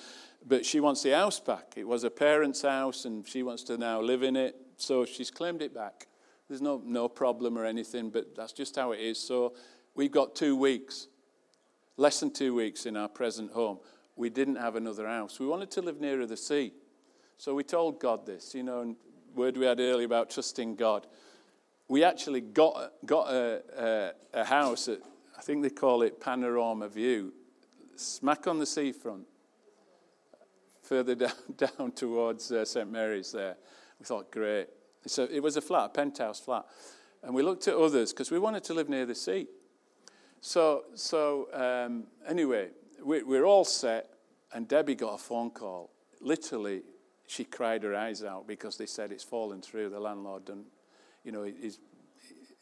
but 0.45 0.65
she 0.65 0.81
wants 0.81 1.01
the 1.01 1.11
house 1.11 1.39
back. 1.39 1.75
It 1.77 1.87
was 1.87 2.03
her 2.03 2.09
parents' 2.09 2.61
house, 2.61 3.05
and 3.05 3.25
she 3.25 3.41
wants 3.41 3.63
to 3.63 3.77
now 3.77 4.01
live 4.01 4.21
in 4.21 4.35
it, 4.35 4.57
so 4.75 5.05
she's 5.05 5.31
claimed 5.31 5.61
it 5.61 5.73
back. 5.73 6.07
There's 6.49 6.61
no, 6.61 6.81
no 6.83 7.07
problem 7.07 7.57
or 7.57 7.63
anything, 7.63 8.09
but 8.09 8.35
that's 8.35 8.51
just 8.51 8.75
how 8.75 8.91
it 8.91 8.99
is. 8.99 9.17
So 9.17 9.53
we've 9.95 10.11
got 10.11 10.35
two 10.35 10.57
weeks, 10.57 11.07
less 11.95 12.19
than 12.19 12.31
two 12.31 12.53
weeks 12.53 12.85
in 12.85 12.97
our 12.97 13.07
present 13.07 13.53
home. 13.53 13.79
We 14.17 14.29
didn't 14.29 14.57
have 14.57 14.75
another 14.75 15.07
house. 15.07 15.39
We 15.39 15.47
wanted 15.47 15.71
to 15.71 15.81
live 15.81 16.01
nearer 16.01 16.25
the 16.25 16.35
sea. 16.35 16.73
So 17.37 17.55
we 17.55 17.63
told 17.63 18.01
God 18.01 18.25
this, 18.25 18.53
you 18.53 18.63
know, 18.63 18.81
and 18.81 18.97
word 19.33 19.55
we 19.55 19.67
had 19.67 19.79
earlier 19.79 20.05
about 20.05 20.29
trusting 20.29 20.75
God 20.75 21.07
we 21.87 22.03
actually 22.03 22.41
got, 22.41 22.93
got 23.05 23.31
a, 23.31 24.13
a, 24.33 24.41
a 24.41 24.45
house 24.45 24.87
at, 24.87 24.99
I 25.37 25.41
think 25.41 25.63
they 25.63 25.69
call 25.69 26.01
it 26.01 26.19
Panorama 26.19 26.87
View, 26.87 27.33
smack 27.95 28.47
on 28.47 28.59
the 28.59 28.65
seafront, 28.65 29.25
further 30.81 31.15
down, 31.15 31.31
down 31.57 31.91
towards 31.91 32.51
uh, 32.51 32.65
St. 32.65 32.91
Mary's 32.91 33.31
there. 33.31 33.55
We 33.99 34.05
thought, 34.05 34.31
great. 34.31 34.67
So 35.05 35.27
it 35.29 35.41
was 35.41 35.57
a 35.57 35.61
flat, 35.61 35.85
a 35.85 35.89
penthouse 35.89 36.39
flat. 36.39 36.65
And 37.21 37.33
we 37.33 37.41
looked 37.41 37.67
at 37.67 37.75
others 37.75 38.11
because 38.11 38.31
we 38.31 38.39
wanted 38.39 38.63
to 38.65 38.73
live 38.73 38.89
near 38.89 39.05
the 39.05 39.15
sea. 39.15 39.47
So, 40.41 40.83
so 40.93 41.47
um, 41.53 42.05
anyway, 42.27 42.69
we, 43.01 43.23
we're 43.23 43.45
all 43.45 43.63
set, 43.63 44.09
and 44.53 44.67
Debbie 44.67 44.95
got 44.95 45.13
a 45.13 45.17
phone 45.17 45.51
call. 45.51 45.91
Literally, 46.19 46.83
she 47.27 47.45
cried 47.45 47.83
her 47.83 47.95
eyes 47.95 48.23
out 48.23 48.47
because 48.47 48.77
they 48.77 48.85
said 48.85 49.11
it's 49.11 49.23
fallen 49.23 49.61
through. 49.61 49.89
The 49.89 49.99
landlord 49.99 50.49
and 50.49 50.65
you 51.23 51.31
know, 51.31 51.43
he's, 51.43 51.79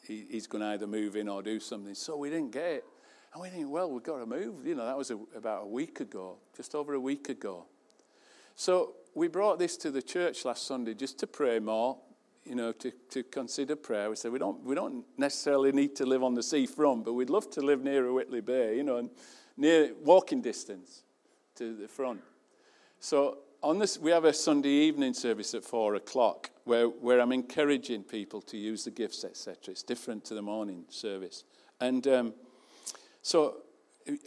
he's 0.06 0.48
going 0.48 0.62
to 0.62 0.68
either 0.68 0.88
move 0.88 1.16
in 1.16 1.28
or 1.28 1.42
do 1.42 1.60
something. 1.60 1.96
So 1.96 2.16
we 2.18 2.30
didn't 2.30 2.52
get 2.52 2.66
it. 2.66 2.86
And 3.34 3.42
we 3.42 3.50
think, 3.50 3.70
well, 3.70 3.90
we've 3.90 4.04
got 4.04 4.20
to 4.20 4.26
move. 4.26 4.66
You 4.66 4.76
know, 4.76 4.86
that 4.86 4.98
was 4.98 5.12
a, 5.12 5.18
about 5.36 5.64
a 5.64 5.68
week 5.68 6.00
ago, 6.00 6.38
just 6.56 6.76
over 6.76 6.94
a 6.94 7.00
week 7.00 7.30
ago. 7.30 7.66
So 8.56 8.94
we 9.16 9.28
brought 9.28 9.58
this 9.58 9.78
to 9.78 9.92
the 9.92 10.02
church 10.02 10.46
last 10.46 10.68
Sunday 10.68 10.94
just 10.94 11.18
to 11.20 11.28
pray 11.28 11.60
more, 11.60 11.98
you 12.44 12.56
know, 12.56 12.72
to, 12.74 12.92
to 13.12 13.24
consider 13.24 13.76
prayer. 13.76 14.10
We 14.10 14.16
said 14.18 14.32
we 14.32 14.40
don't, 14.40 14.64
we 14.64 14.76
don't 14.76 15.06
necessarily 15.18 15.72
need 15.72 15.96
to 15.98 16.06
live 16.06 16.24
on 16.24 16.34
the 16.34 16.44
seafront, 16.44 17.06
but 17.06 17.14
we'd 17.14 17.30
love 17.30 17.50
to 17.52 17.62
live 17.62 17.84
near 17.84 18.06
a 18.06 18.14
Whitley 18.14 18.42
Bay, 18.42 18.76
you 18.76 18.84
know, 18.84 18.98
and 18.98 19.10
near 19.56 19.94
walking 20.04 20.42
distance 20.42 21.04
to 21.56 21.76
the 21.76 21.88
front. 21.88 22.22
So 23.00 23.40
on 23.64 23.78
this, 23.78 24.00
we 24.00 24.12
have 24.12 24.26
a 24.26 24.34
Sunday 24.34 24.70
evening 24.70 25.14
service 25.14 25.54
at 25.54 25.64
four 25.64 25.96
o'clock 25.96 26.50
where, 26.64 26.88
where 26.88 27.20
I'm 27.20 27.32
encouraging 27.32 28.04
people 28.04 28.42
to 28.44 28.58
use 28.58 28.86
the 28.86 28.92
gifts, 28.92 29.24
etc. 29.24 29.58
It's 29.70 29.84
different 29.84 30.26
to 30.26 30.34
the 30.34 30.42
morning 30.42 30.86
service. 30.90 31.44
And 31.80 32.06
um, 32.08 32.34
so, 33.22 33.58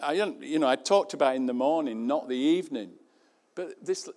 I, 0.02 0.12
you 0.40 0.58
know, 0.58 0.68
I 0.68 0.76
talked 0.76 1.14
about 1.14 1.34
in 1.34 1.46
the 1.46 1.54
morning, 1.54 2.06
not 2.06 2.28
the 2.28 2.36
evening. 2.36 2.92
But 3.54 3.84
this, 3.84 4.08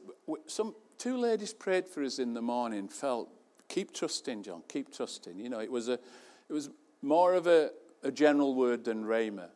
some 0.46 0.76
two 0.98 1.18
ladies 1.18 1.54
prayed 1.54 1.88
for 1.88 2.04
us 2.04 2.20
in 2.20 2.34
the 2.34 2.42
morning. 2.42 2.88
Felt, 2.88 3.30
keep 3.70 3.94
trusting, 3.94 4.44
John. 4.44 4.62
Keep 4.68 4.96
trusting. 4.96 5.40
You 5.40 5.50
know, 5.50 5.60
it 5.60 5.72
was 5.72 5.90
a, 5.90 5.94
it 5.94 6.54
was 6.54 6.70
more 7.02 7.34
of 7.34 7.48
a, 7.48 7.72
a 8.04 8.12
general 8.12 8.54
word 8.54 8.84
than 8.84 9.04
rhema. 9.04 9.50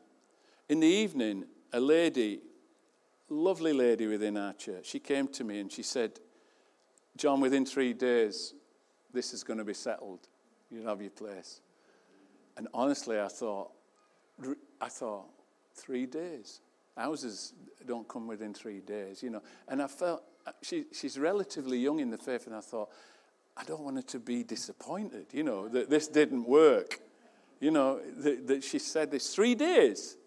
In 0.69 0.79
the 0.79 0.87
evening, 0.87 1.45
a 1.73 1.79
lady, 1.79 2.41
lovely 3.31 3.73
lady 3.73 4.07
within 4.07 4.37
our 4.37 4.53
church, 4.53 4.87
she 4.87 4.99
came 4.99 5.27
to 5.29 5.43
me 5.43 5.59
and 5.59 5.71
she 5.71 5.83
said, 5.83 6.19
John, 7.17 7.41
within 7.41 7.65
three 7.65 7.93
days, 7.93 8.53
this 9.13 9.33
is 9.33 9.43
going 9.43 9.59
to 9.59 9.65
be 9.65 9.73
settled. 9.73 10.27
You'll 10.69 10.87
have 10.87 11.01
your 11.01 11.11
place. 11.11 11.61
And 12.57 12.67
honestly, 12.73 13.19
I 13.19 13.27
thought, 13.27 13.71
I 14.79 14.89
thought, 14.89 15.25
three 15.73 16.05
days. 16.05 16.61
Houses 16.97 17.53
don't 17.85 18.07
come 18.07 18.27
within 18.27 18.53
three 18.53 18.79
days, 18.79 19.23
you 19.23 19.29
know. 19.29 19.41
And 19.67 19.81
I 19.81 19.87
felt 19.87 20.23
uh, 20.45 20.51
she, 20.61 20.85
she's 20.91 21.17
relatively 21.17 21.77
young 21.77 21.99
in 21.99 22.09
the 22.09 22.17
faith, 22.17 22.47
and 22.47 22.55
I 22.55 22.59
thought, 22.59 22.89
I 23.55 23.63
don't 23.63 23.81
want 23.81 23.95
her 23.97 24.01
to 24.03 24.19
be 24.19 24.43
disappointed, 24.43 25.27
you 25.31 25.43
know, 25.43 25.67
that 25.69 25.89
this 25.89 26.07
didn't 26.07 26.47
work. 26.47 26.99
You 27.59 27.71
know, 27.71 28.01
that, 28.17 28.47
that 28.47 28.63
she 28.63 28.79
said 28.79 29.11
this 29.11 29.33
three 29.33 29.55
days. 29.55 30.17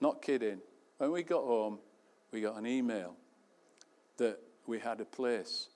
Not 0.00 0.20
kidding. 0.20 0.58
When 0.98 1.12
we 1.12 1.22
got 1.22 1.42
home, 1.44 1.78
we 2.32 2.40
got 2.40 2.56
an 2.56 2.66
email 2.66 3.14
that 4.16 4.38
we 4.66 4.78
had 4.78 5.00
a 5.00 5.04
place. 5.04 5.68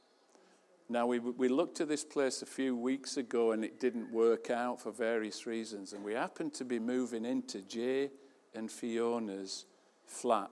Now, 0.88 1.06
we, 1.06 1.18
we 1.18 1.48
looked 1.48 1.80
at 1.80 1.88
this 1.88 2.04
place 2.04 2.42
a 2.42 2.46
few 2.46 2.76
weeks 2.76 3.16
ago 3.16 3.52
and 3.52 3.64
it 3.64 3.80
didn't 3.80 4.10
work 4.12 4.50
out 4.50 4.80
for 4.80 4.92
various 4.92 5.46
reasons. 5.46 5.92
And 5.92 6.04
we 6.04 6.14
happened 6.14 6.54
to 6.54 6.64
be 6.64 6.78
moving 6.78 7.24
into 7.24 7.60
Jay 7.62 8.10
and 8.54 8.70
Fiona's 8.70 9.66
flat. 10.06 10.50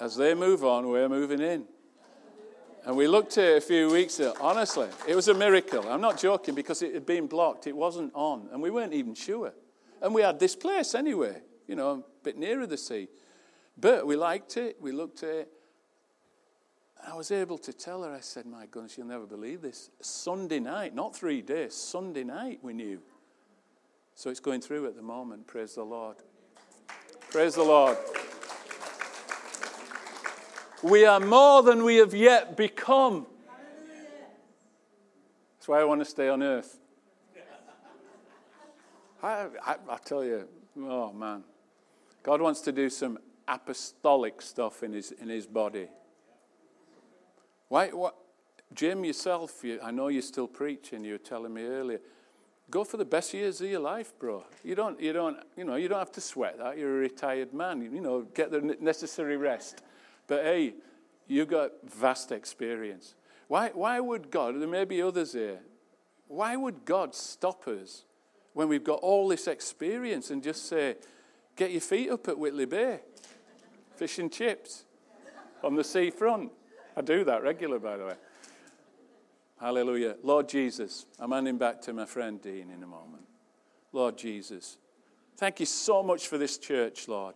As 0.00 0.16
they 0.16 0.34
move 0.34 0.64
on, 0.64 0.88
we're 0.88 1.08
moving 1.08 1.40
in. 1.40 1.64
And 2.84 2.96
we 2.96 3.08
looked 3.08 3.36
at 3.38 3.44
it 3.44 3.56
a 3.58 3.60
few 3.60 3.90
weeks 3.90 4.18
ago. 4.20 4.34
Honestly, 4.40 4.88
it 5.08 5.14
was 5.14 5.28
a 5.28 5.34
miracle. 5.34 5.88
I'm 5.88 6.00
not 6.00 6.18
joking 6.18 6.54
because 6.54 6.82
it 6.82 6.94
had 6.94 7.04
been 7.04 7.26
blocked. 7.26 7.66
It 7.66 7.76
wasn't 7.76 8.12
on. 8.14 8.48
And 8.52 8.62
we 8.62 8.70
weren't 8.70 8.92
even 8.92 9.14
sure. 9.14 9.52
And 10.00 10.14
we 10.14 10.22
had 10.22 10.38
this 10.38 10.54
place 10.54 10.94
anyway, 10.94 11.42
you 11.66 11.74
know, 11.74 11.90
a 11.90 12.02
bit 12.22 12.38
nearer 12.38 12.66
the 12.66 12.76
sea. 12.76 13.08
But 13.78 14.06
we 14.06 14.16
liked 14.16 14.56
it. 14.56 14.76
We 14.80 14.92
looked 14.92 15.22
at 15.22 15.30
it. 15.30 15.52
I 17.06 17.14
was 17.14 17.30
able 17.30 17.58
to 17.58 17.72
tell 17.72 18.02
her, 18.02 18.12
I 18.12 18.20
said, 18.20 18.46
My 18.46 18.66
goodness, 18.66 18.96
you'll 18.96 19.06
never 19.06 19.26
believe 19.26 19.60
this. 19.62 19.90
Sunday 20.00 20.58
night, 20.58 20.94
not 20.94 21.14
three 21.14 21.42
days, 21.42 21.74
Sunday 21.74 22.24
night 22.24 22.58
we 22.62 22.72
knew. 22.72 23.00
So 24.14 24.30
it's 24.30 24.40
going 24.40 24.62
through 24.62 24.86
at 24.86 24.96
the 24.96 25.02
moment. 25.02 25.46
Praise 25.46 25.74
the 25.74 25.84
Lord. 25.84 26.16
Praise 27.30 27.54
the 27.54 27.62
Lord. 27.62 27.98
We 30.82 31.04
are 31.04 31.20
more 31.20 31.62
than 31.62 31.84
we 31.84 31.96
have 31.96 32.14
yet 32.14 32.56
become. 32.56 33.26
That's 35.58 35.68
why 35.68 35.80
I 35.80 35.84
want 35.84 36.00
to 36.00 36.04
stay 36.04 36.28
on 36.28 36.42
earth. 36.42 36.78
I, 39.22 39.48
I, 39.64 39.76
I 39.90 39.96
tell 40.04 40.24
you, 40.24 40.48
oh 40.78 41.12
man, 41.12 41.42
God 42.22 42.40
wants 42.40 42.60
to 42.62 42.72
do 42.72 42.88
some 42.88 43.18
apostolic 43.48 44.42
stuff 44.42 44.82
in 44.82 44.92
his, 44.92 45.12
in 45.12 45.28
his 45.28 45.46
body. 45.46 45.88
Why, 47.68 47.88
what, 47.88 48.16
Jim, 48.74 49.04
yourself, 49.04 49.62
you, 49.62 49.78
I 49.82 49.90
know 49.90 50.08
you're 50.08 50.22
still 50.22 50.48
preaching, 50.48 51.04
you 51.04 51.12
were 51.12 51.18
telling 51.18 51.54
me 51.54 51.64
earlier. 51.64 52.00
Go 52.70 52.82
for 52.82 52.96
the 52.96 53.04
best 53.04 53.32
years 53.32 53.60
of 53.60 53.68
your 53.68 53.80
life, 53.80 54.12
bro. 54.18 54.44
You 54.64 54.74
don't, 54.74 55.00
you 55.00 55.12
don't, 55.12 55.38
you 55.56 55.64
know, 55.64 55.76
you 55.76 55.88
don't 55.88 56.00
have 56.00 56.12
to 56.12 56.20
sweat 56.20 56.58
that. 56.58 56.76
You're 56.76 56.96
a 56.96 57.00
retired 57.00 57.54
man. 57.54 57.80
You 57.80 58.00
know, 58.00 58.22
get 58.22 58.50
the 58.50 58.76
necessary 58.80 59.36
rest. 59.36 59.82
But 60.26 60.42
hey, 60.42 60.74
you've 61.28 61.48
got 61.48 61.70
vast 61.84 62.32
experience. 62.32 63.14
Why, 63.46 63.70
why 63.72 64.00
would 64.00 64.32
God, 64.32 64.60
there 64.60 64.68
may 64.68 64.84
be 64.84 65.00
others 65.00 65.32
here, 65.32 65.60
why 66.26 66.56
would 66.56 66.84
God 66.84 67.14
stop 67.14 67.68
us 67.68 68.04
when 68.52 68.68
we've 68.68 68.82
got 68.82 68.98
all 69.00 69.28
this 69.28 69.46
experience 69.46 70.30
and 70.30 70.42
just 70.42 70.66
say, 70.68 70.96
get 71.54 71.70
your 71.70 71.80
feet 71.80 72.10
up 72.10 72.26
at 72.26 72.36
Whitley 72.36 72.64
Bay, 72.64 73.00
fish 73.96 74.18
and 74.18 74.30
chips 74.30 74.84
on 75.62 75.74
the 75.74 75.84
seafront? 75.84 76.52
I 76.96 77.02
do 77.02 77.24
that 77.24 77.42
regular, 77.42 77.78
by 77.78 77.96
the 77.96 78.06
way. 78.06 78.14
Hallelujah. 79.60 80.16
Lord 80.22 80.48
Jesus, 80.48 81.06
I'm 81.18 81.32
handing 81.32 81.58
back 81.58 81.80
to 81.82 81.92
my 81.92 82.04
friend 82.04 82.40
Dean 82.40 82.70
in 82.70 82.82
a 82.82 82.86
moment. 82.86 83.24
Lord 83.92 84.18
Jesus, 84.18 84.76
thank 85.36 85.60
you 85.60 85.66
so 85.66 86.02
much 86.02 86.28
for 86.28 86.36
this 86.36 86.58
church, 86.58 87.08
Lord. 87.08 87.34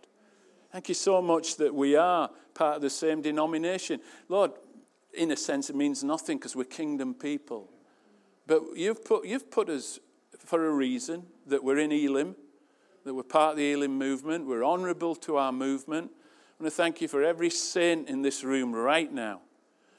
Thank 0.71 0.87
you 0.87 0.95
so 0.95 1.21
much 1.21 1.57
that 1.57 1.73
we 1.73 1.95
are 1.95 2.29
part 2.53 2.77
of 2.77 2.81
the 2.81 2.89
same 2.89 3.21
denomination. 3.21 3.99
Lord, 4.29 4.51
in 5.13 5.31
a 5.31 5.37
sense, 5.37 5.69
it 5.69 5.75
means 5.75 6.03
nothing 6.03 6.37
because 6.37 6.55
we're 6.55 6.63
kingdom 6.63 7.13
people. 7.13 7.69
But 8.47 8.61
you've 8.75 9.03
put, 9.03 9.25
you've 9.25 9.49
put 9.49 9.69
us 9.69 9.99
for 10.37 10.65
a 10.65 10.71
reason 10.71 11.23
that 11.47 11.63
we're 11.63 11.79
in 11.79 11.91
Elim, 11.91 12.35
that 13.03 13.13
we're 13.13 13.23
part 13.23 13.51
of 13.51 13.57
the 13.57 13.73
Elim 13.73 13.97
movement, 13.97 14.45
we're 14.45 14.63
honorable 14.63 15.15
to 15.15 15.37
our 15.37 15.51
movement. 15.51 16.11
I 16.61 16.63
want 16.65 16.73
to 16.73 16.77
thank 16.77 17.01
you 17.01 17.07
for 17.07 17.23
every 17.23 17.49
saint 17.49 18.07
in 18.07 18.21
this 18.21 18.43
room 18.43 18.71
right 18.71 19.11
now. 19.11 19.41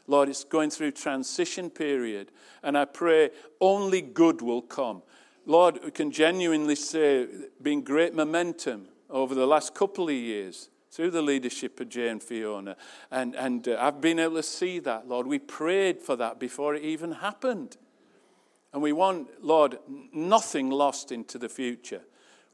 Lord, 0.06 0.28
it's 0.28 0.44
going 0.44 0.70
through 0.70 0.92
transition 0.92 1.70
period, 1.70 2.30
and 2.62 2.78
I 2.78 2.84
pray 2.84 3.30
only 3.60 4.00
good 4.00 4.40
will 4.40 4.62
come. 4.62 5.02
Lord, 5.44 5.80
we 5.84 5.90
can 5.90 6.12
genuinely 6.12 6.76
say, 6.76 7.26
been 7.60 7.82
great 7.82 8.14
momentum 8.14 8.86
over 9.10 9.34
the 9.34 9.44
last 9.44 9.74
couple 9.74 10.04
of 10.04 10.14
years 10.14 10.68
through 10.92 11.10
the 11.10 11.20
leadership 11.20 11.80
of 11.80 11.88
Jay 11.88 12.06
and 12.06 12.22
Fiona, 12.22 12.76
and, 13.10 13.34
and 13.34 13.66
uh, 13.66 13.78
I've 13.80 14.00
been 14.00 14.20
able 14.20 14.36
to 14.36 14.44
see 14.44 14.78
that, 14.78 15.08
Lord. 15.08 15.26
We 15.26 15.40
prayed 15.40 16.00
for 16.00 16.14
that 16.14 16.38
before 16.38 16.76
it 16.76 16.84
even 16.84 17.10
happened. 17.10 17.76
And 18.72 18.80
we 18.80 18.92
want, 18.92 19.44
Lord, 19.44 19.78
nothing 20.12 20.70
lost 20.70 21.10
into 21.10 21.38
the 21.38 21.48
future. 21.48 22.02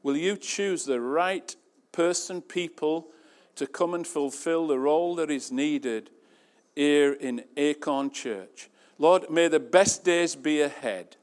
Will 0.01 0.17
you 0.17 0.35
choose 0.35 0.83
the 0.83 0.99
right 0.99 1.55
person, 1.91 2.41
people, 2.41 3.11
to 3.59 3.67
come 3.67 3.93
and 3.93 4.07
fulfill 4.07 4.67
the 4.67 4.79
role 4.79 5.15
that 5.15 5.29
is 5.29 5.51
needed 5.51 6.09
here 6.75 7.13
in 7.13 7.43
Acorn 7.57 8.09
Church. 8.09 8.69
Lord, 8.97 9.29
may 9.29 9.47
the 9.47 9.59
best 9.59 10.03
days 10.03 10.35
be 10.35 10.61
ahead. 10.61 11.17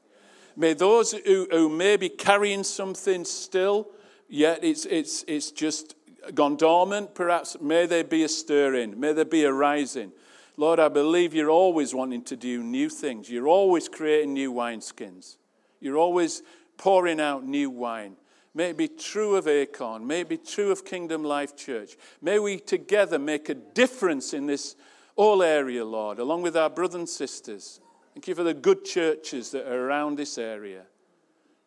May 0.55 0.73
those 0.73 1.11
who, 1.11 1.47
who 1.49 1.67
may 1.67 1.97
be 1.97 2.09
carrying 2.09 2.63
something 2.63 3.25
still, 3.25 3.89
yet 4.29 4.63
it's, 4.63 4.85
it's, 4.85 5.23
it's 5.27 5.51
just 5.51 5.95
gone 6.35 6.57
dormant, 6.57 7.15
perhaps, 7.15 7.57
may 7.59 7.85
there 7.85 8.03
be 8.03 8.23
a 8.23 8.29
stirring, 8.29 8.99
may 8.99 9.13
there 9.13 9.25
be 9.25 9.43
a 9.43 9.51
rising. 9.51 10.11
Lord, 10.57 10.79
I 10.79 10.89
believe 10.89 11.33
you're 11.33 11.49
always 11.49 11.93
wanting 11.93 12.23
to 12.25 12.35
do 12.35 12.63
new 12.63 12.89
things. 12.89 13.29
You're 13.29 13.47
always 13.47 13.87
creating 13.87 14.33
new 14.33 14.51
wineskins. 14.51 15.37
You're 15.79 15.97
always 15.97 16.41
pouring 16.77 17.19
out 17.19 17.45
new 17.45 17.69
wine. 17.69 18.15
May 18.53 18.71
it 18.71 18.77
be 18.77 18.87
true 18.87 19.35
of 19.35 19.47
Acorn. 19.47 20.07
May 20.07 20.21
it 20.21 20.29
be 20.29 20.37
true 20.37 20.71
of 20.71 20.85
Kingdom 20.85 21.23
Life 21.23 21.55
Church. 21.55 21.97
May 22.21 22.39
we 22.39 22.57
together 22.57 23.19
make 23.19 23.49
a 23.49 23.53
difference 23.53 24.33
in 24.33 24.47
this 24.47 24.75
all 25.15 25.43
area, 25.43 25.83
Lord, 25.85 26.19
along 26.19 26.43
with 26.43 26.55
our 26.55 26.69
brothers 26.69 26.95
and 26.95 27.09
sisters. 27.09 27.79
Thank 28.13 28.27
you 28.27 28.35
for 28.35 28.43
the 28.43 28.53
good 28.53 28.83
churches 28.83 29.51
that 29.51 29.67
are 29.67 29.87
around 29.87 30.17
this 30.17 30.37
area, 30.37 30.83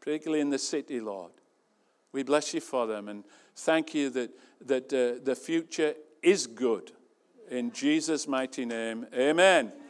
particularly 0.00 0.40
in 0.40 0.50
the 0.50 0.58
city, 0.58 1.00
Lord. 1.00 1.32
We 2.12 2.22
bless 2.24 2.54
you 2.54 2.60
for 2.60 2.86
them 2.86 3.08
and 3.08 3.24
thank 3.54 3.94
you 3.94 4.10
that, 4.10 4.30
that 4.66 4.92
uh, 4.92 5.22
the 5.22 5.36
future 5.36 5.94
is 6.22 6.46
good. 6.46 6.92
In 7.50 7.72
Jesus' 7.72 8.26
mighty 8.26 8.64
name, 8.64 9.06
amen. 9.14 9.72